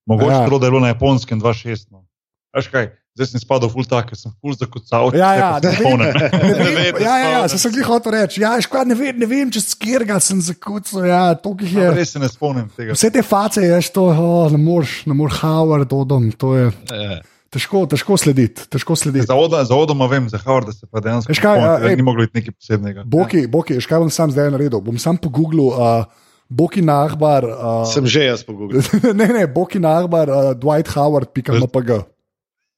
mogoče 0.04 0.34
ja. 0.34 0.48
to, 0.50 0.58
da 0.58 0.66
je 0.68 0.70
bilo 0.70 0.82
na 0.84 0.90
japonskem 0.92 1.40
2-6. 1.40 1.86
No. 1.90 2.04
Veš 2.52 2.68
kaj, 2.68 2.90
zdaj 3.16 3.28
sem 3.28 3.42
spadal 3.42 3.68
v 3.68 3.84
tak, 3.84 4.08
ker 4.08 4.16
sem 4.16 4.32
full 4.40 4.56
zakucal. 4.56 5.12
Ja, 5.16 5.32
ja, 5.36 5.50
ne 5.60 5.72
vem, 5.76 5.98
ne 6.00 6.70
vem, 6.72 7.00
ja, 7.02 7.14
ja, 7.20 7.28
ja, 7.36 7.42
se 7.48 7.60
sem 7.60 7.74
jih 7.76 7.84
hotel 7.84 8.16
reči. 8.16 8.40
Ja, 8.40 8.54
škoda, 8.56 8.88
ne 8.88 8.96
vem, 8.96 9.18
ne 9.20 9.28
vem, 9.28 9.50
če 9.52 9.60
skirga 9.64 10.16
sem 10.22 10.40
zakucal. 10.40 11.04
Ja, 11.04 11.24
je. 11.36 11.74
Ja, 11.76 11.92
res 11.92 12.14
se 12.16 12.22
ne 12.22 12.30
spomnim 12.32 12.70
tega. 12.72 12.96
Vse 12.96 13.12
te 13.12 13.24
face, 13.26 13.64
ješ 13.66 13.92
to, 13.92 14.08
oh, 14.12 14.48
ne 14.52 14.60
moreš, 14.60 15.02
ne 15.10 15.16
moreš 15.18 15.42
Howard, 15.44 15.92
odom, 15.92 16.30
to 16.32 16.56
je. 16.56 16.72
Ja. 16.88 17.20
Težko, 17.52 17.84
težko 17.84 18.16
slediti. 18.16 18.64
Težko 18.72 18.96
slediti. 18.96 19.26
Za, 19.28 19.36
oda, 19.36 19.60
za 19.68 19.76
odoma 19.76 20.08
vem, 20.08 20.24
za 20.32 20.40
Howard 20.40 20.72
se 20.72 20.88
pa 20.88 21.04
dejansko 21.04 21.36
škaj, 21.36 21.60
ja, 21.60 21.72
ej, 21.84 21.98
ni 22.00 22.06
moglo 22.06 22.24
biti 22.24 22.40
nekaj 22.40 22.56
posebnega. 22.56 23.04
Boki, 23.04 23.44
ja. 23.44 23.50
boki, 23.52 23.76
škaj 23.84 24.00
bom 24.00 24.12
sam 24.14 24.32
zdaj 24.32 24.54
naredil. 24.54 24.80
Bom 24.80 24.96
sam 24.96 25.20
po 25.20 25.28
Googlu. 25.28 25.68
Uh, 25.76 26.08
Boki 26.48 26.80
Nahbar. 26.84 27.44
Uh, 27.44 27.84
Sem 27.88 28.08
že 28.08 28.24
jaz 28.24 28.40
po 28.44 28.56
Googlu. 28.56 28.80
ne, 29.20 29.28
ne, 29.36 29.44
Boki 29.52 29.80
Nahbar, 29.80 30.32
uh, 30.32 30.52
Dwight 30.56 30.88
Howard, 30.96 31.32
pika 31.36 31.52
MPG. 31.60 32.00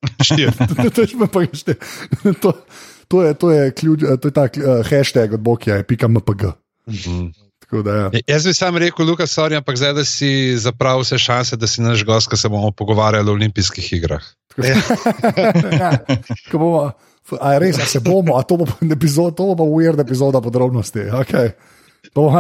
to, 2.43 2.53
to, 3.09 3.23
je, 3.23 3.35
to, 3.35 3.51
je 3.51 3.73
ključ, 3.73 4.01
to 4.21 4.29
je 4.29 4.33
ta 4.33 4.43
uh, 4.43 4.91
hashtag 4.91 5.33
od 5.33 5.41
Bokija, 5.41 5.83
pika 5.83 6.09
MPG. 6.09 6.43
Mhm. 6.89 7.27
Da, 7.83 7.95
ja. 7.95 8.11
Jaz 8.27 8.47
bi 8.47 8.55
sam 8.55 8.77
rekel, 8.77 9.07
Luka, 9.07 9.27
sorry, 9.27 9.57
ampak 9.57 9.77
zdaj, 9.77 9.93
da 9.97 10.05
si 10.05 10.55
zapravil 10.59 11.03
vse 11.03 11.19
šanse, 11.19 11.57
da 11.57 11.67
si 11.67 11.83
naš 11.83 12.05
gost, 12.05 12.29
ko 12.31 12.37
se 12.37 12.49
bomo 12.49 12.71
pogovarjali 12.71 13.31
o 13.31 13.33
olimpijskih 13.33 13.93
igrah. 13.93 14.23
ja, 15.81 15.91
bomo, 16.53 16.93
a 17.41 17.59
res, 17.59 17.81
a 17.83 17.87
se 17.87 18.01
bomo, 18.01 18.37
a 18.39 18.43
to 18.43 18.61
bo 18.61 18.69
epizod, 18.97 19.35
to 19.37 19.55
bo 19.59 19.67
weird 19.73 20.01
epizoda 20.01 20.41
podrobnosti. 20.41 21.09
Okay. 21.25 21.51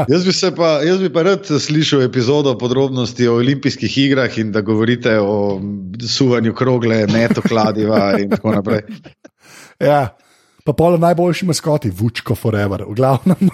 Jaz 0.08 0.24
bi, 0.24 0.32
pa, 0.56 0.68
jaz 0.84 1.00
bi 1.00 1.08
pa 1.12 1.22
rad 1.22 1.46
slišal 1.60 2.02
epizodo 2.02 2.52
podrobnosti 2.58 3.28
o 3.28 3.36
olimpijskih 3.40 3.98
igrah 3.98 4.38
in 4.38 4.52
da 4.52 4.60
govorite 4.60 5.18
o 5.20 5.60
suvanju 6.08 6.54
krogle, 6.54 7.06
neto 7.06 7.42
kladiva 7.42 8.18
in 8.20 8.30
tako 8.30 8.52
naprej. 8.52 8.82
Ja. 9.80 10.16
Pa 10.64 10.72
polo 10.72 10.96
najboljši 10.96 11.46
maskoti, 11.46 11.90
Vučko 11.90 12.34
Forever, 12.34 12.84
v 12.88 12.94
glavnem. 12.94 13.50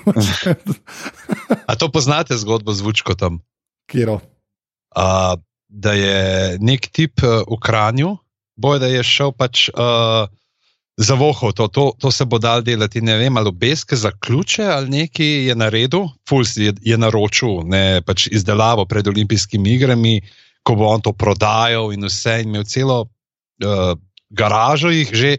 A 1.70 1.74
to 1.74 1.88
poznate 1.90 2.36
zgodbo 2.36 2.72
z 2.72 2.84
Vučkotom? 2.86 3.40
Kiro? 3.90 4.20
Uh, 4.94 5.34
da 5.68 5.92
je 5.92 6.58
nek 6.60 6.86
tip 6.92 7.24
uh, 7.24 7.42
v 7.48 7.58
Kranju, 7.62 8.12
boj 8.54 8.78
da 8.78 8.92
je 8.92 9.02
šel 9.02 9.32
pač 9.32 9.70
uh, 9.72 10.28
zavohal, 10.96 11.52
to, 11.52 11.68
to, 11.68 11.92
to 11.98 12.10
se 12.10 12.24
bo 12.24 12.38
dal 12.38 12.62
delati, 12.62 13.00
ne 13.00 13.16
vem, 13.16 13.36
ali 13.36 13.48
obeske 13.48 13.96
za 13.96 14.10
ključe 14.10 14.64
ali 14.64 14.90
nekaj 14.90 15.46
je 15.48 15.54
naredil, 15.54 16.08
Puls 16.28 16.56
je, 16.56 16.74
je 16.80 16.98
naročil 16.98 17.62
ne, 17.64 18.02
pač 18.06 18.26
izdelavo 18.26 18.84
pred 18.84 19.08
olimpijskimi 19.08 19.74
igrami, 19.74 20.20
ko 20.62 20.76
bo 20.76 20.90
on 20.92 21.00
to 21.00 21.12
prodajal 21.12 21.92
in 21.92 22.04
vse, 22.04 22.40
in 22.42 22.52
imel 22.52 22.64
celo 22.68 23.00
uh, 23.02 23.96
garažo 24.30 24.90
jih 24.92 25.08
že 25.12 25.36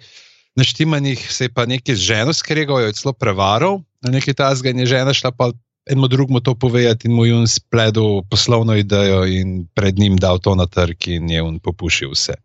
naštimanih, 0.56 1.20
se 1.32 1.45
je 1.45 1.54
pa 1.54 1.66
nekaj 1.66 1.95
ženo 1.95 2.34
skregal, 2.34 2.82
jo 2.82 2.89
je 2.89 2.97
celo 2.97 3.14
prevaral, 3.14 3.82
na 4.02 4.12
neki 4.12 4.34
tasga 4.34 4.70
in 4.70 4.80
je 4.80 4.86
žena 4.97 5.14
šla 5.14 5.32
pa. 5.32 5.52
Enemu 5.89 6.08
drugemu 6.08 6.39
to 6.45 6.54
povedati, 6.56 7.08
in 7.10 7.16
mu 7.18 7.26
je 7.26 7.47
spledel 7.49 8.22
poslovno 8.30 8.76
idejo, 8.78 9.26
in 9.26 9.66
pred 9.74 9.97
njim 9.97 10.14
dal 10.18 10.38
to 10.38 10.54
na 10.56 10.68
trg, 10.70 11.08
in 11.08 11.30
je 11.30 11.41
on 11.41 11.58
popušil 11.60 12.14
vse. 12.14 12.36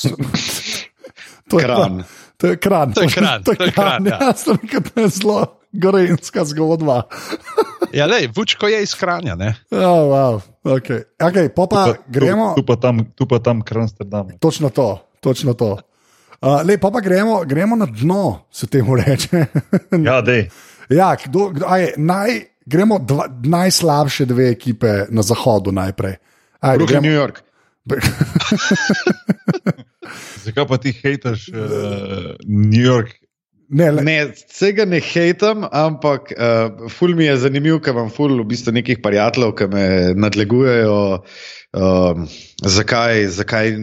To 1.48 1.58
je 1.58 1.64
Kran. 1.64 1.98
pa- 1.98 2.04
To 2.36 2.46
je 2.46 2.56
kran. 2.56 2.92
To 2.92 3.02
je 3.02 3.08
kran, 3.08 3.42
To 3.42 3.50
je 3.50 3.56
kran. 3.56 3.72
kran, 3.72 4.06
ja. 4.06 4.18
Ja, 4.20 4.32
sem 4.32 4.58
je 4.96 5.08
zelo 5.08 5.58
gorenska 5.72 6.44
zgodba. 6.44 7.02
Ja, 7.92 8.06
le, 8.06 8.28
Vučko 8.28 8.66
je 8.66 8.82
iz 8.82 8.94
Kranja. 8.94 9.34
Ne? 9.34 9.54
Oh, 9.70 9.78
wow. 10.06 10.40
okay. 10.64 11.02
Okay, 11.18 11.48
pa 11.48 11.66
pa 11.66 11.84
Tu- 11.86 11.98
gremo. 12.08 12.54
Tu, 12.54 12.62
tu 12.62 12.66
pa 12.66 12.76
tam, 12.76 13.04
tu 13.12 13.26
pa 13.26 13.38
tam 13.38 13.62
Kransterdam. 13.62 14.28
Točno 14.38 14.70
to, 14.70 15.02
točno 15.20 15.54
to. 15.54 15.78
Uh, 16.38 16.62
lej, 16.62 16.78
pa 16.78 16.90
pa 16.90 17.00
gremo, 17.00 17.42
gremo 17.44 17.74
na 17.76 17.86
dno, 17.86 18.46
se 18.50 18.66
temu 18.66 18.94
reče. 18.96 19.46
Ja, 20.06 20.20
dej. 20.20 20.46
ja, 20.88 21.16
kdo, 21.18 21.48
kdo, 21.50 21.66
aj, 21.66 21.92
naj, 21.96 22.30
gremo 22.62 22.98
dva, 22.98 23.26
najslabše 23.28 24.24
dve 24.24 24.46
ekipe 24.48 25.06
na 25.08 25.22
zahodu 25.22 25.72
najprej. 25.72 26.14
Ajde, 26.60 26.78
Brooklyn, 26.78 26.94
New 26.96 27.10
gremo, 27.10 27.16
York. 27.16 27.42
Zakaj 30.44 30.66
pa 30.68 30.76
ti 30.82 30.92
hejtaš 30.92 31.48
uh, 31.52 32.36
New 32.46 32.84
York? 32.84 33.16
ne, 33.68 33.90
le, 33.92 34.02
Ne, 34.02 34.16
vsega 34.32 34.86
ne 34.88 35.00
hejtam, 35.04 35.66
ampak 35.72 36.32
uh, 36.32 36.88
ful 36.92 37.14
mi 37.16 37.28
je 37.28 37.36
zanimiv, 37.44 37.80
ker 37.84 37.96
imam 37.96 38.10
ful 38.12 38.38
v 38.40 38.46
bistvu 38.48 38.74
nekih 38.78 39.02
prijateljev, 39.04 39.54
ki 39.58 39.68
me 39.72 39.84
nadlegujejo. 40.16 40.98
Um, 41.76 42.24
zakaj, 42.64 43.26
zakaj 43.28 43.74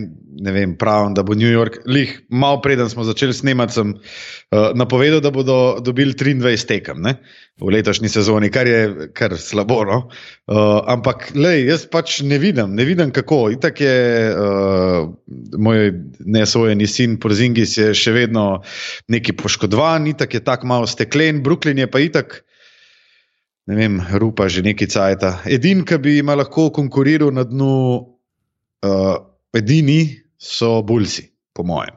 ne 0.41 0.51
vem, 0.51 0.73
pravim, 0.77 1.13
da 1.13 1.23
bo 1.23 1.35
New 1.37 1.51
York, 1.51 1.77
lih, 1.85 2.15
malo 2.29 2.57
preden 2.61 2.89
smo 2.89 3.03
začeli 3.05 3.33
snemati, 3.33 3.73
sem 3.73 3.91
uh, 3.93 4.71
napovedal, 4.75 5.21
da 5.21 5.31
bodo 5.31 5.77
dobili 5.85 6.13
23 6.17 6.65
tekem 6.67 7.01
ne, 7.05 7.13
v 7.61 7.69
letošnji 7.75 8.09
sezoni, 8.09 8.49
kar 8.51 8.67
je 8.67 9.09
kar 9.13 9.37
slabo. 9.37 9.83
No? 9.85 9.99
Uh, 10.49 10.81
ampak, 10.91 11.29
lej, 11.37 11.67
jaz 11.69 11.85
pač 11.91 12.19
ne 12.25 12.39
vidim, 12.41 12.73
ne 12.75 12.87
vidim 12.89 13.13
kako. 13.13 13.51
Itak 13.53 13.81
je 13.85 13.95
uh, 14.33 15.05
moj 15.53 15.93
nesojeni 16.25 16.89
sin 16.89 17.19
Porzingis 17.21 17.77
je 17.77 17.93
še 17.93 18.15
vedno 18.17 18.63
neki 19.13 19.37
poškodovan, 19.37 20.09
itak 20.11 20.33
je 20.33 20.43
tako 20.43 20.73
malo 20.73 20.89
steklen, 20.89 21.43
Brooklyn 21.45 21.85
je 21.85 21.91
pa 21.91 22.01
itak. 22.01 22.41
Ne 23.65 23.75
vem, 23.75 23.97
rupa 24.21 24.45
že 24.47 24.61
neki 24.61 24.85
cajta. 24.87 25.41
Edini, 25.49 25.85
ki 25.85 25.97
bi 25.97 26.17
jim 26.19 26.29
lahko 26.29 26.69
konkuriral 26.69 27.33
na 27.33 27.43
dnu, 27.43 27.73
uh, 28.85 29.15
edini 29.53 30.21
so 30.37 30.81
Bulsi, 30.85 31.25
po 31.53 31.63
mojem. 31.65 31.95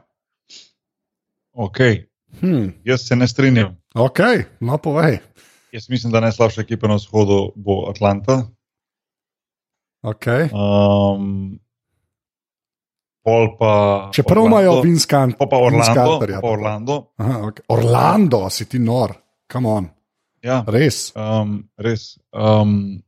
Okay. 1.53 2.07
hm, 2.41 2.69
Jaz 2.85 3.05
se 3.07 3.15
ne 3.15 3.27
strinjam. 3.27 3.75
ok, 3.95 4.19
no 4.59 4.77
povej. 4.77 5.19
Jaz 5.71 5.89
mislim, 5.89 6.11
da 6.11 6.19
najslabša 6.19 6.61
ekipa 6.61 6.87
na 6.87 6.95
vzhodu 6.95 7.51
bo 7.55 7.85
Atlanta. 7.89 8.47
Okay. 10.01 10.47
Um, 10.55 11.59
pol 13.21 13.57
pa. 13.59 13.73
Čeprav 14.15 14.45
imajo 14.47 14.81
Vinskan, 14.81 15.35
Pa 15.37 15.45
pa 15.45 15.57
Orlando. 15.59 15.85
Vinskanterja, 15.85 16.41
Pa 16.41 16.47
Orlando. 16.47 16.95
Aha, 17.17 17.39
okay. 17.51 17.63
Orlando, 17.69 18.49
si 18.49 18.65
ti 18.65 18.79
nor, 18.79 19.13
kam 19.47 19.65
on, 19.65 19.89
Ja, 20.45 20.63
res. 20.67 21.09
um, 21.15 21.63
res. 21.77 22.13
Um, 22.31 23.01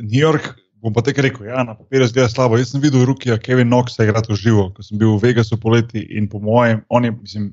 New 0.00 0.20
York, 0.20 0.54
bom 0.80 0.94
pa 0.96 1.04
tako 1.04 1.22
rekel, 1.26 1.46
ja, 1.50 1.64
na 1.66 1.76
papirju 1.78 2.08
zgleda 2.10 2.28
slabo. 2.32 2.58
Jaz 2.58 2.72
sem 2.72 2.82
videl 2.82 3.04
Rukija, 3.08 3.38
Kevin 3.38 3.68
Knox 3.68 3.98
igrati 4.00 4.32
v 4.32 4.38
živo, 4.40 4.68
ko 4.74 4.82
sem 4.82 4.98
bil 4.98 5.16
v 5.16 5.28
Vegasu 5.28 5.60
poleti 5.60 6.02
in 6.16 6.28
po 6.28 6.40
mojem, 6.42 6.82
on 6.88 7.04
je, 7.04 7.12
mislim, 7.12 7.50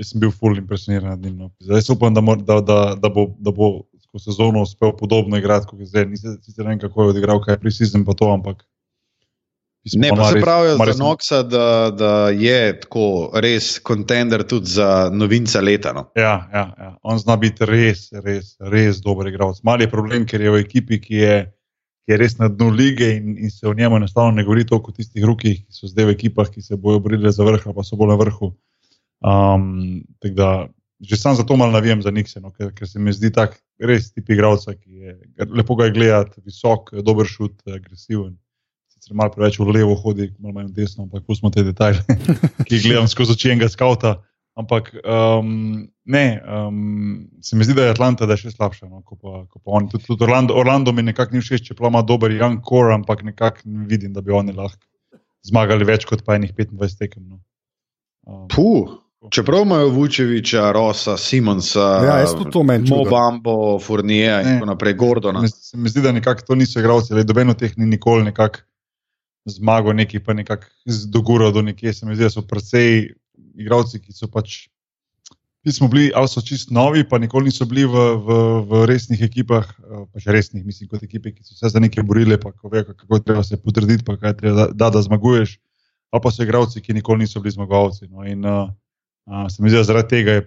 jaz 0.00 0.12
sem 0.12 0.22
bil 0.22 0.32
full 0.32 0.58
impresioniran 0.58 1.14
nad 1.14 1.20
njim. 1.22 1.36
No. 1.36 1.50
Zdaj 1.60 1.82
se 1.82 1.92
upam, 1.92 2.14
da, 2.14 2.24
mor, 2.24 2.40
da, 2.42 2.60
da, 2.60 2.80
da 2.94 3.12
bo. 3.12 3.30
Da 3.38 3.52
bo 3.52 3.86
sezono 4.18 4.62
uspel 4.62 4.94
podobno 4.96 5.36
igrati 5.36 5.66
kot 5.66 5.80
je 5.80 5.86
zdaj, 5.86 6.06
nisem 6.06 6.38
sicer 6.42 6.64
ne 6.64 6.70
vem, 6.70 6.78
kako 6.80 7.02
je 7.02 7.08
odigral, 7.08 7.40
kaj 7.44 7.54
je 7.54 7.60
prisizem, 7.60 8.04
pa 8.04 8.14
to, 8.16 8.30
ampak. 8.32 8.62
Ne, 9.94 10.08
pa 10.08 10.24
se 10.24 10.40
pravijo 10.40 10.76
za 10.76 11.04
Noxa, 11.04 11.42
da, 11.42 11.90
da 11.90 12.28
je 12.30 12.80
tako 12.80 13.30
res 13.34 13.78
kontender 13.78 14.42
tudi 14.42 14.66
za 14.66 15.10
novinca 15.12 15.60
leta. 15.60 15.92
No. 15.92 16.08
Ja, 16.16 16.48
ja, 16.52 16.64
ja. 16.78 16.96
on 17.02 17.18
zna 17.18 17.36
biti 17.36 17.66
res, 17.66 18.08
res, 18.24 18.56
res 18.60 18.98
dober 19.04 19.30
igralec. 19.30 19.62
Mal 19.62 19.84
je 19.84 19.90
problem, 19.90 20.26
ker 20.26 20.42
je 20.42 20.50
v 20.50 20.62
ekipi, 20.64 20.98
ki 21.02 21.20
je, 21.20 21.36
ki 22.02 22.14
je 22.14 22.18
res 22.18 22.34
na 22.40 22.48
dnu 22.50 22.72
lige 22.74 23.12
in, 23.14 23.36
in 23.38 23.50
se 23.50 23.68
o 23.68 23.74
njemu 23.74 24.00
enostavno 24.00 24.34
ne 24.34 24.44
govori 24.44 24.66
toliko 24.66 24.90
o 24.90 24.96
tistih 24.96 25.24
rokih, 25.24 25.60
ki 25.62 25.78
so 25.78 25.90
zdaj 25.90 26.10
v 26.10 26.16
ekipah, 26.18 26.50
ki 26.50 26.64
se 26.66 26.78
bojo 26.80 26.98
borili 27.04 27.32
za 27.32 27.46
vrh, 27.46 27.68
pa 27.70 27.86
so 27.86 27.98
bolj 28.00 28.14
na 28.14 28.18
vrhu. 28.24 28.50
Um, 29.22 30.02
da 30.34 30.66
že 31.00 31.16
sam 31.16 31.34
zato 31.36 31.56
malo 31.56 31.72
navijam 31.72 32.02
za 32.02 32.10
Nixon, 32.10 32.42
no, 32.42 32.50
ker, 32.50 32.72
ker 32.74 32.88
se 32.88 32.98
mi 32.98 33.12
zdi 33.12 33.28
tak 33.32 33.58
res 33.78 34.08
tip 34.12 34.30
igralca, 34.32 34.72
ki 34.74 34.92
je 35.04 35.46
lepo 35.52 35.76
ga 35.76 35.90
je 35.90 35.92
gledati, 35.92 36.40
visok, 36.44 36.94
dober 37.04 37.28
šut, 37.28 37.60
agresiven. 37.68 38.36
Sicer 39.06 39.14
malo 39.14 39.30
preveč 39.30 39.54
v 39.62 39.70
levo 39.70 39.94
hodi, 39.94 40.32
malo 40.42 40.56
manj 40.56 40.72
v 40.72 40.82
desno, 40.82 41.04
ampak 41.06 41.22
pustimo 41.22 41.52
te 41.54 41.62
detajle, 41.62 42.02
ki 42.66 42.72
jih 42.74 42.88
gledam 42.88 43.06
skozi 43.06 43.36
oči 43.36 43.52
enega 43.52 43.68
skauta. 43.70 44.16
Ampak 44.58 44.88
um, 45.04 45.84
ne, 46.10 46.24
um, 46.42 47.28
se 47.38 47.54
mi 47.54 47.62
zdi, 47.62 47.76
da 47.76 47.84
je 47.84 47.92
Atlanta 47.92 48.26
da 48.26 48.34
je 48.34 48.48
še 48.48 48.54
slabša. 48.56 48.88
No, 48.90 49.04
kot 49.06 49.20
pa, 49.22 49.44
ko 49.46 49.60
pa 49.62 49.76
oni. 49.78 49.92
Tudi, 49.92 50.08
tudi 50.08 50.26
Orlando, 50.26 50.56
Orlando 50.58 50.90
mi 50.96 51.04
nekako 51.06 51.36
ni 51.36 51.44
všeč, 51.44 51.68
čeprav 51.68 51.92
ima 51.92 52.02
dober 52.02 52.34
young 52.34 52.64
core, 52.66 52.96
ampak 52.96 53.22
nekako 53.22 53.62
ne 53.70 53.86
vidim, 53.86 54.10
da 54.16 54.24
bi 54.26 54.34
oni 54.34 54.56
lahko 54.56 54.82
zmagali 55.46 55.86
več 55.86 56.08
kot 56.08 56.26
pa 56.26 56.40
enih 56.40 56.50
25 56.56 56.98
tekem. 56.98 57.28
No. 57.30 57.38
Um, 58.26 58.46
Puh. 58.50 58.96
Čeprav 59.30 59.62
imajo 59.62 59.92
Vučeviča, 59.94 60.70
Rosa, 60.74 61.14
Simonsa, 61.16 61.86
Ja. 62.06 62.16
Mobambo, 62.90 63.78
Furnija 63.78 64.40
in 64.42 64.56
tako 64.56 64.72
naprej, 64.72 64.94
Gordona. 64.98 65.46
Se 65.46 65.46
mi, 65.46 65.68
se 65.70 65.82
mi 65.84 65.94
zdi, 65.94 66.02
da 66.02 66.12
nekako 66.16 66.42
to 66.46 66.58
niso 66.58 66.82
igralci, 66.82 67.14
da 67.14 67.22
doben 67.22 67.54
od 67.54 67.58
teh 67.58 67.78
ni 67.78 67.86
nikoli 67.86 68.24
nekako 68.24 68.66
zmagal, 69.50 69.94
neki 69.96 70.20
pa 70.20 70.34
nekako 70.34 70.66
dogural 71.12 71.52
do 71.52 71.62
nekje. 71.62 71.92
Se 71.92 72.06
mi 72.06 72.16
zdi, 72.16 72.26
da 72.26 72.30
so 72.30 72.42
precej 72.46 73.12
igralci, 73.54 74.00
ki 74.00 74.12
so 74.12 74.28
pač. 74.30 74.66
Ki 75.66 75.72
smo 75.74 75.88
bili, 75.90 76.12
ali 76.14 76.30
so 76.30 76.38
čist 76.46 76.70
novi, 76.70 77.02
pa 77.08 77.18
nikoli 77.18 77.50
niso 77.50 77.66
bili 77.66 77.82
v, 77.90 78.02
v, 78.22 78.34
v 78.70 78.82
resnih 78.86 79.24
ekipah, 79.26 79.66
eh, 79.66 80.04
pa 80.12 80.22
še 80.22 80.34
resnih, 80.36 80.62
mislim, 80.62 80.86
kot 80.92 81.02
ekipe, 81.02 81.32
ki 81.34 81.42
so 81.42 81.58
se 81.58 81.72
za 81.72 81.82
nekaj 81.82 82.06
borile, 82.06 82.38
pa 82.38 82.52
ko 82.54 82.70
ve, 82.70 82.84
kako 82.86 83.18
treba 83.18 83.42
se 83.42 83.58
potrditi, 83.58 84.06
pa 84.06 84.14
kaj 84.14 84.36
treba, 84.38 84.56
da, 84.56 84.66
da, 84.70 84.92
da 84.94 85.02
zmaguješ. 85.02 85.56
Ali 86.14 86.22
pa 86.22 86.30
so 86.30 86.46
igralci, 86.46 86.78
ki 86.84 86.94
nikoli 86.94 87.24
niso 87.24 87.42
bili 87.42 87.56
zmagovalci. 87.56 88.06
No, 88.06 88.22
in 88.22 88.46
uh, 88.46 88.70
se 89.50 89.58
mi 89.58 89.72
zdi, 89.72 89.80
da 89.80 89.88
zaradi 89.90 90.12
tega 90.14 90.38
je 90.38 90.46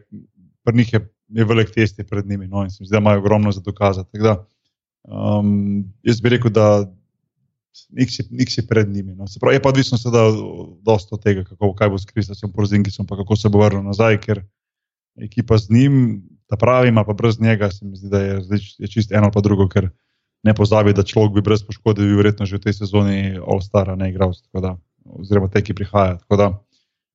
pri 0.63 0.77
njih 0.77 0.93
je, 0.93 1.01
je 1.27 1.45
velik 1.45 1.71
test 1.71 1.99
pred 2.09 2.27
njimi. 2.27 2.47
No, 2.47 2.63
in 2.63 2.69
se 2.69 2.77
mi 2.79 2.87
zdi, 2.87 2.93
da 2.93 2.97
imajo 2.97 3.19
ogromno 3.19 3.51
za 3.51 3.61
dokazati. 3.61 4.19
Da, 4.19 4.45
um, 5.03 5.83
jaz 6.03 6.21
bi 6.21 6.29
rekel, 6.29 6.51
da 6.51 6.85
nik 7.89 8.11
si, 8.11 8.25
nik 8.31 8.51
si 8.51 8.65
pred 8.67 8.89
njimi. 8.89 9.15
No. 9.15 9.27
Se 9.27 9.39
Pravi, 9.39 9.55
je 9.55 9.61
pa 9.61 9.69
odvisno 9.69 9.97
seveda 9.97 10.29
dosta 10.85 11.15
od 11.15 11.23
tega, 11.23 11.43
kako, 11.43 11.73
kaj 11.73 11.89
bo 11.89 11.97
s 11.97 12.05
Kristasom 12.05 12.51
Porzingisom, 12.53 13.07
pa 13.07 13.17
kako 13.17 13.35
se 13.35 13.49
bo 13.49 13.63
vrnil 13.63 13.83
nazaj, 13.83 14.19
ker 14.21 14.43
ekipa 15.19 15.57
z 15.57 15.73
njim, 15.73 15.95
ta 16.49 16.57
pravi, 16.57 16.89
ima 16.89 17.03
pa 17.05 17.13
brez 17.13 17.39
njega, 17.39 17.71
se 17.71 17.85
mi 17.85 17.97
zdi, 17.97 18.09
da 18.09 18.21
je, 18.21 18.41
je 18.77 18.87
čist 18.87 19.11
eno 19.11 19.31
pa 19.31 19.41
drugo, 19.41 19.67
ker 19.69 19.89
ne 20.43 20.53
pozabi, 20.55 20.93
da 20.93 21.03
človek 21.03 21.33
bi 21.35 21.43
brez 21.45 21.63
poškodbe 21.67 22.05
bil 22.05 22.17
verjetno 22.17 22.45
že 22.45 22.57
v 22.57 22.63
tej 22.63 22.73
sezoni 22.73 23.37
All-Star, 23.37 23.91
ne 23.97 24.09
igral, 24.09 24.33
da, 24.53 24.77
oziroma 25.05 25.49
te, 25.51 25.61
ki 25.61 25.75
prihaja. 25.75 26.17
Tako 26.23 26.39
da, 26.39 26.49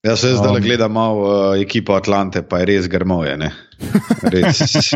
Jaz 0.05 0.20
se 0.20 0.28
zdaj 0.36 0.57
Um, 0.57 0.61
gledam 0.62 0.92
malo 0.92 1.22
uh, 1.22 1.28
ekipo 1.62 1.94
Atlante, 1.96 2.42
pa 2.42 2.59
je 2.61 2.66
res 2.66 2.88
grmovje. 2.88 3.50
Res. 4.22 4.59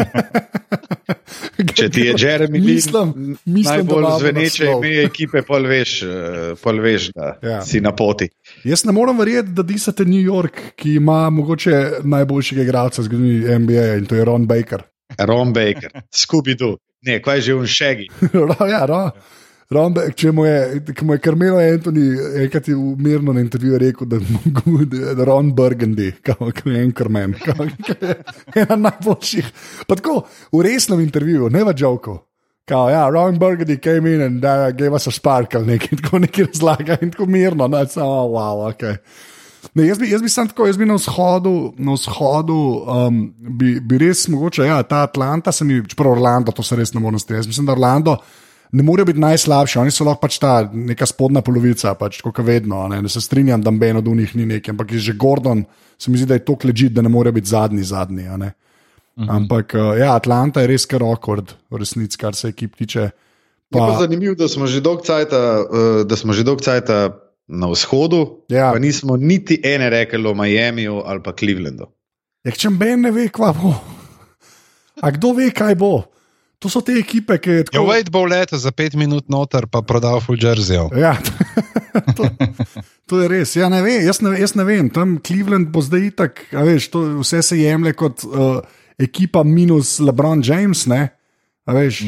Če 1.78 1.88
ti 1.90 2.00
je 2.06 2.14
Jeremy 2.18 2.58
Lin 2.60 2.80
najbolj 3.64 4.04
zveneče 4.20 4.64
naslov. 4.64 4.84
ime 4.84 5.02
ekipe, 5.04 5.42
pol 5.46 5.66
veš, 5.68 5.92
eh, 6.02 6.08
pol 6.62 6.80
veš 6.82 7.10
da 7.16 7.32
Ja. 7.42 7.60
si 7.62 7.80
na 7.80 7.92
poti. 7.92 8.28
Jaz 8.64 8.84
ne 8.84 8.92
morem 8.92 9.18
verjeti, 9.18 9.52
da 9.54 9.62
disate 9.62 10.04
New 10.04 10.20
York, 10.22 10.74
ki 10.76 10.94
ima 11.00 11.30
mogoče 11.30 12.00
najboljšega 12.04 12.62
igralca 12.62 13.02
v 13.02 13.04
zgodovini 13.04 13.58
NBA 13.58 13.94
in 13.98 14.06
to 14.06 14.14
je 14.14 14.24
Ron 14.24 14.46
Baker. 14.46 14.82
Ron 15.18 15.52
Baker, 15.52 15.90
Scooby-Doo, 16.12 16.76
ne, 17.06 17.20
kaj 17.22 17.40
že 17.40 17.54
v 17.54 17.66
Šegi. 17.66 18.06
Ja, 18.70 18.84
ro. 18.86 19.10
Ron, 19.68 19.92
Ba- 19.92 20.06
če 20.16 20.30
mu 20.32 20.46
je, 20.46 20.80
mu 21.04 21.12
je 21.12 21.20
Carmelo 21.20 21.58
Anthony 21.60 22.04
enkrat 22.44 22.70
v 22.72 22.94
mirno 23.04 23.34
intervjuju 23.36 23.80
rekel, 23.82 24.08
da 24.08 24.16
je 24.16 25.26
Ron 25.28 25.50
Burgundy, 25.56 26.08
kot 26.24 26.62
je 26.64 26.86
ki 27.84 27.96
je 27.98 28.14
ena 28.64 28.78
najboljših. 28.86 29.50
Pa 29.84 29.98
tako, 30.00 30.22
v 30.56 30.64
resnem 30.64 31.04
intervjuju, 31.04 31.50
ne 31.52 31.66
v 31.68 31.76
joku. 31.76 32.16
Kao, 32.68 32.88
ja, 32.92 33.04
Ron 33.12 33.36
Burgundy 33.40 33.76
came 33.80 34.14
in 34.14 34.24
and 34.24 34.44
uh, 34.44 34.70
gave 34.76 34.96
us 34.96 35.08
a 35.08 35.12
sparkle, 35.12 35.60
nekaj 35.68 36.00
tako 36.00 36.22
nekaj 36.24 36.48
razlaga 36.48 36.98
in 37.04 37.12
tako 37.12 37.28
mirno, 37.28 37.68
no, 37.68 37.84
samo 37.88 38.24
oh, 38.24 38.32
wow, 38.32 38.64
ok. 38.72 39.04
Ne, 39.76 39.84
jaz, 39.84 40.00
bi, 40.00 40.08
jaz 40.08 40.24
bi 40.24 40.32
sam 40.32 40.48
tako, 40.48 40.66
jaz 40.68 40.80
bi 40.80 40.88
na 40.88 40.96
vzhodu, 40.96 41.54
na 41.76 41.92
vzhodu 41.96 42.58
um, 42.88 43.22
bi, 43.36 43.76
bi 43.84 44.00
res 44.00 44.24
mogoče, 44.32 44.64
ja, 44.64 44.80
ta 44.82 45.04
Atlanta, 45.04 45.52
se 45.52 45.64
mi, 45.68 45.82
čeprav 45.84 46.16
Orlando, 46.16 46.56
to 46.56 46.64
se 46.64 46.76
res 46.76 46.96
ne 46.96 47.04
morem 47.04 47.20
strinjati. 47.20 47.44
Jaz 47.44 47.52
mislim, 47.52 47.68
da 47.68 47.76
Orlando 47.76 48.20
ne 48.72 48.82
more 48.82 49.04
biti 49.04 49.20
najslabši, 49.20 49.78
oni 49.78 49.92
so 49.94 50.04
lahko 50.04 50.26
pač 50.26 50.38
ta 50.42 50.60
neka 50.72 51.06
spodnja 51.08 51.42
polovica, 51.44 51.94
pač 51.98 52.20
kot 52.24 52.40
vedno. 52.44 52.84
Ne, 52.88 53.00
ne 53.02 53.08
se 53.12 53.20
strinjam, 53.20 53.62
da 53.64 53.70
Ben 53.70 53.96
od 53.96 54.06
njih 54.06 54.36
ni 54.36 54.46
nekaj, 54.46 54.72
ampak 54.72 54.92
je 54.92 54.98
že 54.98 55.12
Gordon, 55.16 55.64
se 55.98 56.10
mi 56.10 56.18
zdi, 56.18 56.26
da 56.26 56.34
je 56.38 56.44
to 56.44 56.56
kležit, 56.56 56.92
da 56.92 57.02
ne 57.02 57.08
more 57.08 57.32
biti 57.32 57.48
zadnji, 57.48 57.82
zadnji. 57.82 58.28
Uh 58.28 58.34
-huh. 58.36 58.52
Ampak 59.28 59.74
uh, 59.74 59.98
ja, 59.98 60.14
Atlanta 60.14 60.60
je 60.60 60.66
res 60.66 60.86
kar 60.86 61.02
rekord, 61.02 61.54
v 61.70 61.76
resnici, 61.76 62.18
kar 62.18 62.34
se 62.34 62.48
ekip 62.48 62.76
tiče. 62.76 63.10
Pa... 63.70 63.78
Je 63.78 63.86
pa 63.92 63.98
zanimivo, 64.00 64.34
da 64.34 64.48
smo 64.48 64.66
že 64.66 64.80
dolgo 64.80 65.02
časa, 65.04 65.60
uh, 65.60 66.06
da 66.06 66.16
smo 66.16 66.32
že 66.32 66.44
dolgo 66.44 66.62
časa 66.62 67.10
na 67.48 67.66
vzhodu, 67.66 68.44
Ja. 68.48 68.72
pa 68.72 68.78
nismo 68.78 69.16
niti 69.16 69.60
ene 69.64 69.90
rekli 69.90 70.26
o 70.26 70.34
Miamiju 70.34 71.02
ali 71.06 71.22
pa 71.22 71.32
Clevelandu. 71.32 71.86
Ja, 72.44 72.52
če 72.52 72.70
Ben 72.70 73.00
ne 73.00 73.10
ve, 73.10 73.28
kva 73.28 73.52
bo. 73.52 73.74
A 75.02 75.10
kdo 75.10 75.32
ve, 75.32 75.50
kaj 75.50 75.74
bo? 75.74 76.04
To 76.58 76.66
so 76.66 76.80
te 76.82 76.96
ekipe, 76.98 77.36
ki 77.38 77.50
je 77.50 77.58
Ja, 77.58 77.66
tako. 77.68 77.84
Wade 77.86 78.10
bo 78.10 78.24
leto 78.26 78.58
za 78.58 78.72
pet 78.74 78.96
minut 78.98 79.28
noter, 79.30 79.68
pa 79.70 79.82
prodal 79.86 80.18
full 80.20 80.40
jersey. 80.42 80.80
Ja, 80.98 81.14
to, 82.18 82.26
to 83.06 83.20
je 83.22 83.28
res. 83.30 83.54
Ja, 83.54 83.68
ne 83.70 83.78
ve, 83.82 84.00
jaz, 84.02 84.18
ne, 84.26 84.34
jaz 84.40 84.56
ne 84.58 84.66
vem, 84.66 84.90
tam 84.90 85.18
Cleveland 85.22 85.70
bo 85.70 85.82
zdaj 85.84 86.08
itak, 86.10 86.42
veš, 86.50 86.90
to, 86.90 87.04
vse 87.20 87.44
se 87.46 87.60
jemlje 87.60 87.94
kot 87.98 88.26
uh, 88.26 88.58
ekipa 88.98 89.44
minus 89.46 90.00
LeBron 90.02 90.42
James, 90.42 90.86
ne? 90.90 91.04
A 91.68 91.74
veš, 91.76 92.00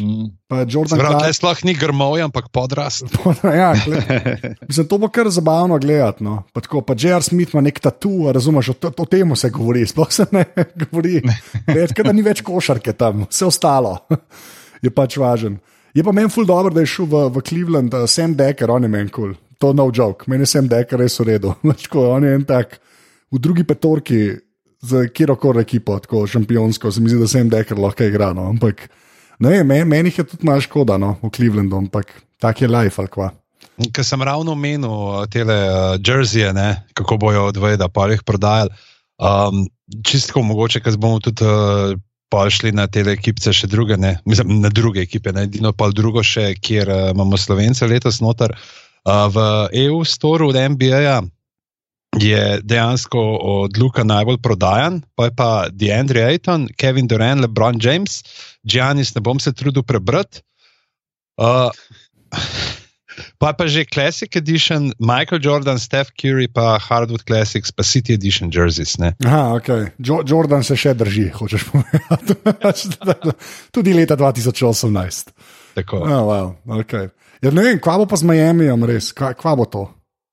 pa 0.49 0.65
Jordan 0.65 0.97
Prav, 0.97 1.11
Clark. 1.13 1.25
tle 1.27 1.33
sploh 1.37 1.59
ni 1.69 1.75
grmovj, 1.77 2.23
ampak 2.25 2.49
podrast. 2.49 3.13
ja, 3.45 3.75
Mislim, 4.69 4.87
to 4.89 4.97
bo 4.97 5.11
kar 5.13 5.29
zabavno 5.29 5.77
gledati. 5.77 6.25
No. 6.25 6.47
Pa, 6.57 6.65
tako, 6.65 6.81
pa 6.81 6.97
J.R. 6.97 7.21
Smith 7.21 7.53
ima 7.53 7.61
nek 7.67 7.77
tatu, 7.85 8.33
razumeš, 8.33 8.73
o, 8.73 8.77
o 8.89 9.05
tem 9.05 9.37
se 9.37 9.51
govori, 9.53 9.85
sploh 9.85 10.09
se 10.09 10.25
ne 10.33 10.47
govori. 10.87 11.21
Več, 11.69 11.93
ker 11.93 12.09
da 12.09 12.17
ni 12.17 12.25
več 12.25 12.41
košarke 12.47 12.97
tam, 12.97 13.27
vse 13.29 13.51
ostalo 13.53 13.99
je 14.81 14.91
pač 14.91 15.19
važen. 15.21 15.59
Je 15.95 16.05
pa 16.07 16.13
meni 16.15 16.31
ful 16.33 16.47
dobro, 16.49 16.73
da 16.73 16.81
je 16.85 16.91
šel 16.93 17.09
v, 17.11 17.23
v 17.35 17.43
Cleveland, 17.45 17.95
uh, 17.95 18.07
Sam 18.09 18.37
Decker, 18.39 18.71
on 18.71 18.87
je 18.87 18.93
meni 18.93 19.11
kul. 19.13 19.35
Cool. 19.35 19.39
To 19.61 19.75
no 19.77 19.91
joke, 19.93 20.25
meni 20.31 20.47
je 20.47 20.55
Sam 20.55 20.71
Decker 20.71 21.03
res 21.03 21.19
v 21.21 21.35
redu. 21.35 21.53
Tako, 21.85 22.07
on 22.15 22.25
je 22.25 22.33
en 22.39 22.47
tak, 22.49 22.79
v 23.29 23.43
drugi 23.43 23.67
petorki 23.69 24.23
za 24.81 25.05
kjerkoli 25.13 25.61
ekipo, 25.61 25.99
tako 26.01 26.25
šampionsko, 26.31 26.89
se 26.89 27.03
mi 27.05 27.13
zdi, 27.13 27.21
da 27.21 27.29
Sam 27.29 27.53
Decker 27.53 27.77
lahko 27.79 28.09
igra. 28.09 28.33
No. 28.37 28.49
Ampak 28.49 28.87
ne 29.41 29.63
meni, 29.65 29.85
meni 29.89 30.13
je 30.17 30.25
tudi 30.25 30.47
malo 30.47 30.61
škoda 30.61 30.99
no, 31.01 31.17
v 31.23 31.31
Clevelandu, 31.35 31.77
ampak 31.77 32.13
tak 32.41 32.61
je 32.61 32.69
life 32.69 33.01
ali 33.01 33.11
kva. 33.13 33.31
Ker 33.93 34.05
sem 34.05 34.23
ravno 34.23 34.53
omenil 34.53 35.25
te 35.33 35.45
uh, 35.45 35.97
jerseye, 35.97 36.53
ne, 36.53 36.85
kako 36.97 37.17
bojo 37.17 37.47
odveda, 37.49 37.89
pa 37.89 38.09
jih 38.13 38.23
prodajali. 38.25 38.73
Um, 39.21 39.67
čistko 40.05 40.43
mogoče, 40.45 40.81
ker 40.85 40.97
bomo 41.01 41.21
tudi 41.21 41.45
uh, 41.45 41.97
šli 42.49 42.73
na 42.73 42.87
te 42.87 43.01
ekipe, 43.01 43.53
še 43.53 43.69
druge, 43.69 43.97
ne, 43.97 44.19
mislim, 44.29 44.61
na 44.61 44.69
druge 44.69 45.03
ekipe, 45.03 45.33
ne, 45.33 45.45
edino 45.49 45.73
pa 45.73 45.91
drugo 45.93 46.23
še, 46.25 46.55
kjer 46.61 46.89
uh, 46.89 47.11
imamo 47.15 47.41
slovence 47.41 47.87
letos 47.87 48.21
noter. 48.21 48.57
Uh, 49.05 49.29
v 49.33 49.45
EU 49.87 50.05
storu 50.05 50.53
od 50.53 50.57
NBA-ja 50.57 51.21
je 52.21 52.61
dejansko 52.63 53.21
od 53.41 53.79
Luka 53.79 54.05
najbolj 54.05 54.41
prodajan, 54.43 55.01
pa 55.15 55.29
je 55.29 55.35
pa 55.37 55.51
DeAndre 55.73 56.25
Ayton, 56.27 56.67
Kevin 56.77 57.07
Durant, 57.07 57.41
LeBron 57.41 57.79
James, 57.81 58.23
Giannis, 58.67 59.15
ne 59.17 59.25
bom 59.25 59.41
se 59.41 59.53
trudil 59.53 59.83
prebrati. 59.87 60.45
Uh, 61.41 61.73
Pa 63.39 63.53
pa 63.53 63.65
že 63.67 63.85
Classic 63.85 64.31
Edition, 64.37 64.93
Michael 65.01 65.41
Jordan, 65.43 65.79
Steph 65.79 66.13
Curry, 66.17 66.49
pa 66.49 66.79
Hardwood 66.79 67.25
Classics, 67.27 67.73
pa 67.73 67.83
City 67.83 68.15
Edition 68.15 68.51
jerseys. 68.53 68.97
Ne? 68.97 69.17
Aha, 69.25 69.57
okay. 69.57 69.93
jo 69.99 70.23
Jordan 70.25 70.65
se 70.65 70.77
še 70.77 70.95
drži, 70.95 71.29
hočeš 71.35 71.69
povedati. 71.73 72.37
Tudi 73.75 73.97
leta 73.97 74.17
2018. 74.17 75.33
Tako. 75.77 76.05
Oh, 76.05 76.23
wow, 76.27 76.47
okay. 76.81 77.11
ja, 77.43 77.51
ne 77.51 77.63
vem, 77.63 77.81
kva 77.83 78.01
bo 78.03 78.09
pa 78.11 78.19
z 78.19 78.27
Miamijem 78.27 78.85
res, 78.89 79.13
kva, 79.17 79.33
kva 79.39 79.57
bo 79.59 79.67
to? 79.71 79.87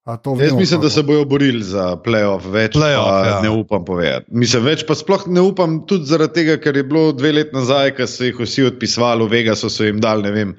A 0.08 0.16
to 0.18 0.38
Jaz 0.40 0.40
vemo, 0.40 0.60
mislim, 0.60 0.80
kva 0.80 0.88
da 0.88 0.90
se 0.90 1.02
bojo 1.04 1.26
borili 1.28 1.64
za 1.68 1.98
playoff, 2.04 2.46
več 2.52 2.78
Playoff, 2.78 3.10
pa 3.12 3.28
ja. 3.28 3.40
ne 3.44 3.50
upam 3.52 3.84
povedati. 3.86 4.32
Mislim, 4.32 4.64
več 4.64 4.86
pa 4.88 4.96
sploh 4.96 5.26
ne 5.28 5.44
upam, 5.44 5.82
tudi 5.90 6.08
zaradi 6.08 6.40
tega, 6.40 6.56
ker 6.64 6.80
je 6.80 6.84
bilo 6.88 7.12
dve 7.12 7.34
leti 7.36 7.56
nazaj, 7.56 7.92
ko 7.98 8.08
so 8.08 8.24
jih 8.24 8.40
vsi 8.40 8.70
odpisvali, 8.70 9.28
v 9.28 9.36
Vegasu 9.36 9.72
so 9.74 9.84
jim 9.84 10.00
dali, 10.00 10.24
ne 10.24 10.32
vem, 10.32 10.56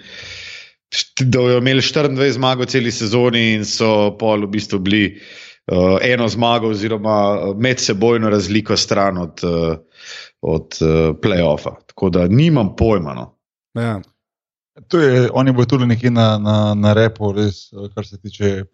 da 1.24 1.40
bojo 1.40 1.62
imeli 1.62 1.80
24 1.80 2.36
zmag 2.36 2.61
v 2.61 2.68
celi 2.68 2.92
sezoni 2.92 3.46
in 3.55 3.64
so 3.64 4.12
pol 4.20 4.44
v 4.44 4.53
bistvu 4.53 4.82
bili 4.84 5.03
uh, 5.16 5.96
eno 6.05 6.28
zmago 6.28 6.74
oziroma 6.76 7.16
uh, 7.32 7.57
medsebojno 7.57 8.28
razliko 8.28 8.76
stran 8.76 9.24
od, 9.24 9.44
uh, 9.49 10.05
od 10.44 10.80
uh, 10.84 11.16
playoffa. 11.24 11.78
Tako 11.94 12.12
da 12.12 12.28
nimam 12.28 12.76
pojma. 12.76 13.16
No. 13.16 13.30
Ja. 13.80 13.96
To 14.88 15.01
je, 15.01 15.30
oni 15.32 15.53
bodo 15.53 15.66
tudi 15.66 15.86
nekje 15.86 16.11
na, 16.11 16.38
na, 16.38 16.74
na 16.74 16.92
repu, 16.92 17.32
res, 17.32 17.72
eh, 17.72 17.88
kar 17.94 18.07
se 18.07 18.20
tiče 18.20 18.64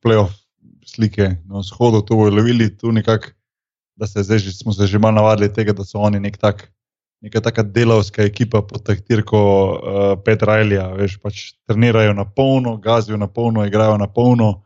playoff 0.00 0.42
slike 0.86 1.36
na 1.44 1.58
vzhodu, 1.58 2.02
to 2.02 2.16
bodo 2.16 2.36
lovili 2.36 2.76
tu 2.76 2.92
nekako, 2.92 3.26
da 3.96 4.06
se 4.06 4.22
zdaj 4.22 4.38
že, 4.38 4.52
smo 4.52 4.72
se 4.72 4.86
že 4.86 4.98
malo 4.98 5.14
navadili 5.14 5.52
tega, 5.52 5.72
da 5.72 5.84
so 5.84 5.98
oni 5.98 6.20
nek 6.20 6.36
tak, 6.36 6.72
neka 7.20 7.40
taka 7.40 7.62
delavska 7.62 8.22
ekipa 8.22 8.62
pod 8.62 8.82
taktirko 8.82 9.38
uh, 9.38 10.22
Pet 10.24 10.42
Rajlja, 10.42 10.88
veš, 10.98 11.18
pač 11.22 11.52
trenirajo 11.66 12.14
na 12.14 12.24
polno, 12.24 12.76
gazijo 12.76 13.16
na 13.16 13.26
polno, 13.26 13.66
igrajo 13.66 13.96
na 13.98 14.06
polno, 14.06 14.64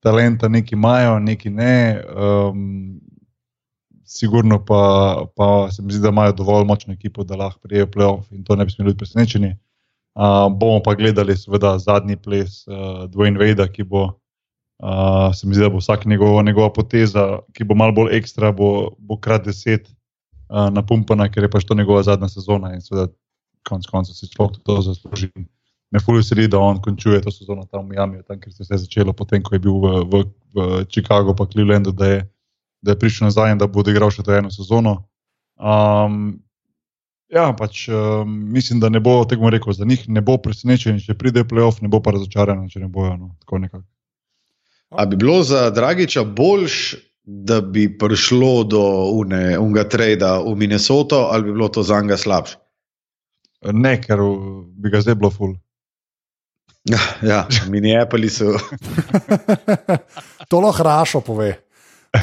talenta 0.00 0.48
neki 0.48 0.74
imajo, 0.74 1.18
neki 1.18 1.50
ne. 1.50 2.02
Um, 2.16 3.00
Sigurno 4.04 4.60
pa, 4.64 5.24
pa 5.36 5.70
se 5.72 5.82
mi 5.82 5.92
zdi, 5.92 6.02
da 6.04 6.12
imajo 6.12 6.32
dovolj 6.32 6.64
močno 6.68 6.92
ekipo, 6.92 7.24
da 7.24 7.36
lahko 7.36 7.58
prijejo 7.58 7.86
playoff 7.86 8.28
in 8.30 8.44
to 8.44 8.56
ne 8.56 8.64
bi 8.64 8.70
smeli 8.70 8.92
biti 8.92 8.98
presenečeni. 8.98 9.48
Uh, 9.48 9.73
bomo 10.14 10.82
pa 10.82 10.94
gledali, 10.94 11.36
seveda, 11.36 11.78
zadnji 11.78 12.16
ples 12.16 12.62
uh, 12.66 13.10
Dwayne 13.10 13.38
Veda, 13.38 13.66
ki 13.68 13.82
bo, 13.82 14.04
uh, 14.82 15.34
se 15.34 15.46
mi 15.46 15.54
zdi, 15.54 15.64
da 15.64 15.70
bo 15.70 15.82
vsak 15.82 16.06
njegova, 16.06 16.42
njegova 16.42 16.72
poteza, 16.72 17.40
ki 17.52 17.64
bo 17.64 17.74
malo 17.74 17.92
bolj 17.92 18.14
ekstra, 18.16 18.52
bo, 18.52 18.94
bo 18.98 19.18
krat 19.18 19.44
deset 19.44 19.90
uh, 19.90 20.70
napumpana, 20.70 21.28
ker 21.28 21.42
je 21.42 21.50
pač 21.50 21.66
to 21.66 21.74
njegova 21.74 22.02
zadnja 22.02 22.28
sezona 22.28 22.74
in 22.74 22.80
seveda, 22.84 23.10
konec 23.66 23.88
koncev 23.90 24.14
si 24.14 24.28
sploh 24.30 24.52
to 24.62 24.80
zasluži. 24.84 25.32
Me 25.94 26.00
fully 26.02 26.22
veseli, 26.22 26.48
da 26.50 26.58
on 26.58 26.80
končuje 26.82 27.20
to 27.22 27.30
sezono 27.30 27.66
tam 27.70 27.86
v 27.86 27.94
Miami, 27.94 28.22
tam, 28.26 28.40
kjer 28.40 28.52
se 28.52 28.62
je 28.62 28.66
vse 28.66 28.78
začelo, 28.86 29.12
potem 29.12 29.42
ko 29.42 29.54
je 29.54 29.62
bil 29.62 29.78
v, 29.78 30.04
v, 30.10 30.22
v 30.54 30.84
Chicagu, 30.90 31.34
pa 31.34 31.46
Clevelandu, 31.46 31.92
da 31.92 32.06
je, 32.06 32.22
da 32.82 32.94
je 32.94 32.98
prišel 32.98 33.30
nazaj 33.30 33.54
in 33.54 33.62
da 33.62 33.66
bo 33.70 33.80
odigral 33.80 34.10
še 34.10 34.26
to 34.26 34.34
eno 34.34 34.50
sezono. 34.50 35.04
Um, 35.54 36.43
ja, 37.28 37.52
pač 37.58 37.88
um, 37.88 38.36
mislim, 38.52 38.80
da 38.80 38.88
ne 38.88 39.00
bo, 39.00 39.24
tako 39.24 39.46
bom 39.46 39.52
rekel, 39.54 39.72
za 39.72 39.84
njih 39.84 40.08
ne 40.08 40.20
bo 40.20 40.36
presenečen, 40.38 41.00
če 41.00 41.16
pride 41.18 41.44
playoff, 41.44 41.82
ne 41.82 41.88
bo 41.88 42.02
pa 42.02 42.14
razočaran, 42.16 42.68
če 42.68 42.84
ne 42.84 42.88
bojo. 42.88 43.16
No, 43.16 43.34
tako 43.44 43.58
nekako. 43.58 43.86
A 44.94 45.06
bi 45.06 45.16
bilo 45.16 45.42
za 45.42 45.70
Dragiča 45.74 46.24
boljš, 46.24 46.94
da 47.24 47.60
bi 47.60 47.88
prišlo 47.98 48.64
do 48.64 48.82
une, 49.16 49.58
unga 49.58 49.84
trada 49.88 50.36
v 50.38 50.54
Minnesoto, 50.60 51.28
ali 51.32 51.48
bi 51.48 51.52
bilo 51.52 51.68
to 51.68 51.82
za 51.82 52.00
njega 52.00 52.16
slabše? 52.16 52.56
Ne, 53.72 53.96
ker 54.02 54.20
bi 54.76 54.90
ga 54.92 55.00
zdaj 55.00 55.14
bilo 55.14 55.30
ful. 55.30 55.54
Ja, 57.22 57.46
Minneapolisu. 57.68 58.52
to 60.50 60.60
lahko 60.60 60.82
Rašo 60.82 61.20
pove. 61.20 61.48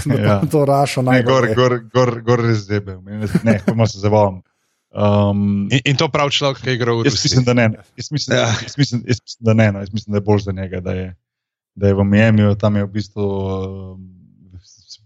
Ja. 0.06 0.22
ja. 0.24 0.42
To 0.52 0.66
Rašo 0.66 1.02
Ne, 1.02 1.12
najbolj. 1.12 1.34
gor, 1.34 1.56
gor, 1.56 1.80
gor, 1.94 2.22
gor 2.22 2.46
res 2.46 2.58
zebe, 2.68 3.00
ne, 3.44 3.60
samo 3.66 3.88
se 3.88 4.00
zabavam. 4.00 4.42
Um, 4.92 5.70
In, 5.72 5.80
in 5.86 5.96
to 5.96 6.10
prav 6.12 6.30
človek, 6.36 6.60
ki 6.62 6.70
je 6.70 6.76
igral 6.76 7.00
v 7.00 7.08
Jaz 7.08 7.16
mislim, 7.16 7.40
Rusiji. 7.42 7.46
da 7.48 7.54
ne. 7.54 7.68
Jaz 7.98 8.12
mislim, 8.12 8.38
Ja. 8.38 8.42
ja. 8.44 8.56
jaz 8.62 8.76
mislim, 8.78 9.04
jaz 9.08 9.20
mislim, 9.24 9.42
da 9.48 9.54
ne. 9.54 9.68
No. 9.72 9.80
Jaz 9.80 9.92
mislim, 9.94 10.12
da 10.12 10.18
je 10.18 10.28
bolj 10.28 10.40
za 10.40 10.52
njega, 10.52 10.80
da 10.82 10.92
je, 10.92 11.08
da 11.76 11.88
je 11.88 11.94
v 11.94 12.04
Miami, 12.04 12.56
tam 12.60 12.76
je 12.76 12.84
v 12.84 12.92
bistvu, 12.92 13.24
um, 13.24 14.02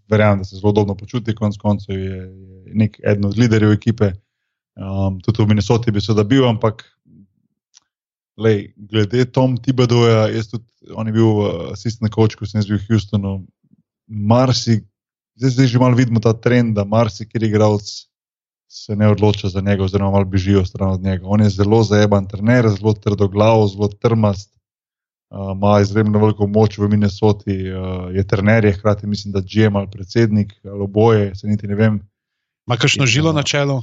verjamem, 0.10 0.42
da 0.42 0.46
se 0.46 0.58
zelo 0.58 0.72
dobro 0.72 0.96
počuti, 0.96 1.36
konec 1.36 1.58
koncev 1.58 2.00
je, 2.00 2.18
je 2.66 2.74
nek 2.74 2.98
eden 3.04 3.26
od 3.26 3.38
liderjev 3.38 3.72
ekipe. 3.72 4.12
Um, 4.76 5.22
tudi 5.22 5.44
v 5.44 5.48
Minnesoti 5.48 5.92
bi 5.92 6.02
se 6.02 6.14
da 6.14 6.24
bil, 6.24 6.48
ampak 6.50 6.82
lej, 8.38 8.74
glede 8.76 9.26
Tom 9.26 9.56
Tibedoja, 9.58 10.28
jaz 10.34 10.50
tudi, 10.52 10.66
on 10.98 11.08
je 11.08 11.14
bil 11.14 11.30
uh, 11.30 11.46
asistent 11.72 12.10
coach, 12.14 12.36
ko 12.36 12.46
sem 12.46 12.58
jaz 12.60 12.68
bil 12.68 12.82
v 12.82 12.90
Houstonu. 12.90 13.46
Marsi, 14.08 14.82
zdaj, 15.38 15.52
zdaj 15.56 15.68
že 15.68 15.80
malo 15.80 15.96
vidimo 15.96 16.20
ta 16.20 16.34
trend, 16.34 16.74
da 16.76 16.84
marsikeri 16.86 17.48
igralec 17.48 17.86
se 18.68 18.95
ne 18.95 19.07
odloča 19.09 19.49
za 19.49 19.61
njega, 19.61 19.84
oziroma 19.84 20.11
malo 20.11 20.26
bežijo 20.26 20.66
stran 20.66 20.89
od 20.91 21.01
njega. 21.01 21.26
On 21.28 21.41
je 21.41 21.49
zelo 21.49 21.84
zaeban 21.84 22.28
trener, 22.28 22.70
zelo 22.70 22.93
trdoglav, 22.93 23.68
zelo 23.68 23.88
trmast, 23.88 24.57
uh, 25.30 25.51
ima 25.55 25.80
izjemno 25.82 26.20
veliko 26.20 26.47
moč 26.47 26.78
v 26.78 26.89
Minnesoti, 26.89 27.57
uh, 27.72 28.16
je 28.16 28.28
trener, 28.28 28.66
je 28.66 28.74
hkrati 28.74 29.07
mislim, 29.07 29.34
da 29.34 29.41
GM 29.41 29.76
ali 29.76 29.91
predsednik 29.91 30.53
ali 30.63 30.82
oboje, 30.82 31.36
se 31.36 31.47
niti 31.47 31.68
ne 31.68 31.76
vem. 31.76 31.99
Ma 32.66 32.78
kakšno 32.78 33.05
žilo 33.05 33.34
na 33.34 33.43
čelu? 33.43 33.82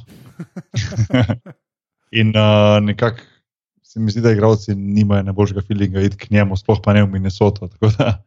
In 2.20 2.28
uh, 2.36 2.82
nekako 2.82 3.20
se 3.82 4.00
mi 4.00 4.10
zdi, 4.10 4.20
da 4.20 4.32
igravci 4.32 4.74
nimajo 4.74 5.22
najboljšega 5.22 5.60
feelinga 5.68 6.00
iti 6.00 6.16
k 6.16 6.30
njemu, 6.30 6.56
sploh 6.56 6.80
pa 6.84 6.92
ne 6.92 7.02
v 7.02 7.10
Minnesoto. 7.10 7.68
Tako 7.68 7.90
da 7.98 8.22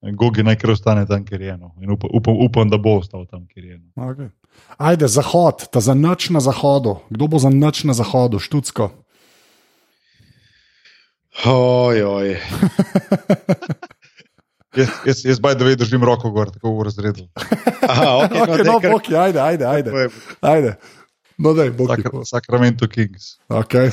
Gogi 0.00 0.42
naj 0.42 0.56
kar 0.56 0.70
ostane 0.70 1.06
tam, 1.06 1.24
kjer 1.24 1.40
je. 1.40 1.56
No. 1.56 1.74
In 1.80 1.90
upam, 1.90 2.10
upam, 2.14 2.36
upam, 2.40 2.70
da 2.70 2.78
bo 2.78 2.96
ostal 2.98 3.26
tam, 3.26 3.46
kjer 3.46 3.64
je. 3.64 3.78
No. 3.78 4.08
Okay. 4.12 4.28
Ajde, 4.76 5.08
zahod, 5.08 5.68
ta 5.68 5.80
za 5.80 5.92
noč 5.92 6.30
na 6.30 6.40
zahodu. 6.40 7.00
Kdo 7.08 7.26
bo 7.26 7.36
za 7.36 7.48
noč 7.48 7.84
na 7.84 7.92
zahodu, 7.92 8.38
študsko? 8.38 8.90
Oj, 11.44 12.02
oj. 12.02 12.28
Jaz, 14.70 14.88
jaz, 15.04 15.18
jaz 15.24 15.38
baj, 15.42 15.54
da 15.54 15.64
ve, 15.64 15.74
držim 15.74 16.04
roko 16.04 16.30
gor, 16.30 16.46
tako 16.50 16.70
v 16.70 16.84
razredu. 16.86 17.24
Aha, 17.90 18.04
okay, 18.22 18.38
no, 18.38 18.44
Okay, 18.46 18.56
daj, 18.56 18.66
no, 18.66 18.76
kar- 18.78 18.92
boki, 18.92 19.16
ajde, 19.16 19.40
ajde, 19.40 19.64
ajde. 19.66 19.90
ajde. 20.40 20.70
No, 21.38 21.54
daj. 21.54 21.72
Sakra- 21.74 22.22
Sacramento 22.24 22.86
Kings. 22.86 23.40
Okay. 23.48 23.90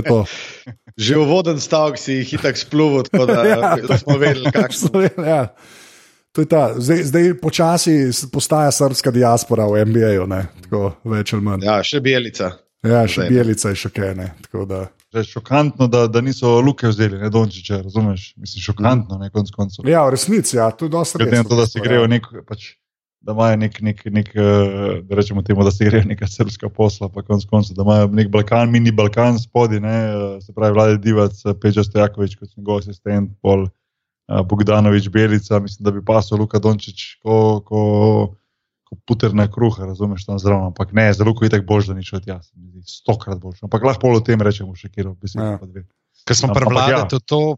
to 0.00 0.16
je. 0.16 0.24
Že 1.04 1.18
uvoden 1.18 1.60
stavek 1.60 2.00
si 2.00 2.12
jih 2.14 2.40
tako 2.40 2.56
spluval, 2.56 3.02
tako 3.04 3.26
da 3.26 3.44
Ja. 3.44 3.76
smo 3.98 4.16
vedeli, 4.16 4.48
kakšno. 4.48 4.88
Slovenija, 4.88 5.36
ja. 5.36 5.42
To 6.36 6.44
je 6.44 6.48
ta. 6.52 6.74
Zdaj, 6.76 7.02
zdaj 7.08 7.30
počasi 7.40 7.92
postaja 8.28 8.68
srpska 8.68 9.08
diaspora 9.10 9.64
v 9.72 9.86
NBA-ju, 9.88 10.26
ne, 10.28 10.42
tako 10.66 10.90
več 11.08 11.32
ali 11.32 11.46
manj. 11.46 11.64
Ja, 11.64 11.78
še 11.80 12.02
bijelica. 12.04 12.50
Ja, 12.84 13.06
še 13.08 13.22
Zdaj, 13.22 13.30
ne. 13.30 13.32
Bjelica 13.32 13.72
je 13.72 13.78
še 13.80 13.90
kaj, 13.94 14.10
ne. 14.18 14.26
Tako 14.44 14.66
da. 14.68 14.80
Je 15.16 15.22
šokantno, 15.24 15.86
da, 15.88 16.02
da 16.12 16.20
niso 16.20 16.58
luke 16.60 16.90
vzeli, 16.90 17.16
ne 17.22 17.30
Dončiče, 17.32 17.78
razumeš? 17.86 18.26
Mislim, 18.36 18.64
šokantno, 18.66 19.16
ne 19.22 19.30
konc 19.32 19.48
koncev. 19.54 19.88
Ja, 19.88 20.02
v 20.04 20.12
resnici, 20.12 20.58
ja, 20.58 20.68
to 20.76 20.90
je 20.90 20.92
dosti 20.92 21.22
Glede 21.22 21.38
na 21.38 21.40
resno, 21.40 21.54
to, 21.54 21.60
da 21.62 21.66
si 21.70 21.80
grejo 21.80 22.04
ja. 22.04 22.10
nek, 22.12 22.28
pač, 22.44 22.66
da 23.24 23.32
imajo 23.32 23.62
nek, 23.62 23.80
nek, 23.86 24.04
nek 24.18 24.28
eh, 24.36 25.00
da 25.08 25.16
rečemo 25.16 25.40
temu, 25.46 25.64
da 25.64 25.72
si 25.72 25.88
grejo 25.88 26.04
neka 26.10 26.28
srpska 26.28 26.68
posla, 26.76 27.08
pa 27.14 27.24
konc 27.24 27.48
koncev, 27.48 27.78
da 27.78 27.86
imajo 27.86 28.12
nek 28.20 28.28
Balkan, 28.34 28.68
mini 28.74 28.92
Balkan 28.92 29.40
spodaj, 29.40 29.80
ne, 29.80 29.96
eh, 30.04 30.28
se 30.44 30.52
pravi 30.52 30.76
Vlade 30.76 31.00
Divac, 31.00 31.40
eh, 31.46 31.56
Peđa 31.62 31.86
Stojakovič 31.86 32.36
kot 32.36 32.52
njegov 32.58 32.84
asistent, 32.84 33.32
pol 33.40 33.64
eh, 33.70 33.72
Bogdanovič 34.28 35.08
Belica, 35.08 35.58
mislim, 35.62 35.84
da 35.84 35.90
bi 35.90 36.04
pasal 36.04 36.38
Luka 36.38 36.58
Dončić, 36.58 37.22
ko, 37.22 37.60
ko, 37.66 37.80
ko 38.84 38.96
puterna 39.06 39.46
kruha, 39.50 39.86
razumeš 39.86 40.26
tam 40.26 40.38
zraven, 40.38 40.66
ampak 40.72 40.92
ne, 40.92 41.12
za 41.12 41.24
Luko 41.24 41.44
je 41.46 41.52
tako 41.54 41.66
bož, 41.66 41.86
da 41.86 41.94
nič 41.94 42.12
od 42.12 42.26
jaz, 42.26 42.50
se 42.50 42.98
stokrat 43.02 43.38
boljši, 43.38 43.66
ampak 43.70 43.86
lahko 43.86 44.00
pol 44.06 44.18
o 44.18 44.24
tem 44.24 44.42
rečemo 44.42 44.74
še 44.74 44.90
kjer, 44.90 45.12
besedo 45.20 45.44
Ja. 45.44 45.58
pa 45.58 45.66
dve. 45.66 45.86
Ker 46.26 46.36
smo 46.36 46.54
prevladali, 46.54 47.20
to 47.22 47.56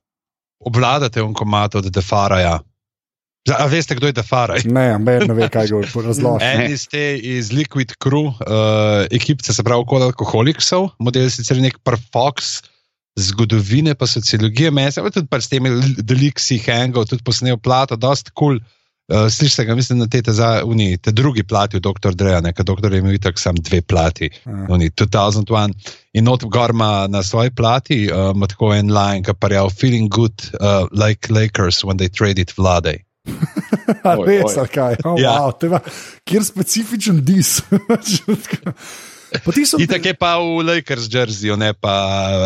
obvladate 0.60 1.22
on 1.22 1.32
komat 1.34 1.74
od 1.80 1.88
Defaraja. 1.88 2.58
A 3.48 3.64
veste, 3.64 3.96
kdo 3.96 4.10
je 4.10 4.12
Defaraj? 4.12 4.66
Ne, 4.68 4.90
ambe 4.92 5.18
ne 5.24 5.34
ve, 5.34 5.48
kaj 5.48 5.70
go 5.72 5.80
razloži. 6.08 6.44
Eni 6.44 6.76
ste 6.76 7.16
iz 7.16 7.48
Liquid 7.54 7.94
Crew, 7.96 8.28
uh, 8.28 9.06
ekipce, 9.08 9.54
se 9.56 9.64
pravi, 9.64 9.86
okoli 9.86 10.04
alkoholiksov, 10.10 10.90
model 11.00 11.30
sicer 11.32 11.56
nek 11.62 11.78
Fox, 12.12 12.60
zgodovine 13.18 13.94
pa 13.94 14.06
sociologije, 14.06 14.70
mesa, 14.70 15.02
pa 15.02 15.10
tudi 15.10 15.26
pa 15.26 15.40
s 15.40 15.48
temi 15.48 15.70
deliksi, 15.98 16.58
hangov, 16.60 17.06
tudi 17.06 17.22
posnel 17.22 17.58
plato, 17.58 17.96
dost 17.96 18.30
kul. 18.30 18.58
Cool. 18.58 18.66
Uh, 19.08 19.24
Slišite 19.26 19.64
ga, 19.64 19.72
mislim, 19.72 19.98
na 19.98 20.06
te, 20.06 20.20
te, 20.20 20.32
za, 20.32 20.60
uni, 20.64 20.98
te 20.98 21.08
drugi 21.10 21.40
plati 21.42 21.78
v 21.78 21.80
Dr. 21.80 22.12
Dreja, 22.12 22.42
ker 22.52 22.60
doktor 22.62 22.92
je 22.92 22.98
imel 23.00 23.16
tako 23.16 23.40
sam 23.40 23.56
dve 23.56 23.80
plati, 23.80 24.28
Ja. 24.44 24.66
uni, 24.68 24.90
2001. 24.90 25.72
In 26.12 26.24
not 26.24 26.44
gor 26.44 26.70
ima 26.70 27.06
na 27.08 27.22
svoji 27.22 27.50
plati, 27.50 28.02
uh, 28.04 28.36
ima 28.36 28.46
tako 28.46 28.74
en 28.74 28.92
line, 28.92 29.22
ki 29.24 29.32
pa 29.32 29.48
je 29.48 29.64
feeling 29.72 30.10
good 30.10 30.36
uh, 30.60 30.84
like 30.92 31.32
Lakers 31.32 31.80
when 31.84 31.96
they 31.96 32.10
traded 32.10 32.52
Vlade. 32.52 32.98
Res, 34.28 34.60
kaj? 34.68 35.00
Oh, 35.04 35.16
Ja. 35.16 35.40
wow, 35.40 35.56
pa- 35.70 35.80
Kjer 36.24 36.44
specifičen 36.44 37.24
dis. 37.24 37.62
Pa 39.44 39.52
ti 39.52 39.66
so 39.66 39.76
Itak 39.76 40.04
je 40.04 40.14
pa 40.14 40.36
v 40.36 40.62
Lakers 40.62 41.08
jerseyju, 41.08 41.56
ne 41.56 41.72
pa 41.72 41.94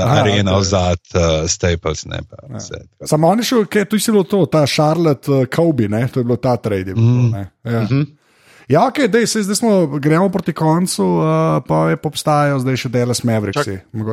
Aha, 0.02 0.20
arena 0.20 0.56
vzad, 0.56 0.98
uh, 1.14 1.20
Staples. 1.46 2.04
Ne, 2.04 2.18
pa, 2.22 2.36
Ja. 2.48 3.06
Samo 3.06 3.28
on 3.28 3.38
je 3.38 3.44
šel, 3.44 3.64
kaj, 3.66 3.84
tu 3.84 3.96
je 3.96 4.08
bilo 4.08 4.24
to, 4.24 4.46
ta 4.46 4.66
Charlotte 4.66 5.28
uh, 5.28 5.44
Kobe, 5.46 5.88
ne? 5.88 6.08
to 6.08 6.20
je 6.20 6.24
bilo 6.24 6.36
ta 6.36 6.56
trade. 6.56 6.90
je 6.90 6.94
bilo 6.94 7.06
to, 7.06 7.22
Mm. 7.22 7.30
ne. 7.30 8.21
Ja, 8.70 8.86
ok, 8.86 9.10
dej, 9.10 9.26
sej, 9.26 9.42
zdaj 9.42 9.58
smo, 9.58 9.86
gremo 9.98 10.28
proti 10.30 10.52
koncu, 10.54 11.02
uh, 11.02 11.58
pa 11.66 11.90
je 11.90 11.96
pa 11.98 12.08
obstajajo 12.08 12.60
zdaj 12.62 12.76
še 12.84 12.88
Dallas 12.94 13.22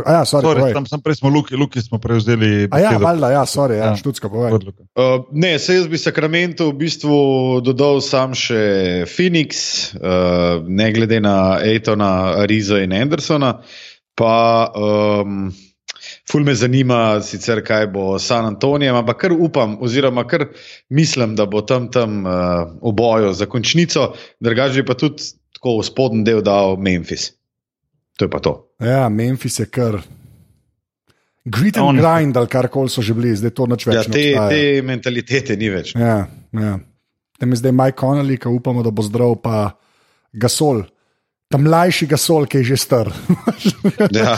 A 0.06 0.12
ja, 0.12 0.24
sorry, 0.26 0.45
Sorry, 0.50 0.74
tam 0.74 0.86
sem 0.89 1.02
prej 1.02 1.20
smo 1.22 1.30
Luki, 1.30 1.56
Luki 1.56 1.82
smo 1.82 2.00
prevzeli. 2.02 2.66
A 2.72 2.80
ja, 2.82 2.97
valjda, 2.97 3.32
ja, 3.32 3.43
sorry, 3.45 3.78
ja, 3.78 3.91
Ja. 3.93 3.95
študska, 3.95 4.30
povej. 4.30 4.58
Uh, 4.97 5.28
ne, 5.32 5.60
se 5.60 5.78
jaz 5.78 5.88
bi 5.88 5.97
Sacramento 5.97 6.70
v 6.70 6.78
bistvu 6.82 7.16
dodal 7.62 8.02
sam 8.02 8.34
še 8.34 9.06
Phoenix, 9.06 9.93
uh, 9.97 10.66
ne 10.66 10.89
glede 10.93 11.22
na 11.22 11.62
Aitona, 11.62 12.41
Arizo 12.41 12.78
in 12.82 12.93
Andersona. 12.93 13.60
Pa 14.18 14.68
um, 14.76 15.50
ful 16.32 16.43
me 16.43 16.56
zanima, 16.56 17.20
sicer 17.26 17.64
kaj 17.66 17.88
bo 17.93 18.20
s 18.20 18.30
San 18.30 18.45
Antonijem, 18.45 18.95
ampak 18.95 19.18
kar 19.26 19.34
upam, 19.34 19.78
oziroma 19.82 20.28
kar 20.28 20.47
mislim, 20.89 21.36
da 21.36 21.45
bo 21.45 21.62
tam 21.62 21.89
tam 21.91 22.24
uh, 22.26 22.68
v 22.82 22.93
boju 22.93 23.34
za 23.34 23.45
končnico, 23.45 24.14
drugače 24.39 24.86
pa 24.86 24.95
tudi 25.00 25.32
tako 25.56 25.80
v 25.80 25.86
spodnji 25.89 26.24
del 26.24 26.41
dal 26.45 26.78
Memphis. 26.78 27.32
To 28.20 28.26
je 28.28 28.30
pa 28.30 28.39
to. 28.39 28.56
Ja, 28.84 29.10
Memphis 29.10 29.60
je 29.60 29.66
kar. 29.66 30.02
Grit 31.45 31.78
and 31.78 31.88
On- 31.88 31.97
grind, 31.97 32.38
ali 32.38 32.47
kar 32.47 32.68
koli 32.68 32.89
so 32.89 33.02
že 33.02 33.14
bili, 33.14 33.36
zdaj 33.36 33.52
to 33.56 33.66
noč 33.66 33.88
več. 33.88 33.95
Ja, 33.95 34.04
te, 34.04 34.26
te 34.52 34.82
mentalitete 34.86 35.56
ni 35.58 35.70
več. 35.72 35.95
Ja, 35.95 36.28
ja. 36.54 36.80
Tam 37.39 37.52
je 37.56 37.62
zdaj 37.62 37.72
Mike 37.72 37.97
Connolly, 37.97 38.36
ki 38.38 38.52
upamo, 38.52 38.84
da 38.84 38.91
bo 38.91 39.04
zdrav, 39.04 39.38
pa 39.39 39.80
Gasol. 40.36 40.84
Ta 41.50 41.58
mlajši 41.58 42.06
gasol, 42.12 42.45
ki 42.45 42.62
je 42.62 42.64
že 42.64 42.78
star. 42.78 43.10
Ja. 44.14 44.38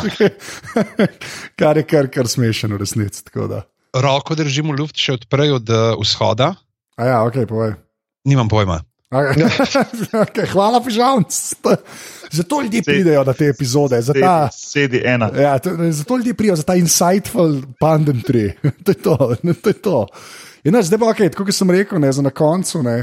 kar 1.59 1.75
je 1.77 1.83
kar, 1.83 2.07
kar 2.07 2.27
smešen 2.27 2.71
v 2.71 2.79
resnici. 2.79 3.23
tako 3.27 3.47
da. 3.51 3.59
Roko 3.91 4.35
držimo 4.39 4.71
luft 4.71 4.95
še 4.95 5.19
odprej 5.19 5.57
od 5.59 5.67
uh, 5.67 5.99
vzhoda, 5.99 6.53
A 7.01 7.05
ja, 7.05 7.17
ok, 7.25 7.43
povej. 7.49 7.73
nimam 8.27 8.47
pojma. 8.47 8.81
Okay. 9.11 9.43
okay, 10.23 10.45
hvala, 10.47 10.79
pižamc. 10.79 11.35
Zato 12.31 12.61
ljudje 12.61 12.83
pridejo 12.83 13.23
na 13.27 13.33
te 13.33 13.49
epizode. 13.51 14.01
Za 14.01 14.13
ta, 14.13 14.49
Sedi 14.53 15.01
ena. 15.05 15.31
ja, 15.35 15.59
to, 15.59 15.75
zato 15.91 16.17
ljudje 16.17 16.33
pridejo 16.33 16.55
za 16.55 16.63
ta 16.63 16.75
insightful 16.75 17.61
pandemtry. 17.81 18.53
to 18.85 18.91
je 18.91 18.99
to. 19.01 19.17
to, 19.63 19.69
je 19.69 19.73
to. 19.73 20.07
In, 20.63 20.73
ne, 20.73 20.83
zdaj 20.83 20.99
pa, 20.99 21.11
okay, 21.11 21.31
tako 21.33 21.49
kot 21.49 21.57
sem 21.57 21.71
rekel, 21.71 21.99
ne, 21.99 22.11
za 22.11 22.21
na 22.23 22.29
koncu. 22.29 22.83
Ne, 22.85 22.97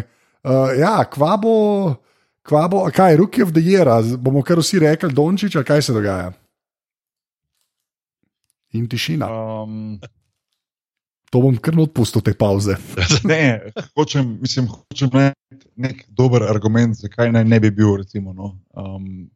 uh, 0.47 0.73
ja, 0.79 1.03
kva 1.11 1.37
bo, 1.37 1.55
kva 2.49 2.66
bo, 2.72 2.84
kaj, 2.94 3.16
Rookie 3.20 3.44
of 3.44 3.53
the 3.53 3.62
Year, 3.64 3.88
a 3.88 4.01
bomo 4.16 4.42
kar 4.42 4.61
vsi 4.62 4.80
rekli, 4.82 5.12
Dončič, 5.14 5.59
a 5.61 5.64
kaj 5.64 5.84
se 5.88 5.96
dogaja? 5.96 6.32
In 8.76 8.88
tišina. 8.88 9.28
Um, 9.28 9.99
To 11.28 11.42
bom 11.44 11.57
kar 11.61 11.76
odpustil 11.76 12.22
te 12.24 12.32
pauze. 12.32 12.78
ne, 13.28 13.72
hočem, 13.96 14.38
mislim, 14.40 14.68
hočem 14.72 15.11
najti 15.12 15.66
nek 15.76 16.07
dober 16.16 16.46
argument, 16.49 16.96
zakaj 16.96 17.32
naj 17.34 17.44
ne 17.44 17.59
bi 17.61 17.70
bil. 17.70 17.99
Recimo, 18.01 18.32
no. 18.32 18.55
um, 18.72 19.28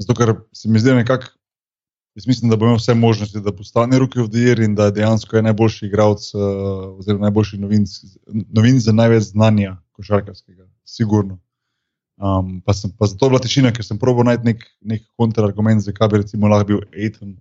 zato, 0.00 0.16
ker 0.16 0.32
se 0.56 0.70
mi 0.72 0.80
zdi 0.80 0.94
nekako, 0.96 1.28
jaz 2.16 2.26
mislim, 2.26 2.50
da 2.50 2.56
bo 2.56 2.70
imel 2.70 2.80
vse 2.80 2.96
možnosti, 2.96 3.42
da 3.44 3.52
postane 3.52 4.00
Rookie 4.00 4.22
of 4.22 4.30
the 4.32 4.46
Year 4.46 4.64
in 4.64 4.74
da 4.74 4.88
dejansko 4.90 5.36
je 5.36 5.44
najboljši 5.50 5.90
igralec, 5.90 6.30
uh, 6.34 6.40
oziroma 6.96 7.28
najboljši 7.28 7.60
novinc, 7.60 7.98
novinc 8.56 8.88
za 8.88 8.96
največ 8.96 9.32
znanja 9.34 9.76
košarkarskega, 9.92 10.64
sigurno. 10.88 11.36
Um, 12.16 12.62
pa, 12.64 12.72
sem, 12.72 12.90
pa 12.96 13.06
zato 13.06 13.26
je 13.26 13.30
bila 13.30 13.40
tišina, 13.44 13.72
ker 13.76 13.84
sem 13.84 13.98
probil 14.00 14.24
najti 14.24 14.48
nek, 14.48 14.62
nek 14.80 15.02
kontrargument, 15.20 15.84
zakaj 15.84 16.08
bi 16.08 16.22
recimo 16.22 16.48
lahko 16.48 16.70
bil 16.70 16.80
Aiton. 16.96 17.34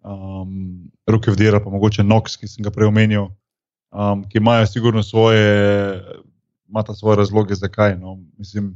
Um, 0.00 0.88
Ruke 1.08 1.34
vdira, 1.34 1.60
pa 1.60 1.72
mogoče 1.72 2.06
Nox, 2.06 2.38
ki 2.40 2.48
sem 2.48 2.64
ga 2.64 2.72
prej 2.72 2.88
omenil, 2.88 3.28
um, 3.92 4.24
ki 4.24 4.40
imajo 4.40 4.68
sigurno 4.70 5.02
svoje, 5.04 5.44
imata 6.70 6.96
svoje 6.96 7.20
razloge, 7.20 7.58
zakaj. 7.58 7.98
No. 8.00 8.16
Mislim, 8.40 8.72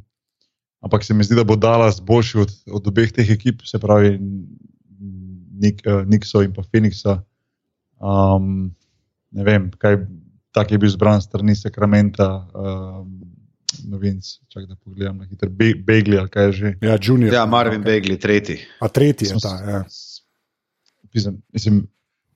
ampak 0.84 1.04
se 1.04 1.14
mi 1.14 1.24
zdi, 1.24 1.38
da 1.38 1.46
bo 1.48 1.56
Dallas 1.56 2.02
boljši 2.04 2.38
od, 2.44 2.52
od 2.80 2.92
obeh 2.92 3.12
teh 3.12 3.30
ekip, 3.32 3.64
se 3.64 3.80
pravi 3.80 4.18
Nik, 5.62 5.80
uh, 5.86 6.02
Nixo 6.08 6.42
in 6.44 6.52
pa 6.52 6.64
Phoenixa. 6.66 7.22
Um, 8.02 8.74
ne 9.30 9.44
vem, 9.46 9.70
kaj 9.80 10.02
tak 10.52 10.72
je 10.72 10.78
bil 10.78 10.90
zbran 10.92 11.22
strani 11.24 11.56
Sakramenta, 11.56 12.28
um, 12.52 13.21
novinc, 13.92 14.26
čak 14.52 14.66
da 14.66 14.76
pogledam 14.76 15.20
na 15.20 15.28
hitro, 15.28 15.50
Be 15.50 15.74
Begli 15.76 16.18
ali 16.18 16.32
kaj 16.32 16.52
že. 16.56 16.74
Ja, 16.82 16.96
junior. 16.96 17.34
Ja, 17.34 17.46
Marvin 17.46 17.80
okay. 17.82 17.92
Begli, 17.92 18.18
tretji. 18.20 18.58
A 18.80 18.88
tretji 18.88 19.28
je 19.30 19.40
ta. 19.42 19.54
Ja. 19.68 19.82
Mislim, 21.12 21.42
mislim, 21.52 21.82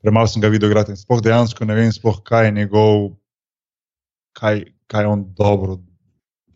premalo 0.05 0.29
sem 0.31 0.43
ga 0.45 0.53
videl 0.53 0.71
igrati 0.71 0.93
in 0.95 1.01
sploh 1.01 1.23
dejansko 1.25 1.65
ne 1.65 1.75
vem, 1.75 1.93
sploh, 1.93 2.21
kaj 2.23 2.47
je 2.47 2.57
njegov, 2.61 3.09
kaj, 4.37 4.65
kaj 4.87 5.09
on 5.11 5.25
dobro 5.35 5.81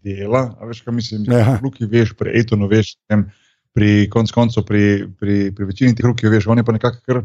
dela. 0.04 0.54
A 0.60 0.68
veš, 0.68 0.82
kaj 0.86 0.94
mislim, 0.94 1.24
Ja. 1.32 1.58
Luki 1.62 1.88
veš, 1.88 2.14
pri 2.18 2.36
Etonu 2.40 2.68
veš, 2.70 2.94
tem, 3.08 3.26
pri 3.74 4.08
konc 4.12 4.32
koncu, 4.32 4.64
pri, 4.66 5.08
pri, 5.18 5.50
pri 5.54 5.68
večini 5.68 5.94
teh 5.96 6.06
Luki 6.06 6.28
veš, 6.28 6.46
on 6.46 6.58
je 6.58 6.64
pa 6.64 6.76
nekako 6.76 7.02
kar, 7.06 7.22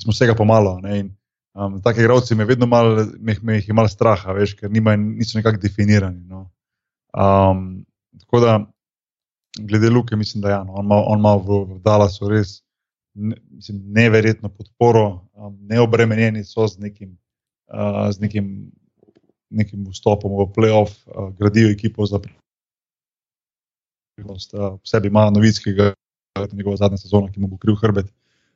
smo 0.00 0.14
vsega 0.14 0.34
pomalo. 0.38 0.78
Ne, 0.80 0.98
in, 0.98 1.10
um, 1.54 1.80
Take 1.82 2.00
igralci 2.00 2.34
me 2.34 2.44
vedno 2.48 2.66
malo, 2.66 3.06
me, 3.18 3.36
me 3.42 3.58
jih 3.58 3.68
je 3.68 3.76
malo 3.76 3.88
strah, 3.88 4.26
a 4.26 4.36
veš, 4.36 4.56
ker 4.58 4.70
nima, 4.70 4.96
niso 4.96 5.38
nekako 5.38 5.60
definirani. 5.62 6.24
No. 6.28 6.48
Um, 7.12 7.84
tako 8.20 8.40
da, 8.40 8.58
glede 9.58 9.90
Luke, 9.90 10.16
mislim, 10.16 10.42
da 10.42 10.50
ja, 10.50 10.64
no, 10.64 10.72
on 10.78 10.84
ima, 10.84 10.98
on 11.06 11.18
ima 11.18 11.34
v, 11.36 11.62
v 11.74 11.78
Dallasu 11.84 12.28
res 12.28 12.60
ne, 13.14 13.36
mislim, 13.50 13.82
neverjetno 13.86 14.48
podporo, 14.48 15.26
um, 15.32 15.58
neobremenjeni 15.66 16.44
so 16.44 16.68
z 16.68 16.78
nekim, 16.78 17.18
uh, 17.72 18.10
z 18.12 18.20
nekim 18.20 18.70
nekim 19.50 19.84
vstopom 19.90 20.30
v 20.30 20.46
playoff, 20.54 20.94
uh, 21.10 21.34
gradijo 21.34 21.70
ekipo 21.70 22.06
za 22.06 22.20
prihodnost. 24.16 24.54
Uh, 24.54 24.78
v 24.78 24.86
sebi 24.86 25.08
ima 25.10 25.30
novickega, 25.30 25.92
njegova 26.52 26.76
zadnja 26.76 26.98
sezona, 26.98 27.30
ki 27.32 27.40
mu 27.40 27.48
bo 27.50 27.58
kriv 27.58 27.74
hrbet. 27.82 28.06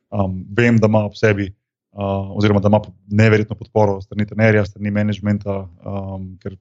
Um, 0.09 0.45
vem, 0.55 0.79
da 0.79 0.87
ima 0.87 1.05
v 1.11 1.17
sebi, 1.19 1.51
uh, 1.91 2.31
oziroma 2.37 2.59
da 2.63 2.71
ima 2.71 2.81
neverjetno 3.11 3.55
podporo 3.59 4.01
strani 4.01 4.25
trenerja, 4.25 4.65
strani 4.65 4.91
menedžmenta, 4.91 5.67
um, 5.83 6.37
ker 6.39 6.55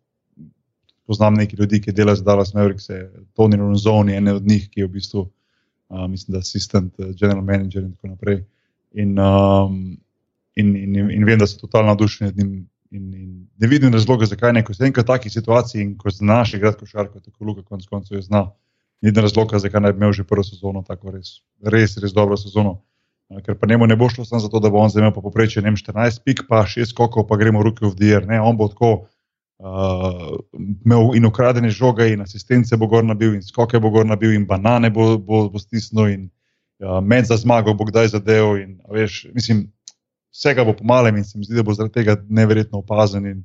poznam 1.07 1.35
nekaj 1.35 1.59
ljudi, 1.61 1.81
ki 1.81 1.93
delajo 1.93 2.17
za 2.17 2.25
Dallas 2.25 2.55
Mavericks, 2.55 2.89
Tony 3.37 3.59
Ronzoni, 3.61 4.17
ene 4.17 4.35
od 4.35 4.47
njih, 4.47 4.69
ki 4.71 4.81
je 4.81 4.87
v 4.87 4.91
bistvu, 4.91 5.25
uh, 5.25 6.07
mislim, 6.11 6.33
da 6.33 6.39
assistant, 6.39 6.95
general 7.21 7.43
manager 7.45 7.83
in 7.83 7.93
tako 7.93 8.15
naprej. 8.15 8.45
In, 8.93 9.19
um, 9.19 9.97
in, 10.55 10.77
in, 10.77 11.11
in 11.11 11.25
vem, 11.25 11.39
da 11.39 11.47
so 11.47 11.59
totalno 11.61 11.93
navdušeni 11.93 12.31
nad 12.31 12.39
njim. 12.39 12.55
In, 12.95 13.15
in 13.15 13.31
ne 13.59 13.67
vidim 13.67 13.93
razloga, 13.93 14.27
zakaj 14.27 14.53
ne, 14.53 14.63
ko 14.65 14.75
se 14.75 14.85
enkrat 14.87 15.09
v 15.09 15.17
takih 15.17 15.33
situacijah 15.33 15.83
in 15.83 15.97
ko 15.99 16.11
znaš 16.15 16.55
igrati 16.55 16.79
košarko, 16.79 17.21
tako 17.21 17.45
Luka 17.45 17.63
konec 17.63 17.87
koncev 17.91 18.19
je 18.19 18.23
znal. 18.23 18.53
Ni 19.03 19.11
razloga, 19.11 19.59
zakaj 19.59 19.81
ne 19.81 19.93
bi 19.93 19.99
imel 19.99 20.13
že 20.13 20.25
prvo 20.25 20.45
sezono, 20.47 20.83
tako 20.87 21.11
res, 21.11 21.41
res, 21.61 21.97
res 21.99 22.15
dobro 22.15 22.37
sezono. 22.37 22.85
Ker 23.43 23.57
pa 23.59 23.67
njemu 23.67 23.87
ne 23.87 23.97
bo 23.97 24.09
šlo 24.09 24.25
samo 24.25 24.41
zato, 24.41 24.61
da 24.61 24.71
bo 24.71 24.79
on 24.79 24.91
zdaj 24.93 25.01
imel 25.01 25.13
poprečje 25.13 25.63
14 25.63 26.23
pik, 26.25 26.45
pa 26.49 26.63
6 26.69 26.93
skokov, 26.93 27.27
pa 27.27 27.37
gremo 27.37 27.63
ruke 27.63 27.87
v 27.87 27.95
dir. 27.99 28.27
Ne, 28.27 28.41
on 28.41 28.57
bo 28.57 28.69
tako 28.69 29.07
uh, 29.65 30.39
imel 30.85 31.17
in 31.17 31.25
ukradene 31.25 31.71
žoge, 31.71 32.13
in 32.13 32.21
asistence 32.21 32.77
bo 32.77 32.87
gor 32.87 33.05
nabil, 33.05 33.35
in 33.35 33.43
skoke 33.43 33.81
bo 33.81 33.91
gor 33.91 34.07
nabil, 34.07 34.35
in 34.37 34.47
banane 34.47 34.91
bo, 34.93 35.15
bo, 35.19 35.49
bo 35.51 35.59
stisnil, 35.59 36.11
in 36.13 36.29
uh, 36.85 37.01
med 37.01 37.27
za 37.31 37.39
zmago 37.41 37.75
bo 37.75 37.89
kdaj 37.89 38.13
zadev. 38.15 38.59
In, 38.61 38.77
veš, 38.93 39.25
mislim, 39.35 39.67
vsega 40.35 40.67
bo 40.69 40.77
pomalem 40.77 41.17
in 41.17 41.25
se 41.25 41.39
mi 41.39 41.49
zdi, 41.49 41.57
da 41.57 41.67
bo 41.67 41.75
zaradi 41.75 41.95
tega 41.95 42.19
neverjetno 42.29 42.85
opazen 42.85 43.27
in, 43.27 43.43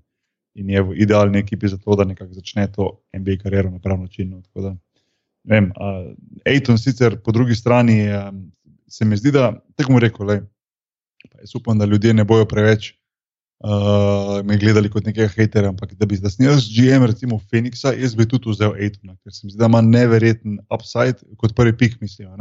in 0.60 0.76
je 0.76 0.84
v 0.84 1.00
idealni 1.06 1.40
ekipi 1.40 1.72
za 1.72 1.80
to, 1.80 1.96
da 1.96 2.04
nekako 2.04 2.34
začne 2.34 2.68
to 2.72 2.92
MBA 3.16 3.40
kariero 3.44 3.72
na 3.72 3.80
prav 3.80 4.00
način. 4.02 4.30
No, 4.36 4.44
da, 4.62 4.76
vem, 5.48 5.72
uh, 5.80 6.12
Aiton 6.46 6.78
sicer 6.78 7.20
po 7.24 7.32
drugi 7.32 7.56
strani 7.56 8.02
um, 8.12 8.50
se 8.88 9.06
mi 9.06 9.18
zdi, 9.18 9.32
da 9.32 9.54
tako 9.76 9.96
mu 9.96 10.00
rekel, 10.04 10.28
le. 10.28 10.42
Jaz 11.40 11.56
upam, 11.56 11.80
da 11.80 11.86
ljudje 11.86 12.14
ne 12.14 12.24
bojo 12.24 12.46
preveč 12.46 12.99
uh, 13.64 14.40
me 14.46 14.58
gledali 14.58 14.90
kot 14.92 15.08
nekega 15.08 15.30
hatera, 15.34 15.72
ampak 15.74 15.94
da 16.00 16.08
bi 16.08 16.18
zdaj 16.20 16.38
snil 16.38 16.58
z 16.62 16.72
GM, 16.76 17.06
recimo 17.10 17.40
Phoenixa, 17.52 17.94
jaz 18.00 18.16
bi 18.16 18.28
tudi 18.30 18.54
vzel 18.54 18.76
Aitona, 18.78 19.16
ker 19.24 19.36
se 19.36 19.46
mi 19.46 19.54
zdi, 19.54 19.60
da 19.60 19.70
ima 19.72 19.82
neverjeten 19.86 20.60
upside, 20.74 21.20
kot 21.42 21.56
prvi 21.58 21.76
pik, 21.78 22.00
mislijo. 22.04 22.36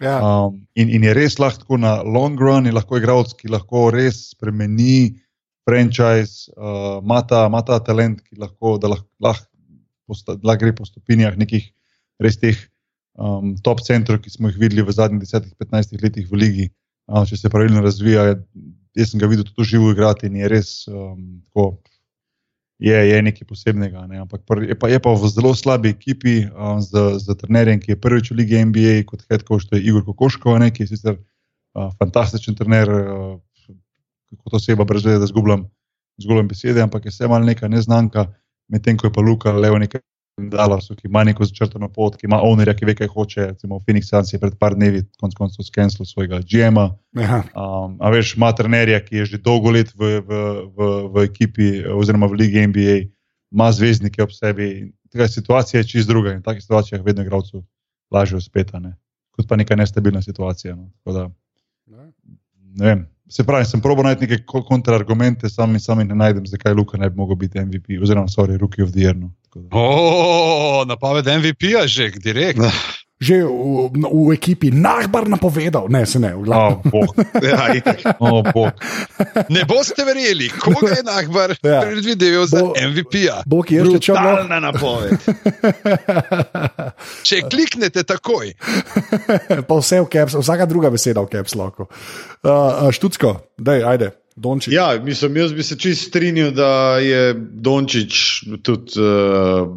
Ja. 0.00 0.16
Um, 0.24 0.62
in, 0.80 0.88
in 0.88 1.04
je 1.04 1.14
res 1.16 1.36
lahko 1.40 1.76
na 1.76 2.00
long 2.02 2.40
run, 2.40 2.68
in 2.68 2.76
lahko 2.76 3.00
igralec, 3.00 3.34
ki 3.36 3.52
lahko 3.52 3.90
res 3.92 4.30
spremeni 4.30 5.18
franchise, 5.68 6.48
ima 6.56 7.20
uh, 7.20 7.26
ta, 7.28 7.44
ta 7.66 7.80
talent, 7.90 8.24
ki 8.24 8.40
lahko, 8.40 8.78
da 8.80 8.94
lahko, 8.94 9.08
lahko, 9.20 9.46
posta, 10.08 10.38
lahko 10.40 10.64
gre 10.64 10.74
po 10.78 10.88
stopinjah 10.88 11.36
nekih 11.38 11.68
res 12.20 12.40
teh 12.40 12.56
um, 13.20 13.52
top 13.60 13.84
centrov, 13.84 14.22
ki 14.24 14.32
smo 14.32 14.48
jih 14.48 14.56
videli 14.60 14.84
v 14.86 14.96
zadnjih 14.96 15.28
10-15 15.28 16.00
letih 16.00 16.26
v 16.32 16.40
ligi. 16.40 16.66
Uh, 17.10 17.24
če 17.26 17.36
se 17.36 17.50
pravilno 17.50 17.82
razvija, 17.82 18.28
jaz 18.94 19.10
sem 19.10 19.20
ga 19.20 19.28
videl 19.30 19.46
tudi 19.48 19.66
živo 19.72 19.90
igrati 19.90 20.28
in 20.30 20.36
je 20.38 20.50
res 20.50 20.74
um, 20.88 21.40
tako. 21.48 21.72
Je, 22.80 22.96
je 22.96 23.16
nekaj 23.20 23.44
posebnega, 23.44 24.06
ne? 24.08 24.22
ampak 24.22 24.40
je 24.64 24.72
pa, 24.78 24.88
je 24.88 24.96
pa 25.04 25.12
v 25.12 25.28
zelo 25.28 25.50
slabi 25.52 25.90
ekipi 25.92 26.46
um, 26.48 26.78
z, 26.80 27.18
z 27.20 27.34
trenerjem, 27.42 27.82
ki 27.82 27.92
je 27.92 27.96
prvič 28.00 28.30
v 28.30 28.38
Ligi 28.38 28.62
NBA, 28.70 28.94
kot 29.10 29.26
head 29.28 29.44
coach, 29.44 29.66
to 29.68 29.76
je 29.76 29.84
Igor 29.84 30.06
Kokoškov, 30.06 30.56
ki 30.72 30.86
je 30.86 30.94
sicer 30.94 31.18
uh, 31.18 31.90
fantastičen 32.00 32.56
trener, 32.56 32.88
uh, 32.88 33.36
kot 34.46 34.56
oseba, 34.56 34.86
brez 34.88 35.04
veze, 35.04 35.20
da 35.20 35.28
zgubljam, 35.28 35.66
zgubljam 36.24 36.48
besede, 36.48 36.80
ampak 36.80 37.04
je 37.04 37.12
vse 37.12 37.28
malo 37.28 37.44
neka 37.44 37.68
neznanka, 37.68 38.30
medtem 38.72 38.96
ko 38.96 39.10
je 39.10 39.12
pa 39.12 39.20
Luka 39.20 39.52
Leo 39.52 39.76
nekaj 39.76 40.00
Dallasu, 40.50 40.94
ki 40.96 41.08
ima 41.08 41.22
neko 41.26 41.44
začrtano 41.44 41.88
pot, 41.92 42.16
ki 42.16 42.26
ima 42.28 42.40
ownerja, 42.46 42.74
ki 42.78 42.88
ve, 42.88 42.94
kaj 42.98 43.10
hoče. 43.12 43.46
Recimo, 43.52 43.80
Phoenix 43.84 44.08
Suns 44.10 44.32
je 44.32 44.40
pred 44.40 44.56
par 44.58 44.74
dnevi 44.78 45.02
konec 45.20 45.36
koncev 45.38 45.66
skenil 45.66 46.06
svojega 46.08 46.40
GM-a. 46.40 46.86
Ja. 47.18 47.42
Um, 47.52 47.98
a 48.00 48.12
veš, 48.14 48.36
ima 48.38 48.52
trenerja, 48.56 49.02
ki 49.04 49.20
je 49.20 49.28
že 49.34 49.42
dolgo 49.44 49.74
let 49.74 49.92
v, 49.96 50.20
v, 50.24 50.40
v, 50.76 50.88
v 51.12 51.26
ekipi 51.28 51.70
oziroma 51.92 52.30
v 52.30 52.40
Ligi 52.40 52.66
NBA, 52.66 52.96
ima 53.52 53.68
zvezdnike 53.74 54.22
ob 54.22 54.32
sebi. 54.32 54.90
Tega 55.10 55.28
situacija 55.28 55.82
je 55.82 55.90
čist 55.92 56.08
druga 56.08 56.32
in 56.36 56.40
v 56.40 56.46
takih 56.46 56.62
situacijah 56.62 57.02
vedno 57.04 57.26
igravcu 57.26 57.64
lažje 58.14 58.38
uspeta, 58.38 58.78
ne? 58.78 58.94
kot 59.34 59.48
pa 59.48 59.56
neka 59.56 59.76
nestabilna 59.76 60.22
situacija. 60.22 60.76
No? 60.76 60.90
Da, 61.06 61.30
ne 62.76 62.86
vem. 62.86 63.06
Se 63.30 63.44
pravi, 63.46 63.64
sem 63.64 63.80
probo 63.80 64.02
najti 64.02 64.26
neke 64.26 64.42
kontrargumente, 64.66 65.48
sami, 65.48 65.78
sami 65.80 66.04
ne 66.04 66.16
najdem, 66.18 66.46
zakaj 66.50 66.74
Luka 66.74 66.98
ne 66.98 67.10
bi 67.10 67.16
mogel 67.16 67.38
biti 67.38 67.60
MVP, 67.62 68.00
oziroma, 68.02 68.28
sorry, 68.28 68.58
Rookie 68.58 68.82
of 68.84 68.90
the 68.90 69.04
Year. 69.04 69.14
No. 69.16 69.30
Oh, 69.74 70.86
napoved 70.86 71.26
MVP-ja 71.26 71.82
že, 71.90 72.14
direkt. 72.14 72.62
Že 73.20 73.44
v, 73.44 74.00
v 74.00 74.28
ekipi 74.32 74.70
Nahbar 74.72 75.28
napovedal, 75.28 75.90
ne, 75.92 76.06
se 76.08 76.16
ne, 76.22 76.32
v 76.38 76.46
glavu. 76.46 76.80
Oh, 76.94 77.10
ja, 77.42 77.68
oh, 78.24 78.40
ne 79.50 79.62
boste 79.68 80.06
verjeli, 80.06 80.48
koga 80.54 80.96
je 80.96 81.02
Nahbar 81.04 81.52
ja. 81.60 81.82
predvideval 81.84 82.46
za 82.46 82.62
MVP-ja. 82.62 83.42
Bog 83.44 83.68
je 83.68 83.82
že 83.84 83.98
čakal. 84.00 84.46
Brutalna 84.46 84.58
napoved. 84.62 85.18
Če 87.26 87.44
kliknete 87.52 88.06
takoj. 88.06 88.54
pa 89.66 89.74
vse 89.82 90.00
v 90.00 90.08
caps, 90.08 90.38
vsaka 90.38 90.64
druga 90.70 90.94
beseda 90.94 91.20
v 91.20 91.28
caps 91.28 91.58
lahko. 91.58 91.90
Uh, 92.40 92.88
Štucko, 92.88 93.52
daj, 93.58 93.84
ajde. 93.84 94.19
Dončić. 94.36 94.74
Ja, 94.74 94.94
mislim, 95.04 95.36
jaz 95.36 95.52
bi 95.52 95.62
se 95.62 95.78
čist 95.78 96.08
strinjal, 96.08 96.50
da 96.50 96.98
je 96.98 97.34
Dončić 97.34 98.14
tudi 98.62 99.00
uh, 99.00 99.68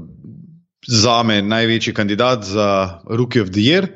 za 0.88 1.24
me 1.24 1.42
največji 1.42 1.94
kandidat 1.94 2.44
za 2.44 3.00
Rookie 3.10 3.42
of 3.42 3.50
the 3.50 3.62
Year. 3.62 3.88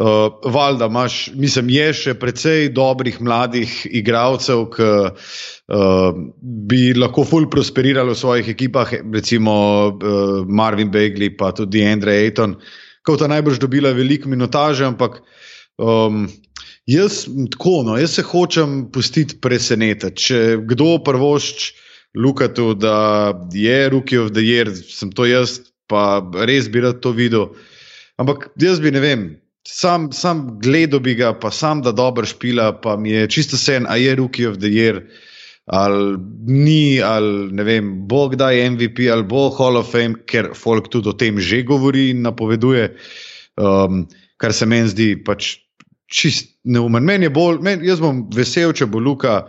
Uh, 0.00 0.52
Valjda 0.52 0.86
imaš, 0.86 1.30
mislim, 1.34 1.68
je 1.68 1.88
še 1.92 2.14
precej 2.14 2.68
dobrih 2.72 3.18
mladih 3.20 3.72
igralcev, 3.90 4.62
ki 4.72 4.86
uh, 4.86 6.20
bi 6.40 6.92
lahko 6.96 7.24
ful 7.26 7.48
prosperirali 7.50 8.14
v 8.14 8.20
svojih 8.20 8.52
ekipah, 8.54 8.94
recimo 9.12 9.54
uh, 9.90 10.46
Marvin 10.46 10.92
Begley, 10.94 11.34
pa 11.36 11.50
tudi 11.52 11.82
Andrej 11.84 12.30
Ayton, 12.30 12.54
ki 13.04 13.18
ta 13.18 13.28
najbrž 13.28 13.58
dobila 13.60 13.92
veliko 13.96 14.30
minutaže, 14.30 14.86
ampak 14.86 15.20
um, 15.76 16.28
jaz, 16.90 17.24
tako, 17.52 17.82
no, 17.86 17.96
jaz 17.98 18.16
se 18.18 18.24
hočem 18.26 18.82
pustiti 18.92 19.38
presenetiti. 19.42 20.16
Če 20.26 20.40
kdo 20.68 20.98
prvošč 21.06 21.70
Lukatu, 22.18 22.72
da 22.74 23.32
je 23.54 23.88
Rookie 23.92 24.18
of 24.18 24.32
the 24.34 24.42
Year, 24.42 24.72
sem 24.74 25.12
to 25.14 25.28
jaz, 25.28 25.60
pa 25.90 26.22
res 26.46 26.70
bi 26.70 26.82
rad 26.82 26.98
to 27.04 27.14
videl. 27.14 27.52
Ampak 28.18 28.50
jaz 28.60 28.82
bi 28.82 28.90
ne 28.94 29.02
vem. 29.02 29.24
Sam, 29.68 30.08
sam 30.16 30.58
gledal 30.62 31.02
bi 31.04 31.14
ga, 31.18 31.34
pa 31.38 31.52
sam 31.54 31.82
da 31.84 31.92
dobro 31.92 32.26
špila, 32.26 32.72
pa 32.82 32.96
mi 32.96 33.12
je 33.12 33.28
čisto 33.30 33.58
sen, 33.60 33.86
a 33.86 33.98
je 34.00 34.16
Rookie 34.18 34.48
of 34.48 34.58
the 34.58 34.70
Year, 34.72 35.02
ali 35.70 36.16
ni, 36.48 36.98
ali 37.04 37.52
ne 37.54 37.66
vem, 37.68 37.90
bo 38.08 38.24
kdaj 38.32 38.64
MVP, 38.74 39.06
ali 39.12 39.28
bo 39.28 39.50
Hall 39.54 39.78
of 39.78 39.92
Fame, 39.92 40.24
ker 40.26 40.50
folk 40.58 40.88
tudi 40.90 41.12
o 41.12 41.14
tem 41.14 41.38
že 41.38 41.62
govori 41.62 42.08
in 42.10 42.24
napoveduje, 42.26 42.88
um, 43.60 44.06
kar 44.40 44.56
se 44.56 44.66
meni 44.66 44.90
zdi 44.90 45.12
pač 45.22 45.60
čist 46.10 46.56
neumen. 46.64 47.04
Meni 47.04 47.28
je 47.28 47.34
bolj, 47.34 47.60
men, 47.64 47.84
jaz 47.86 48.02
bom 48.02 48.24
vesel, 48.34 48.74
če 48.76 48.88
bo 48.90 49.00
Luka 49.02 49.44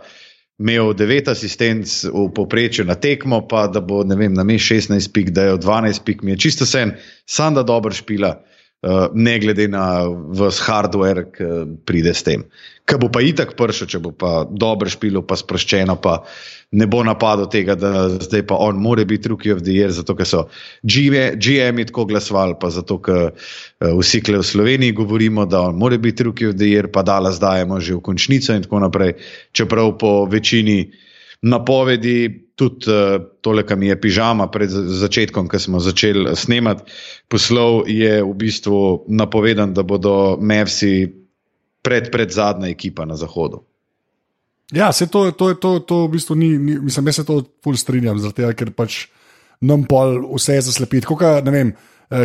imel 0.62 0.92
9 0.94 1.30
asistenc 1.32 1.90
v 2.06 2.28
povprečju 2.36 2.86
na 2.86 2.94
tekmo, 2.94 3.42
pa 3.50 3.66
da 3.66 3.82
bo 3.82 4.02
vem, 4.06 4.34
na 4.34 4.44
me 4.46 4.58
16 4.60 5.10
pik, 5.12 5.32
da 5.34 5.48
je 5.50 5.58
12 5.58 6.04
pik, 6.06 6.22
mi 6.22 6.36
je 6.36 6.42
čisto 6.46 6.66
sen, 6.68 6.94
sam 7.26 7.58
da 7.58 7.66
dobro 7.66 7.92
špila. 7.94 8.36
Uh, 8.82 9.06
ne 9.14 9.36
glede 9.38 9.68
na 9.70 10.02
vse 10.10 10.58
hardware, 10.66 11.28
ki 11.30 11.48
pride 11.86 12.10
s 12.10 12.24
tem. 12.26 12.40
Kaj 12.82 12.98
bo 12.98 13.08
pa 13.14 13.20
itak 13.22 13.52
pršel, 13.54 13.86
če 13.86 14.00
bo 14.02 14.10
pa 14.10 14.42
dobro 14.42 14.90
špilo, 14.90 15.22
pa 15.22 15.36
sproščeno, 15.38 15.94
pa 16.02 16.16
ne 16.74 16.88
bo 16.90 17.04
napadlo 17.06 17.46
tega, 17.46 17.76
da 17.78 18.08
zdaj 18.10 18.42
pa 18.50 18.58
on 18.58 18.80
more 18.82 19.04
biti 19.06 19.30
of 19.30 19.62
the 19.62 19.70
year, 19.70 19.94
zato 19.94 20.16
ker 20.18 20.26
so 20.26 20.48
GM-i 20.82 21.86
tako 21.86 22.08
glasovali, 22.10 22.58
pa 22.58 22.72
zato 22.74 22.98
ker 22.98 23.30
uh, 23.30 23.94
vsi 24.00 24.20
kle 24.20 24.42
v 24.42 24.48
Sloveniji 24.50 24.98
govorimo, 24.98 25.46
da 25.46 25.62
on 25.68 25.78
more 25.78 25.98
biti 25.98 26.26
of 26.26 26.34
the 26.58 26.74
year, 26.74 26.90
pa 26.90 27.06
dala 27.06 27.30
zdajemo 27.30 27.78
že 27.78 27.94
v 27.94 28.02
končnico 28.02 28.50
in 28.50 28.66
tako 28.66 28.82
naprej. 28.82 29.14
Čeprav 29.52 29.94
po 29.98 30.26
večini 30.26 30.90
napovedi, 31.42 32.48
tudi 32.54 32.90
uh, 32.90 33.18
tole, 33.40 33.64
kar 33.66 33.78
mi 33.78 33.88
je 33.88 33.98
pižama 34.00 34.46
pred 34.52 34.70
začetkom, 34.70 35.48
ko 35.50 35.58
smo 35.58 35.80
začeli 35.82 36.36
snemati, 36.36 36.86
poslov 37.28 37.88
je 37.90 38.20
v 38.22 38.32
bistvu 38.38 39.04
napovedan, 39.08 39.74
da 39.74 39.82
bodo 39.82 40.36
Mavsi 40.40 41.08
pred, 41.82 42.10
pred 42.12 42.30
zadnja 42.30 42.70
ekipa 42.70 43.04
na 43.04 43.18
zahodu. 43.18 43.64
Ja, 44.72 44.92
se 44.92 45.06
to, 45.06 45.30
to, 45.36 45.54
to, 45.54 45.78
to 45.84 46.04
v 46.06 46.12
bistvu 46.14 46.34
ni, 46.38 46.54
ni 46.58 46.78
mislim, 46.80 47.10
jaz 47.10 47.20
se 47.20 47.24
to 47.28 47.42
pol 47.62 47.76
strinjam, 47.76 48.20
zato 48.22 48.48
ker 48.56 48.70
pač 48.72 49.06
nam 49.60 49.84
pol 49.84 50.22
vse 50.32 50.60
zaslepiti. 50.64 51.06
Koka, 51.06 51.40
ne 51.44 51.52
vem, 51.52 51.72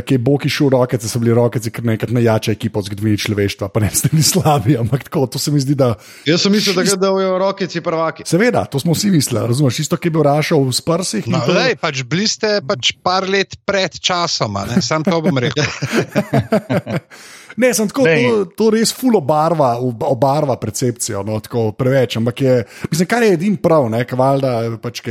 ki 0.05 0.17
je 0.17 0.19
Boki 0.19 0.49
šel 0.51 0.71
roke, 0.73 0.99
so 0.99 1.19
bili 1.21 1.33
roke, 1.35 1.59
ker 1.59 1.85
nekaj 1.88 2.11
najjača 2.15 2.55
ekipa 2.57 2.81
v 2.81 2.89
zgodovini 2.89 3.21
človeštva, 3.23 3.69
pa 3.71 3.83
ne 3.83 3.91
ste 3.93 4.11
ni 4.11 4.23
slabi, 4.25 4.75
ampak 4.79 5.07
tako, 5.07 5.25
to 5.31 5.39
se 5.39 5.53
mi 5.53 5.61
zdi, 5.63 5.77
da. 5.79 5.93
Jaz 6.27 6.43
sem 6.43 6.51
mislil, 6.51 6.75
da 6.75 6.85
gre 6.88 6.97
da 6.99 7.11
v 7.15 7.31
roke, 7.39 7.67
ci 7.71 7.81
prvaki. 7.83 8.27
Seveda, 8.27 8.65
to 8.67 8.81
smo 8.83 8.97
vsi 8.97 9.13
mislili, 9.13 9.45
razumeš, 9.47 9.79
isto, 9.85 9.99
ki 9.99 10.11
je 10.11 10.15
bil 10.17 10.27
rašel 10.27 10.67
v 10.67 10.75
sprsih. 10.75 11.31
No, 11.31 11.41
to... 11.47 11.55
lej, 11.55 11.77
pač 11.79 12.03
bili 12.03 12.27
ste 12.27 12.59
pač 12.67 12.93
par 13.03 13.27
let 13.29 13.55
pred 13.63 13.95
časom, 13.95 14.59
sam 14.83 15.07
to 15.07 15.21
bom 15.23 15.39
rekel. 15.39 15.63
Ne, 17.58 17.72
sem 17.74 17.88
tako, 17.89 18.03
to, 18.05 18.41
to 18.58 18.70
res 18.76 18.91
fulo 18.93 19.22
barva, 19.26 19.72
obarva 19.82 20.60
percepcijo, 20.62 21.24
no, 21.26 21.39
tako 21.41 21.72
preveč. 21.74 22.20
Ampak 22.20 22.41
je, 22.41 22.58
mislim, 22.91 23.10
kar 23.10 23.26
je 23.26 23.32
edin 23.34 23.55
prav, 23.62 23.88
ne, 23.89 24.03
valjda, 24.05 24.51
pač, 24.84 25.01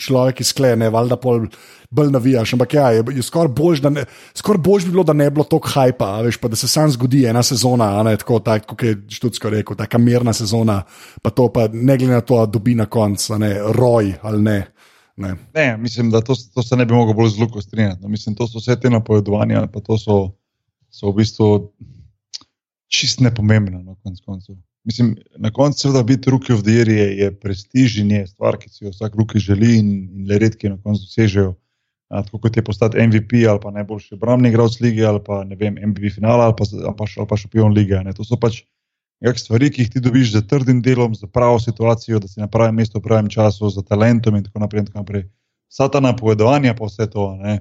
človek 0.00 0.40
izklene, 0.40 0.88
valjda 0.92 1.20
pol 1.20 1.44
bolj 1.90 2.10
navijaš. 2.14 2.54
Ampak 2.54 2.74
ja, 2.74 2.88
je, 2.90 3.04
je 3.16 3.22
skoraj 3.22 3.52
boljš, 3.52 3.82
skor 4.34 4.58
boljš 4.58 4.84
bi 4.88 4.94
bilo, 4.94 5.04
da 5.04 5.12
ne 5.12 5.28
bi 5.30 5.34
bilo 5.34 5.44
toliko 5.44 5.68
hajpa, 5.74 6.10
veš, 6.24 6.40
pa 6.40 6.48
da 6.48 6.56
se 6.56 6.68
sam 6.68 6.90
zgodi 6.90 7.24
ena 7.28 7.42
sezona, 7.42 7.92
ne, 8.06 8.16
tako 8.16 8.40
tak, 8.46 8.66
kot 8.70 8.82
je 8.82 8.96
Študsko 9.10 9.50
rekel, 9.50 9.76
taka 9.76 9.98
mirna 9.98 10.32
sezona, 10.32 10.82
pa 11.22 11.30
to 11.30 11.50
pa 11.52 11.68
ne 11.72 11.98
glede 11.98 12.14
na 12.14 12.20
to, 12.20 12.44
dobi 12.46 12.74
na 12.78 12.86
koncu, 12.86 13.38
ne, 13.38 13.56
roj 13.76 14.14
ali 14.22 14.42
ne. 14.42 14.60
Ne. 15.20 15.34
ne, 15.54 15.76
mislim, 15.76 16.10
da 16.10 16.20
to, 16.24 16.34
to 16.54 16.62
se 16.62 16.76
ne 16.76 16.86
bi 16.86 16.94
mogel 16.94 17.14
bolj 17.14 17.28
zelo 17.28 17.60
strinjati. 17.60 18.02
No, 18.02 18.08
mislim, 18.08 18.34
to 18.34 18.46
so 18.48 18.58
vse 18.58 18.78
te 18.80 18.90
napovedovanja, 18.90 19.66
pa 19.72 19.80
to 19.84 19.98
so 19.98 20.30
so 20.90 21.10
v 21.10 21.22
bistvu 21.22 21.48
čist 22.90 23.22
nepomembne. 23.24 23.82
No, 23.82 23.96
konc 24.02 24.50
Mislim, 24.84 25.16
na 25.36 25.50
koncu, 25.52 25.92
da 25.92 26.02
biti 26.02 26.30
ruki 26.30 26.54
v 26.56 26.62
diri, 26.64 26.94
je, 26.96 27.08
je 27.18 27.32
prestiž 27.36 27.98
in 28.00 28.10
je 28.10 28.26
stvar, 28.26 28.56
ki 28.56 28.70
si 28.72 28.84
jo 28.84 28.90
vsak 28.94 29.14
ruki 29.14 29.38
želi, 29.38 29.74
in, 29.76 29.90
in 30.08 30.28
le 30.28 30.38
redki 30.40 30.70
na 30.72 30.78
koncu 30.80 31.04
dosežejo. 31.04 31.54
Tako 32.10 32.38
kot 32.42 32.56
je 32.56 32.64
postati 32.64 32.98
MVP 33.06 33.44
ali 33.48 33.60
pa 33.62 33.70
najboljši 33.70 34.14
obrambni 34.14 34.48
igralec 34.48 34.80
lige 34.80 35.04
ali 35.06 35.20
pa 35.26 35.44
ne 35.44 35.56
vem, 35.56 35.76
MVP 35.86 36.14
finala 36.14 36.44
ali 36.44 36.54
pa, 36.58 36.64
ali 36.72 36.94
pa, 36.96 37.04
ali 37.16 37.26
pa 37.28 37.36
šampion 37.36 37.72
lige. 37.72 38.00
Ne. 38.04 38.12
To 38.12 38.24
so 38.24 38.36
pač 38.40 38.64
stvari, 39.36 39.70
ki 39.70 39.82
jih 39.82 39.90
ti 39.90 40.00
dobiš 40.00 40.32
z 40.32 40.42
trdim 40.48 40.82
delom, 40.82 41.14
z 41.14 41.28
pravo 41.30 41.60
situacijo, 41.60 42.18
da 42.18 42.28
si 42.28 42.40
na 42.40 42.48
pravem 42.48 42.74
mestu 42.74 42.98
v 42.98 43.02
pravem 43.02 43.28
času, 43.28 43.70
z 43.70 43.84
talentom 43.84 44.36
in 44.36 44.44
tako 44.44 44.58
naprej. 44.58 44.80
In 44.80 44.86
tako 44.86 44.98
naprej. 44.98 45.24
Vsa 45.70 45.88
ta 45.88 46.00
napovedovanja, 46.00 46.74
pa 46.74 46.88
vse 46.88 47.06
to. 47.06 47.36
Ne. 47.36 47.60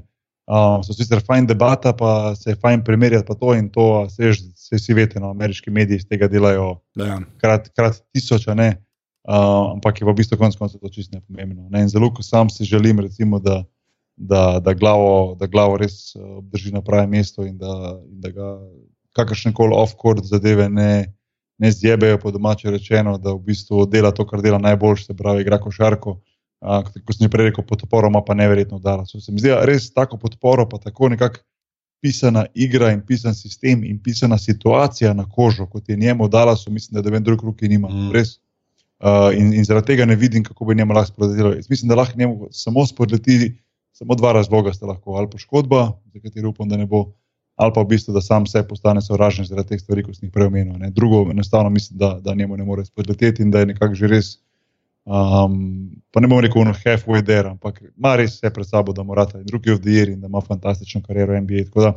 Um, 0.50 0.82
so 0.82 0.95
sicer 0.97 1.20
fajn 1.22 1.45
debata, 1.45 1.91
pa 1.93 2.34
se 2.36 2.50
je 2.50 2.58
fajn 2.58 2.82
primerjati, 2.84 3.26
pa 3.28 3.36
to 3.38 3.54
in 3.54 3.68
to, 3.70 4.08
se, 4.10 4.32
se 4.58 4.80
vsi 4.80 4.95
veste, 4.97 5.20
no, 5.22 5.30
ameriški 5.30 5.70
mediji 5.70 6.02
iz 6.02 6.08
tega 6.10 6.26
delajo 6.28 6.72
ja. 6.97 7.20
krat, 7.38 7.68
krat 7.78 8.00
tisoč, 8.10 8.47
uh, 8.50 8.72
ampak 9.30 10.02
je 10.02 10.08
v 10.08 10.16
bistvu 10.18 10.39
konec 10.41 10.58
koncev 10.58 10.82
to 10.82 10.89
čisto 10.89 11.20
nepomembno. 11.20 11.68
Ne? 11.70 11.84
Zelo, 11.88 12.10
ko 12.10 12.26
sam 12.26 12.50
si 12.50 12.66
želim, 12.66 12.97
recimo, 13.00 13.38
da, 13.39 13.62
da, 14.18 14.58
da, 14.58 14.74
glavo, 14.74 15.36
da 15.38 15.45
glavo 15.45 15.78
res 15.78 16.16
obdrži 16.18 16.74
na 16.74 16.82
pravem 16.82 17.14
mestu 17.14 17.45
in 17.45 17.54
da, 17.58 18.00
in 18.10 18.18
da 18.18 18.34
ga 18.34 18.50
kakršne 19.14 19.54
koli 19.54 19.78
off-court 19.78 20.26
zadeve 20.26 20.66
ne, 20.70 21.14
ne 21.62 21.72
zjebejo, 21.72 22.18
po 22.18 22.34
domače 22.34 22.74
rečeno, 22.74 23.20
da 23.22 23.38
v 23.38 23.54
bistvu 23.54 23.86
dela 23.86 24.10
to, 24.12 24.26
kar 24.26 24.41
dela 24.41 24.58
najboljše, 24.58 25.12
se 25.12 25.18
pravi, 25.18 25.45
igra 25.45 25.62
košarko 25.62 26.18
kot 26.60 27.16
sem 27.16 27.30
prej 27.32 27.49
rekel, 27.49 27.64
podporo 27.68 28.07
ima 28.07 28.22
pa 28.26 28.34
neverjetno 28.34 28.80
dala. 28.80 29.05
Se 29.05 29.32
mi 29.32 29.39
zdi, 29.39 29.53
res 29.68 29.91
tako 29.93 30.18
podporo, 30.18 30.68
pa 30.70 30.78
tako 30.78 31.10
nekako 31.10 31.43
pisana 32.01 32.45
igra 32.53 32.91
in 32.91 33.01
pisan 33.05 33.36
sistem 33.36 33.84
in 33.84 33.99
pisana 34.03 34.38
situacija 34.38 35.14
na 35.14 35.26
kožo, 35.30 35.66
kot 35.66 35.89
je 35.89 35.97
njemu 35.97 36.28
dala, 36.28 36.55
so 36.55 36.72
mislim, 36.72 37.01
da, 37.01 37.10
da 37.10 37.20
drug 37.20 37.43
ruki 37.43 37.68
nima. 37.68 37.89
Mm. 37.89 38.12
Uh, 38.99 39.32
in, 39.36 39.53
in 39.53 39.64
zaradi 39.64 39.88
tega 39.88 40.05
ne 40.05 40.16
vidim, 40.16 40.43
kako 40.43 40.66
bi 40.66 40.76
njemu 40.76 40.93
lahko 40.93 41.14
spodletelo. 41.14 41.53
Mislim, 41.70 41.89
da 41.89 41.95
lahko 41.95 42.20
njemu 42.20 42.47
samo 42.51 42.86
spodleti, 42.86 43.55
samo 43.91 44.16
dva 44.16 44.34
razloga 44.34 44.74
sta 44.74 44.86
lahko, 44.86 45.12
ali 45.12 45.30
poškodba, 45.30 45.91
za 46.14 46.20
katero 46.20 46.49
upam, 46.49 46.70
da 46.70 46.78
ne 46.78 46.86
bo, 46.86 47.05
ali 47.55 47.72
pa 47.76 47.82
v 47.82 47.86
bistvu, 47.86 48.14
da 48.14 48.22
sam 48.22 48.47
se 48.47 48.68
postane 48.68 49.01
sovražen 49.01 49.45
zaradi 49.45 49.70
teh 49.70 49.82
stvari, 49.82 50.03
kot 50.03 50.16
sem 50.16 50.28
jih 50.28 50.34
prej 50.34 50.47
omenil. 50.47 50.91
Drugo, 50.91 51.26
enostavno 51.32 51.70
mislim, 51.70 51.97
da, 51.99 52.20
da 52.24 52.36
njemu 52.36 52.57
ne 52.57 52.64
more 52.64 52.86
spodleteti 52.86 53.43
in 53.43 53.51
da 53.51 53.60
je 53.60 53.66
nekako 53.66 53.95
že 53.95 54.07
res. 54.07 54.38
Um, 55.06 55.89
pa 56.12 56.22
ne 56.22 56.28
bom 56.30 56.41
rekel, 56.43 56.66
no, 56.68 56.74
halfway 56.86 57.24
there, 57.26 57.50
ampak 57.50 57.80
ima 57.88 58.14
res 58.20 58.36
vse 58.38 58.52
pred 58.54 58.68
sabo, 58.68 58.93
da 58.93 59.04
mora 59.04 59.26
ta 59.26 59.39
drugi 59.41 59.72
v 59.74 59.80
Dieri 59.82 60.14
in 60.14 60.22
da 60.22 60.28
ima 60.28 60.41
fantastično 60.41 61.02
kariero 61.02 61.34
v 61.34 61.41
NBA. 61.45 61.64
Tako 61.70 61.86
da 61.86 61.93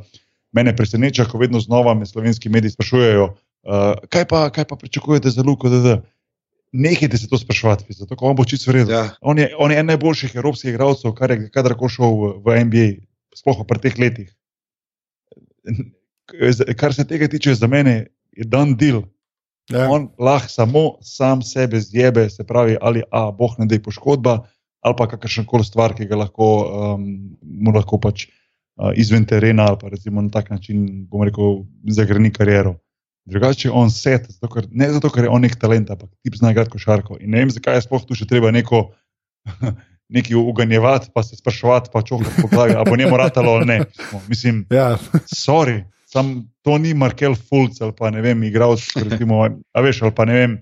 mene 0.57 0.77
preseneča, 0.77 1.27
ko 1.29 1.41
vedno 1.43 1.61
znova 1.61 1.95
me 1.95 2.07
slovenski 2.07 2.49
mediji 2.49 2.77
sprašujejo, 2.77 3.29
uh, 3.29 3.85
kaj, 4.09 4.27
pa, 4.31 4.47
kaj 4.55 4.65
pa 4.71 4.77
pričakujete 4.77 5.31
za 5.31 5.45
Luko, 5.47 5.69
da 5.69 5.81
da. 5.81 6.01
Nehajte 6.73 7.19
se 7.21 7.29
to 7.29 7.37
sprašovati, 7.37 7.93
zato 7.93 8.17
on 8.21 8.37
bo 8.37 8.47
čisto 8.49 8.71
vreden. 8.71 8.95
Ja. 8.95 9.11
On, 9.21 9.37
on 9.59 9.73
je 9.73 9.79
en 9.79 9.87
najboljših 9.87 10.33
evropskih 10.41 10.71
igralcev, 10.71 11.13
kar 11.13 11.31
je 11.31 11.51
kadarkoli 11.53 11.93
šel 11.93 12.15
v, 12.17 12.31
v 12.47 12.63
NBA, 12.65 12.87
sploh 13.37 13.61
v 13.61 13.77
teh 13.83 13.99
letih. 14.01 14.31
Kar 16.81 16.95
se 16.97 17.05
tega 17.05 17.29
tiče, 17.29 17.55
za 17.55 17.69
mene 17.69 18.07
je 18.33 18.49
dan 18.49 18.73
deal. 18.81 19.03
Ja. 19.71 19.87
On 19.91 20.09
lahko 20.19 20.49
samo 20.49 20.83
sam 21.03 21.43
sebe 21.43 21.81
zjebe, 21.81 22.31
se 22.31 22.45
pravi, 22.45 22.77
ali 22.81 23.03
a 23.11 23.31
boh 23.31 23.55
ne 23.59 23.67
da 23.67 23.75
je 23.75 23.83
poškodba, 23.83 24.39
ali 24.83 24.95
pa 24.99 25.07
kakršen 25.09 25.47
koli 25.47 25.65
stvar, 25.65 25.95
ki 25.95 26.09
ga 26.11 26.19
lahko, 26.19 26.49
um, 26.97 27.05
mu 27.43 27.75
lahko 27.75 28.01
pač 28.03 28.27
uh, 28.27 28.91
izven 28.99 29.27
terena, 29.29 29.69
ali 29.71 29.79
pa 29.81 29.93
recimo 29.93 30.23
na 30.23 30.31
tak 30.31 30.51
način, 30.51 31.07
bomo 31.07 31.29
rekel, 31.29 31.63
zagrni 31.89 32.33
kariero. 32.35 32.77
Drugače 33.25 33.69
je 33.69 33.73
on 33.73 33.91
set, 33.91 34.27
zato 34.35 34.51
ker, 34.51 34.67
ne 34.71 34.91
zato, 34.91 35.11
ker 35.11 35.29
je 35.29 35.31
on 35.31 35.45
nek 35.47 35.55
talent, 35.61 35.91
ampak 35.95 36.11
ti 36.23 36.33
zna 36.35 36.51
igrati 36.51 36.75
košarko. 36.75 37.21
In 37.21 37.31
ne 37.31 37.45
vem, 37.45 37.55
zakaj 37.55 37.79
je 37.79 37.87
sploh 37.87 38.03
tu 38.07 38.19
še 38.19 38.27
treba 38.27 38.51
neko. 38.51 38.89
Nekaj 40.13 40.37
uganjevati, 40.37 41.09
pa 41.15 41.23
se 41.25 41.39
sprašovati, 41.39 41.89
pa 41.93 42.03
čohati 42.05 42.43
po 42.43 42.49
glavi, 42.51 42.75
ali 42.77 42.85
bo 42.85 42.97
njemu 43.01 43.17
ratalo 43.17 43.55
ali 43.57 43.67
ne. 43.67 43.77
Mislim, 44.29 44.67
ja. 44.69 44.99
sorry, 45.33 45.79
Sam 46.13 46.45
to 46.63 46.77
ni 46.79 46.93
Markel 46.95 47.35
Fulc 47.35 47.81
ali 47.81 47.95
pa 47.97 48.11
ne 48.11 48.21
vem, 48.21 48.43
igralec, 48.45 48.85
recimo, 49.01 49.43
a 49.49 49.81
veš, 49.81 50.03
ali 50.03 50.15
pa 50.15 50.29
ne 50.29 50.35
vem. 50.37 50.57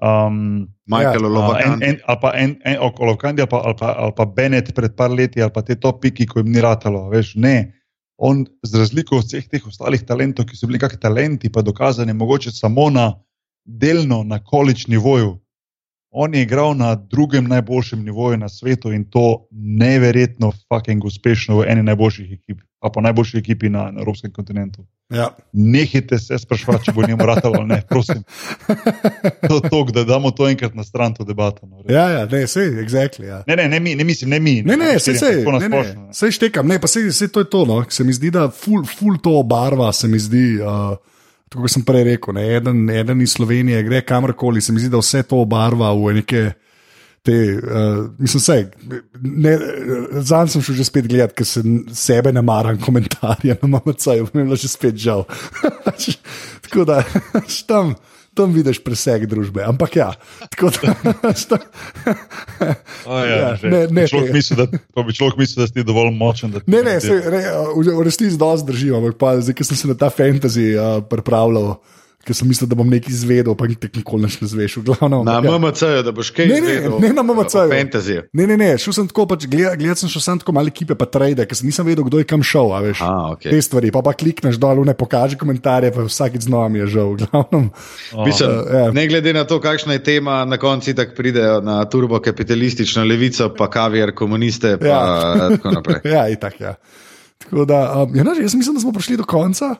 Um, 0.00 0.68
Michael 0.88 1.24
Lovakandi. 1.28 1.86
Ali 2.04 2.20
pa 2.20 2.32
en, 2.36 2.54
en, 2.64 2.76
Lovakandi, 2.80 3.42
ali, 3.42 3.60
ali, 3.64 3.76
ali 3.80 4.14
pa 4.16 4.26
Bennett 4.26 4.74
pred 4.76 4.96
par 4.96 5.12
leti, 5.12 5.42
ali 5.42 5.52
pa 5.52 5.62
te 5.64 5.76
topiki, 5.76 6.26
ko 6.28 6.40
jim 6.40 6.52
ni 6.52 6.60
ratalo. 6.60 7.06
Veš, 7.12 7.34
ne. 7.40 7.72
On, 8.20 8.44
z 8.62 8.76
razliko 8.76 9.16
od 9.16 9.24
vseh 9.24 9.48
teh 9.48 9.64
ostalih 9.66 10.04
talentov, 10.04 10.44
ki 10.48 10.56
so 10.56 10.68
bili 10.68 10.80
kakšni 10.80 11.00
talenti, 11.00 11.48
pa 11.52 11.64
dokazani 11.64 12.12
mogoče 12.12 12.52
samo 12.52 12.90
na 12.92 13.14
delno, 13.64 14.20
na 14.24 14.42
količ 14.44 14.86
nivoju. 14.92 15.38
On 16.10 16.34
je 16.34 16.42
igral 16.42 16.74
na 16.76 16.94
drugem 16.94 17.46
najboljšem 17.48 18.02
nivoju 18.04 18.36
na 18.36 18.48
svetu 18.48 18.92
in 18.92 19.06
to 19.08 19.46
neverjetno, 19.50 20.52
fucking 20.68 21.04
uspešno 21.04 21.60
v 21.60 21.70
eni 21.70 21.86
najboljših 21.86 22.32
ekip 22.36 22.60
pa 22.88 23.00
najboljši 23.00 23.38
ekipi 23.38 23.68
na, 23.68 23.90
na 23.90 24.00
evropskem 24.00 24.32
kontinentu. 24.32 24.86
Ja. 25.10 25.28
Nehajte 25.52 26.18
se 26.18 26.38
sprašovati, 26.38 26.84
če 26.84 26.92
bo 26.96 27.02
njemu 27.06 27.26
ratalo 27.26 27.58
ali 27.58 27.68
ne, 27.68 27.82
prosim. 27.88 28.22
To 29.48 29.54
je 29.58 29.70
to, 29.70 29.84
da 29.92 30.04
damo 30.04 30.30
to 30.30 30.48
enkrat 30.48 30.74
na 30.74 30.84
stran 30.84 31.14
to 31.14 31.24
debato. 31.24 31.66
No, 31.66 31.82
ja, 31.88 32.08
ja, 32.10 32.26
ne, 32.26 32.46
se, 32.46 32.60
exactly, 32.60 33.26
ja. 33.26 33.42
ne, 33.46 33.56
ne, 33.56 33.68
ne, 33.68 33.80
mi, 33.80 33.94
ne 33.94 34.04
mislim, 34.04 34.30
ne 34.30 34.40
mi. 34.40 34.62
Ne, 34.62 34.76
ne, 34.76 34.98
se, 34.98 35.14
se, 35.14 35.44
ne, 35.60 35.68
ne, 35.68 35.84
se 36.12 36.30
štekam, 36.30 36.68
ne, 36.68 36.80
pa 36.80 36.86
se, 36.86 37.12
se 37.12 37.28
to 37.28 37.44
je 37.44 37.50
to, 37.50 37.64
no, 37.66 37.84
se 37.88 38.04
mi 38.04 38.12
zdi, 38.12 38.30
da 38.30 38.48
ful, 38.50 38.84
ful 38.86 39.18
to 39.18 39.42
barva, 39.42 39.92
se 39.92 40.08
mi 40.08 40.18
zdi. 40.18 40.60
Uh, 40.62 40.96
Tako 41.50 41.64
kot 41.64 41.72
sem 41.72 41.82
prej 41.82 42.04
rekel, 42.06 42.34
ne, 42.36 42.44
eden, 42.56 42.84
eden 42.94 43.22
iz 43.24 43.32
Slovenije 43.34 43.82
gre 43.82 44.04
kamorkoli, 44.06 44.60
se 44.62 44.72
mi 44.72 44.78
zdi, 44.78 44.88
da 44.92 45.00
vse 45.02 45.24
to 45.26 45.40
obarva 45.42 45.88
v 45.98 46.12
neke 46.20 46.42
te, 47.22 47.32
uh, 47.32 48.10
mislim, 48.18 48.40
vse. 48.40 48.70
Zanj 50.24 50.54
sem 50.54 50.62
šel 50.64 50.78
že 50.78 50.86
spet 50.88 51.08
gledati, 51.08 51.36
ker 51.40 51.48
se 51.48 51.62
sebe 51.96 52.32
ne 52.32 52.42
maram 52.42 52.80
komentarje 52.80 53.58
na 53.60 53.80
MMC-ju, 53.80 54.30
mi 54.32 54.40
je 54.40 54.46
bilo 54.48 54.56
že 54.56 54.70
spet 54.72 54.96
žal. 54.96 55.26
tako 56.64 56.86
da 56.88 57.02
tam, 57.68 57.94
tam 58.34 58.54
vidiš 58.56 58.80
preseg 58.84 59.26
družbe. 59.28 59.62
Ampak 59.68 59.96
ja, 60.00 60.10
tako 60.48 60.72
da. 60.78 60.94
ja, 63.06 63.24
ja, 63.26 63.52
ne, 63.62 63.84
ne, 63.90 64.08
človek 64.08 64.32
misli, 64.32 64.56
da, 64.56 64.66
bi 65.04 65.12
človek 65.12 65.36
mislil, 65.40 65.66
da 65.66 65.68
si 65.68 65.86
dovolj 65.86 66.14
močen. 66.16 66.56
Ne, 66.66 66.82
ne, 66.86 66.98
se, 67.04 67.20
re, 67.20 67.44
v 67.76 68.00
resnici 68.06 68.38
zdaj 68.38 68.64
zdržim, 68.64 68.96
ampak 68.96 69.20
pa, 69.20 69.36
zdaj, 69.44 69.60
ker 69.60 69.68
sem 69.68 69.76
se 69.76 69.92
na 69.92 69.98
ta 69.98 70.08
fantasy 70.14 70.72
uh, 70.72 71.02
pripravljal 71.04 71.76
ker 72.26 72.36
sem 72.36 72.48
mislil, 72.48 72.68
da 72.68 72.76
bom 72.76 72.88
nekaj 72.90 73.12
izvedel, 73.14 73.54
pa 73.56 73.64
nikoli 73.68 73.90
nikol 73.96 74.20
ne 74.20 74.28
zneš. 74.28 74.76
Na 75.24 75.38
ja. 75.40 75.52
MMC-ju, 75.56 76.02
da 76.04 76.12
boš 76.12 76.30
kaj 76.36 76.50
ne, 76.50 76.58
ne, 76.60 76.74
izvedel. 76.76 76.98
Ne, 77.00 77.12
na 77.16 77.24
MMC-ju. 77.24 77.70
Fantasy. 77.72 78.18
Ne, 78.36 78.46
ne, 78.50 78.58
ne, 78.60 78.68
šel 78.80 78.96
sem 78.96 79.08
tako, 79.08 79.24
pač, 79.30 79.46
gledal 79.50 79.78
gled 79.80 80.00
sem 80.00 80.12
še 80.12 80.22
sam 80.24 80.40
tako 80.40 80.54
male 80.56 80.72
ekipe, 80.72 80.96
pa 80.98 81.08
trade, 81.08 81.46
ker 81.48 81.62
nisem 81.64 81.88
vedel, 81.88 82.04
kdo 82.06 82.20
je 82.20 82.28
kam 82.28 82.44
šel. 82.44 82.74
Veš, 82.84 83.02
A, 83.06 83.14
okay. 83.34 83.54
Te 83.54 83.62
stvari, 83.64 83.92
pa 83.94 84.04
pa 84.04 84.12
klikneš 84.12 84.60
dol, 84.60 84.84
ne 84.86 84.94
pokaži 84.96 85.40
komentarje, 85.40 85.94
pa 85.96 86.04
vsakeč 86.06 86.44
znova 86.48 86.68
mi 86.68 86.84
je 86.84 86.90
žal. 86.92 87.16
Glavnom, 87.24 87.68
oh. 87.72 88.24
Mislim, 88.28 88.52
uh, 88.52 88.72
ja. 88.76 88.86
Ne 88.94 89.08
glede 89.08 89.34
na 89.36 89.46
to, 89.48 89.60
kakšna 89.62 89.96
je 89.96 90.04
tema, 90.12 90.42
na 90.44 90.60
koncu 90.60 90.92
tako 90.96 91.16
pridejo 91.16 91.60
na 91.64 91.82
turbokapitalistično 91.88 93.04
levico, 93.08 93.48
pa 93.56 93.70
kaviar 93.72 94.12
komuniste. 94.16 94.76
Pa 94.80 94.92
ja, 94.92 95.52
tako 95.56 95.78
naprej. 95.80 96.04
ja, 96.16 96.28
itak, 96.28 96.60
ja. 96.60 96.76
Tako 97.40 97.64
da, 97.64 98.04
um, 98.04 98.16
ja, 98.16 98.24
jaz 98.42 98.54
mislim, 98.54 98.76
da 98.76 98.84
smo 98.84 98.92
prišli 98.92 99.16
do 99.16 99.24
konca. 99.24 99.74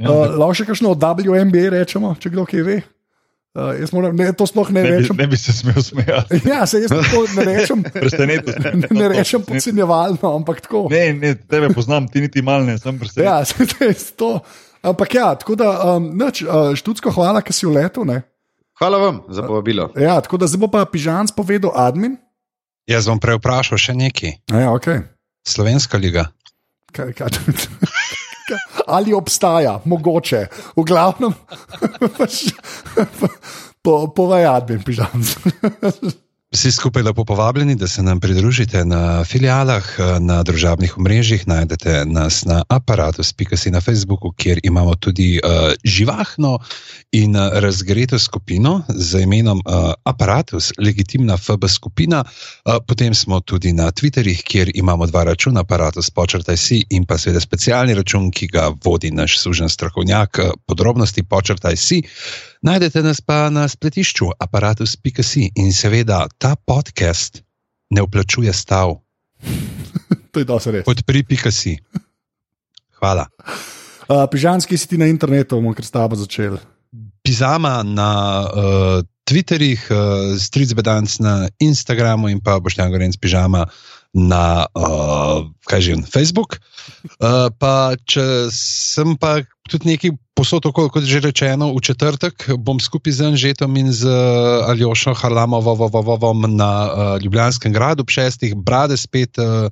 Ja. 0.00 0.08
Uh, 0.08 0.32
lahko 0.40 0.56
še 0.56 0.64
kakšno 0.64 0.94
od 0.96 1.02
WNBA 1.04 1.68
rečemo, 1.76 2.14
če 2.16 2.32
kdo 2.32 2.46
kaj 2.48 2.62
ve. 2.64 2.78
Uh, 3.50 3.74
jaz 3.76 3.90
moram, 3.92 4.14
ne, 4.14 4.30
to 4.32 4.46
sploh 4.46 4.68
ne, 4.70 4.80
Ne 4.80 4.86
bi, 4.86 4.96
rečem. 5.02 5.16
ne 5.18 5.26
bi 5.26 5.36
se 5.36 5.52
smel 5.52 5.82
smejati. 5.82 6.38
Ja, 6.52 6.62
se 6.70 6.80
jaz 6.84 6.92
to 7.10 7.24
ne 7.34 7.44
rečem, 7.44 7.82
Presenetil 7.82 8.54
sem. 8.54 8.78
ne, 8.80 8.88
ne 9.02 9.08
rečem 9.10 9.42
podcenjevalno, 9.42 10.22
ampak 10.38 10.62
tako. 10.64 10.86
Ne, 10.88 11.10
ne, 11.12 11.34
tebe 11.34 11.68
poznam, 11.74 12.06
ti 12.08 12.22
niti 12.22 12.40
mal 12.46 12.62
ne, 12.64 12.78
sem 12.78 12.94
presenetil. 12.96 13.26
Ja, 13.26 13.44
se 13.48 13.66
to 13.66 13.84
je 13.84 13.94
to. 14.16 14.30
Ampak 14.80 15.12
ja, 15.18 15.34
tako 15.36 15.58
da, 15.60 15.68
um, 15.98 16.06
nič, 16.16 16.40
uh, 16.46 16.72
študsko 16.78 17.10
hvala, 17.12 17.42
ker 17.44 17.52
si 17.52 17.66
v 17.68 17.74
letu. 17.76 18.06
Ne? 18.08 18.22
Hvala 18.80 18.96
vam 19.02 19.20
za 19.28 19.42
povabilo. 19.44 19.90
Ja, 19.98 20.16
tako 20.24 20.40
da 20.40 20.48
zdaj 20.48 20.62
bo 20.62 20.70
pa 20.72 20.86
pižanc 20.88 21.34
povedal 21.36 21.74
admin. 21.76 22.16
Jaz 22.88 23.10
bom 23.10 23.20
prej 23.20 23.36
vprašal 23.42 23.76
še 23.76 23.92
nekaj. 23.98 24.38
Ja, 24.48 24.70
okay. 24.72 25.04
Slovenska 25.44 26.00
liga. 26.00 26.30
kaj, 26.94 27.12
kaj, 27.18 27.28
ali 28.86 29.14
obstaja, 29.14 29.80
mogoče, 29.84 30.46
v 30.76 30.84
glavnem, 30.86 31.34
pač, 32.18 32.50
po, 33.82 34.06
povej 34.14 34.46
admin, 34.46 34.82
pižanc. 34.86 35.36
Vsi 36.50 36.72
skupaj 36.72 37.02
lepo 37.02 37.24
povabljeni, 37.24 37.74
da 37.74 37.88
se 37.88 38.02
nam 38.02 38.20
pridružite 38.20 38.84
na 38.84 39.24
filialah, 39.24 39.84
na 40.20 40.42
družabnih 40.42 40.96
omrežjih. 40.98 41.44
Najdete 41.48 42.02
nas 42.06 42.44
na 42.44 42.64
aparatus.si 42.68 43.70
na 43.70 43.80
Facebooku, 43.80 44.32
kjer 44.32 44.60
imamo 44.62 44.94
tudi 44.94 45.38
uh, 45.44 45.70
živahno 45.84 46.58
in 47.12 47.36
uh, 47.36 47.52
razgreto 47.52 48.18
skupino 48.18 48.82
z 48.88 49.22
imenom 49.22 49.62
uh, 49.64 49.92
Aparatus, 50.04 50.72
legitimna 50.78 51.36
FB 51.36 51.68
skupina. 51.68 52.24
Uh, 52.24 52.82
potem 52.86 53.14
smo 53.14 53.40
tudi 53.40 53.72
na 53.72 53.92
Twitterjih, 53.92 54.42
kjer 54.42 54.70
imamo 54.74 55.06
dva 55.06 55.24
računa, 55.24 55.60
Aparatus, 55.60 56.10
počrtaj 56.10 56.56
si 56.56 56.84
in 56.90 57.06
pa 57.06 57.18
seveda 57.18 57.40
specialni 57.40 57.94
račun, 57.94 58.30
ki 58.30 58.46
ga 58.46 58.72
vodi 58.84 59.10
naš 59.10 59.38
služen 59.38 59.68
strokovnjak, 59.68 60.38
uh, 60.38 60.50
podrobnosti 60.66 61.22
počrtaj 61.22 61.76
si. 61.76 62.02
Najdete 62.60 63.00
nas 63.00 63.24
pa 63.24 63.48
na 63.48 63.64
spletišču 63.64 64.36
aparatus.si 64.36 65.48
in 65.56 65.72
seveda 65.72 66.26
ta 66.36 66.56
podcast 66.60 67.40
ne 67.88 68.02
vplačuje 68.04 68.52
stav. 68.52 69.00
to 70.32 70.42
je 70.42 70.44
dosti 70.44 70.70
res. 70.76 70.84
Podpri.si. 70.84 71.78
Hvala. 73.00 73.24
Uh, 74.04 74.26
pižanski 74.28 74.76
si 74.76 74.92
ti 74.92 75.00
na 75.00 75.08
internetu, 75.08 75.56
bomo 75.56 75.72
kar 75.72 75.88
s 75.88 75.94
tabo 75.94 76.20
začeli. 76.20 76.60
Pizama 77.24 77.80
na 77.80 78.12
uh, 78.44 79.00
Twitterjih, 79.24 79.80
uh, 79.88 80.36
Street 80.36 80.76
Bedanc 80.76 81.16
na 81.24 81.48
Instagramu 81.56 82.28
in 82.28 82.44
pa 82.44 82.60
Boštjan 82.60 82.92
Gorenc 82.92 83.16
Pižama 83.16 83.64
na 84.12 84.66
uh, 84.74 85.46
kaj 85.70 85.80
že, 85.80 85.94
Facebook. 86.10 86.58
Uh, 87.22 87.46
pa 87.54 87.94
če 88.10 88.50
sem 88.54 89.14
pa 89.14 89.38
tudi 89.70 89.94
neki 89.94 90.10
posod, 90.34 90.66
tako 90.66 90.88
kot 90.90 91.06
že 91.06 91.22
rečeno, 91.22 91.70
v 91.76 91.80
četrtek 91.84 92.58
bom 92.58 92.82
skupaj 92.82 93.14
z 93.14 93.20
Anžetom 93.30 93.70
in 93.78 93.94
z 93.94 94.10
uh, 94.10 94.66
Aljošo 94.66 95.14
Harlamovom 95.14 96.42
na 96.50 96.72
uh, 96.90 96.90
Ljubljanskem 97.22 97.70
gradu 97.72 98.02
ob 98.02 98.10
šestih, 98.10 98.58
brade 98.58 98.98
spet. 98.98 99.38
Uh, 99.38 99.70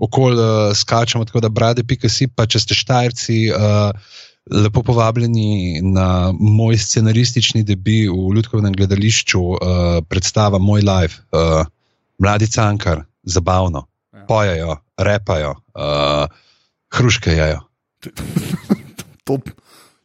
Okol 0.00 0.32
uh, 0.32 0.72
skačemo, 0.72 1.28
tako 1.28 1.44
da 1.44 1.50
brade.si, 1.52 2.24
pa 2.32 2.48
če 2.48 2.62
ste 2.64 2.72
štajrci, 2.72 3.52
uh, 3.52 3.92
lepo 4.48 4.80
povabljeni 4.80 5.84
na 5.84 6.32
moj 6.32 6.78
scenaristični 6.80 7.60
debi 7.68 8.08
v 8.08 8.32
Ljudkovnem 8.32 8.72
gledališču, 8.72 9.42
uh, 9.44 10.00
predstava 10.08 10.56
Moj 10.56 10.80
live, 10.88 11.20
uh, 11.36 11.68
mladi 12.16 12.48
cankar, 12.48 13.04
zabavno, 13.30 13.86
Ja. 14.10 14.24
pojejo, 14.26 14.76
repajo, 14.96 15.50
uh, 15.50 16.26
hruškajajo. 16.90 17.60
To, 19.24 19.38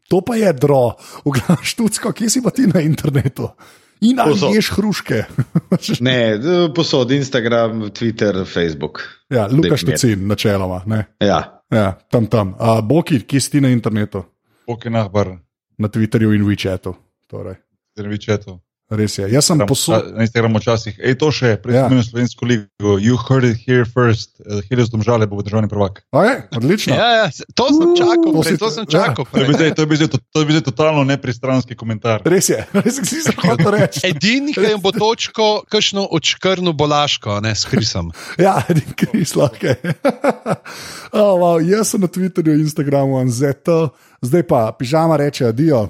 to 0.08 0.22
pa 0.22 0.36
je 0.36 0.54
dro, 0.54 0.94
glavnem 1.26 1.64
študsko, 1.64 2.12
kje 2.12 2.30
si 2.30 2.40
pa 2.40 2.52
ti 2.52 2.68
na 2.68 2.78
internetu. 2.80 3.50
In 4.02 4.20
ali 4.20 4.32
Povsod. 4.32 4.54
ješ 4.54 4.70
hruške. 4.72 5.24
Ne, 6.00 6.38
posod 6.70 7.12
Instagram, 7.12 7.90
Twitter, 7.90 8.46
Facebook. 8.46 9.02
ja, 9.30 9.48
Lukaš. 9.48 9.82
Tucin, 9.84 10.28
načeloma. 10.28 10.84
Ne? 10.86 11.06
Ja, 11.20 11.52
Ja, 11.66 11.98
tam 12.12 12.28
tam. 12.28 12.50
Uh, 12.52 12.78
Boki, 12.80 13.22
kje 13.22 13.40
si 13.42 13.52
ti 13.52 13.62
na 13.62 13.70
internetu? 13.70 14.22
Pokinah 14.68 15.10
bar, 15.10 15.34
Na 15.78 15.88
Twitterju 15.88 16.30
in 16.32 16.46
WeChatu. 16.46 16.94
Torej. 17.26 17.56
servičeto. 17.98 18.60
Res 18.86 19.18
je. 19.18 19.26
Jaz 19.26 19.46
sem 19.46 19.58
posod. 19.66 20.14
Na 20.14 20.22
Instagramu 20.22 20.62
včasih. 20.62 20.94
Ej, 21.02 21.18
to 21.18 21.34
še, 21.34 21.58
prej 21.58 21.74
Ja. 21.74 21.90
sem 21.90 21.98
imel 21.98 22.06
slovensko 22.06 22.46
ligo. 22.46 22.92
You 23.02 23.18
heard 23.18 23.42
it 23.44 23.58
here 23.58 23.82
first. 23.82 24.38
Helios 24.70 24.94
Domžale 24.94 25.26
bo 25.26 25.42
državni 25.42 25.66
prvak. 25.66 26.06
Okay, 26.14 26.46
odlično. 26.54 26.94
Ja, 26.94 27.10
ja, 27.12 27.26
to 27.58 27.66
sem 27.68 27.98
čakal, 27.98 28.30
To 28.30 28.42
prej, 28.42 28.54
si- 28.54 28.62
to 28.62 28.70
sem 28.70 28.86
ja. 28.86 28.92
čakal. 28.94 29.26
To 29.26 29.34
je 29.34 29.34
prej. 29.34 29.42
bil 29.44 29.56
zdaj, 29.56 29.70
to 29.74 29.82
je 29.82 29.88
bil 29.88 29.98
zdaj, 29.98 30.10
to, 30.14 30.18
to 30.30 30.38
zdaj 30.44 30.64
totalno 30.64 31.02
nepristranski 31.04 31.74
komentar. 31.74 32.22
Res 32.24 32.46
je, 32.46 32.62
res 32.78 33.02
si 33.02 33.20
se 33.20 33.34
hotel 33.34 33.72
reči. 33.74 34.06
Edini, 34.06 34.54
ki 34.54 34.62
jim 34.62 34.78
bo 34.80 34.94
točko, 34.94 35.66
kakšno 35.66 36.06
odškrno 36.06 36.70
bolaško, 36.72 37.42
ne 37.42 37.52
s 37.52 37.66
krisom. 37.66 38.14
Ja, 38.38 38.62
edin 38.70 38.94
kriz 38.94 39.34
lahko. 39.34 39.66
je. 39.66 39.82
oh, 41.18 41.34
wow, 41.36 41.58
jaz 41.58 41.90
sem 41.90 42.02
na 42.02 42.08
Twitterju, 42.08 42.54
Instagramu, 42.60 43.18
Anzeto, 43.18 43.98
zdaj 44.22 44.44
pa 44.44 44.70
pižama 44.72 45.18
reče 45.18 45.46
adijo, 45.48 45.90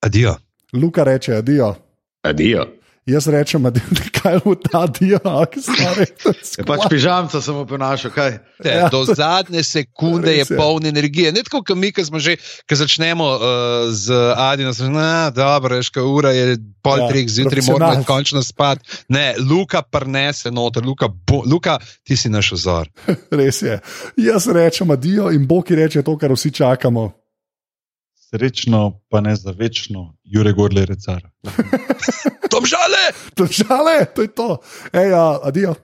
Adijo. 0.00 0.38
Luka 0.72 1.04
reče 1.04 1.34
adijo. 1.34 1.74
adijo. 2.22 2.66
Jaz 3.06 3.26
rečem, 3.26 3.66
adijo, 3.66 3.82
kaj 4.22 4.38
bo 4.44 4.54
ta 4.54 4.82
adijo, 4.84 5.18
ki 5.50 5.60
se 5.60 5.72
reče. 5.96 6.32
Je 6.58 6.64
pač 6.64 6.84
pižamca 6.90 7.40
sem 7.42 7.56
oponašal, 7.56 8.10
kaj? 8.12 8.38
Te, 8.62 8.68
Ja, 8.68 8.88
do 8.92 9.00
zadnje 9.04 9.62
sekunde 9.64 10.30
je 10.32 10.44
je. 10.44 10.56
poln 10.56 10.86
energije. 10.86 11.32
Ne 11.32 11.42
tako, 11.42 11.62
kot 11.64 11.76
mi, 11.76 11.90
ki 11.92 12.04
smo 12.04 12.20
že, 12.20 12.36
ki 12.68 12.76
začnemo 12.76 13.24
uh, 13.24 13.42
z 13.90 14.12
Adinom, 14.36 14.94
da 14.94 15.32
dobro, 15.34 15.80
veš, 15.80 15.88
ka 15.90 16.04
ura 16.04 16.30
je 16.30 16.58
pol 16.84 16.98
Ja, 16.98 17.08
treh 17.08 17.26
zjutraj, 17.26 17.64
moramo 17.66 18.04
končno 18.04 18.42
spat. 18.42 18.78
Ne, 19.08 19.34
Luka 19.40 19.82
prnese 19.82 20.52
noter, 20.52 20.84
Luka, 20.84 21.08
bo, 21.08 21.42
Luka, 21.46 21.78
ti 22.04 22.16
si 22.16 22.28
naš 22.28 22.52
ozor. 22.52 22.92
Res 23.32 23.62
je. 23.62 23.80
Jaz 24.18 24.46
rečem 24.46 24.90
adijo 24.90 25.32
in 25.32 25.46
Boki 25.46 25.74
reče 25.74 26.02
to, 26.02 26.18
kar 26.18 26.30
vsi 26.32 26.52
čakamo. 26.52 27.10
Srečno, 28.30 29.00
pa 29.10 29.20
ne 29.20 29.36
za 29.36 29.50
večno, 29.50 30.14
Jure 30.22 30.52
Godler, 30.52 30.88
recar. 30.88 31.22
Domžale! 32.50 33.10
Držale, 33.36 34.04
to 34.14 34.22
je 34.22 34.28
to. 34.34 34.58
Ej, 34.92 35.12
uh, 35.12 35.42
adijo. 35.42 35.74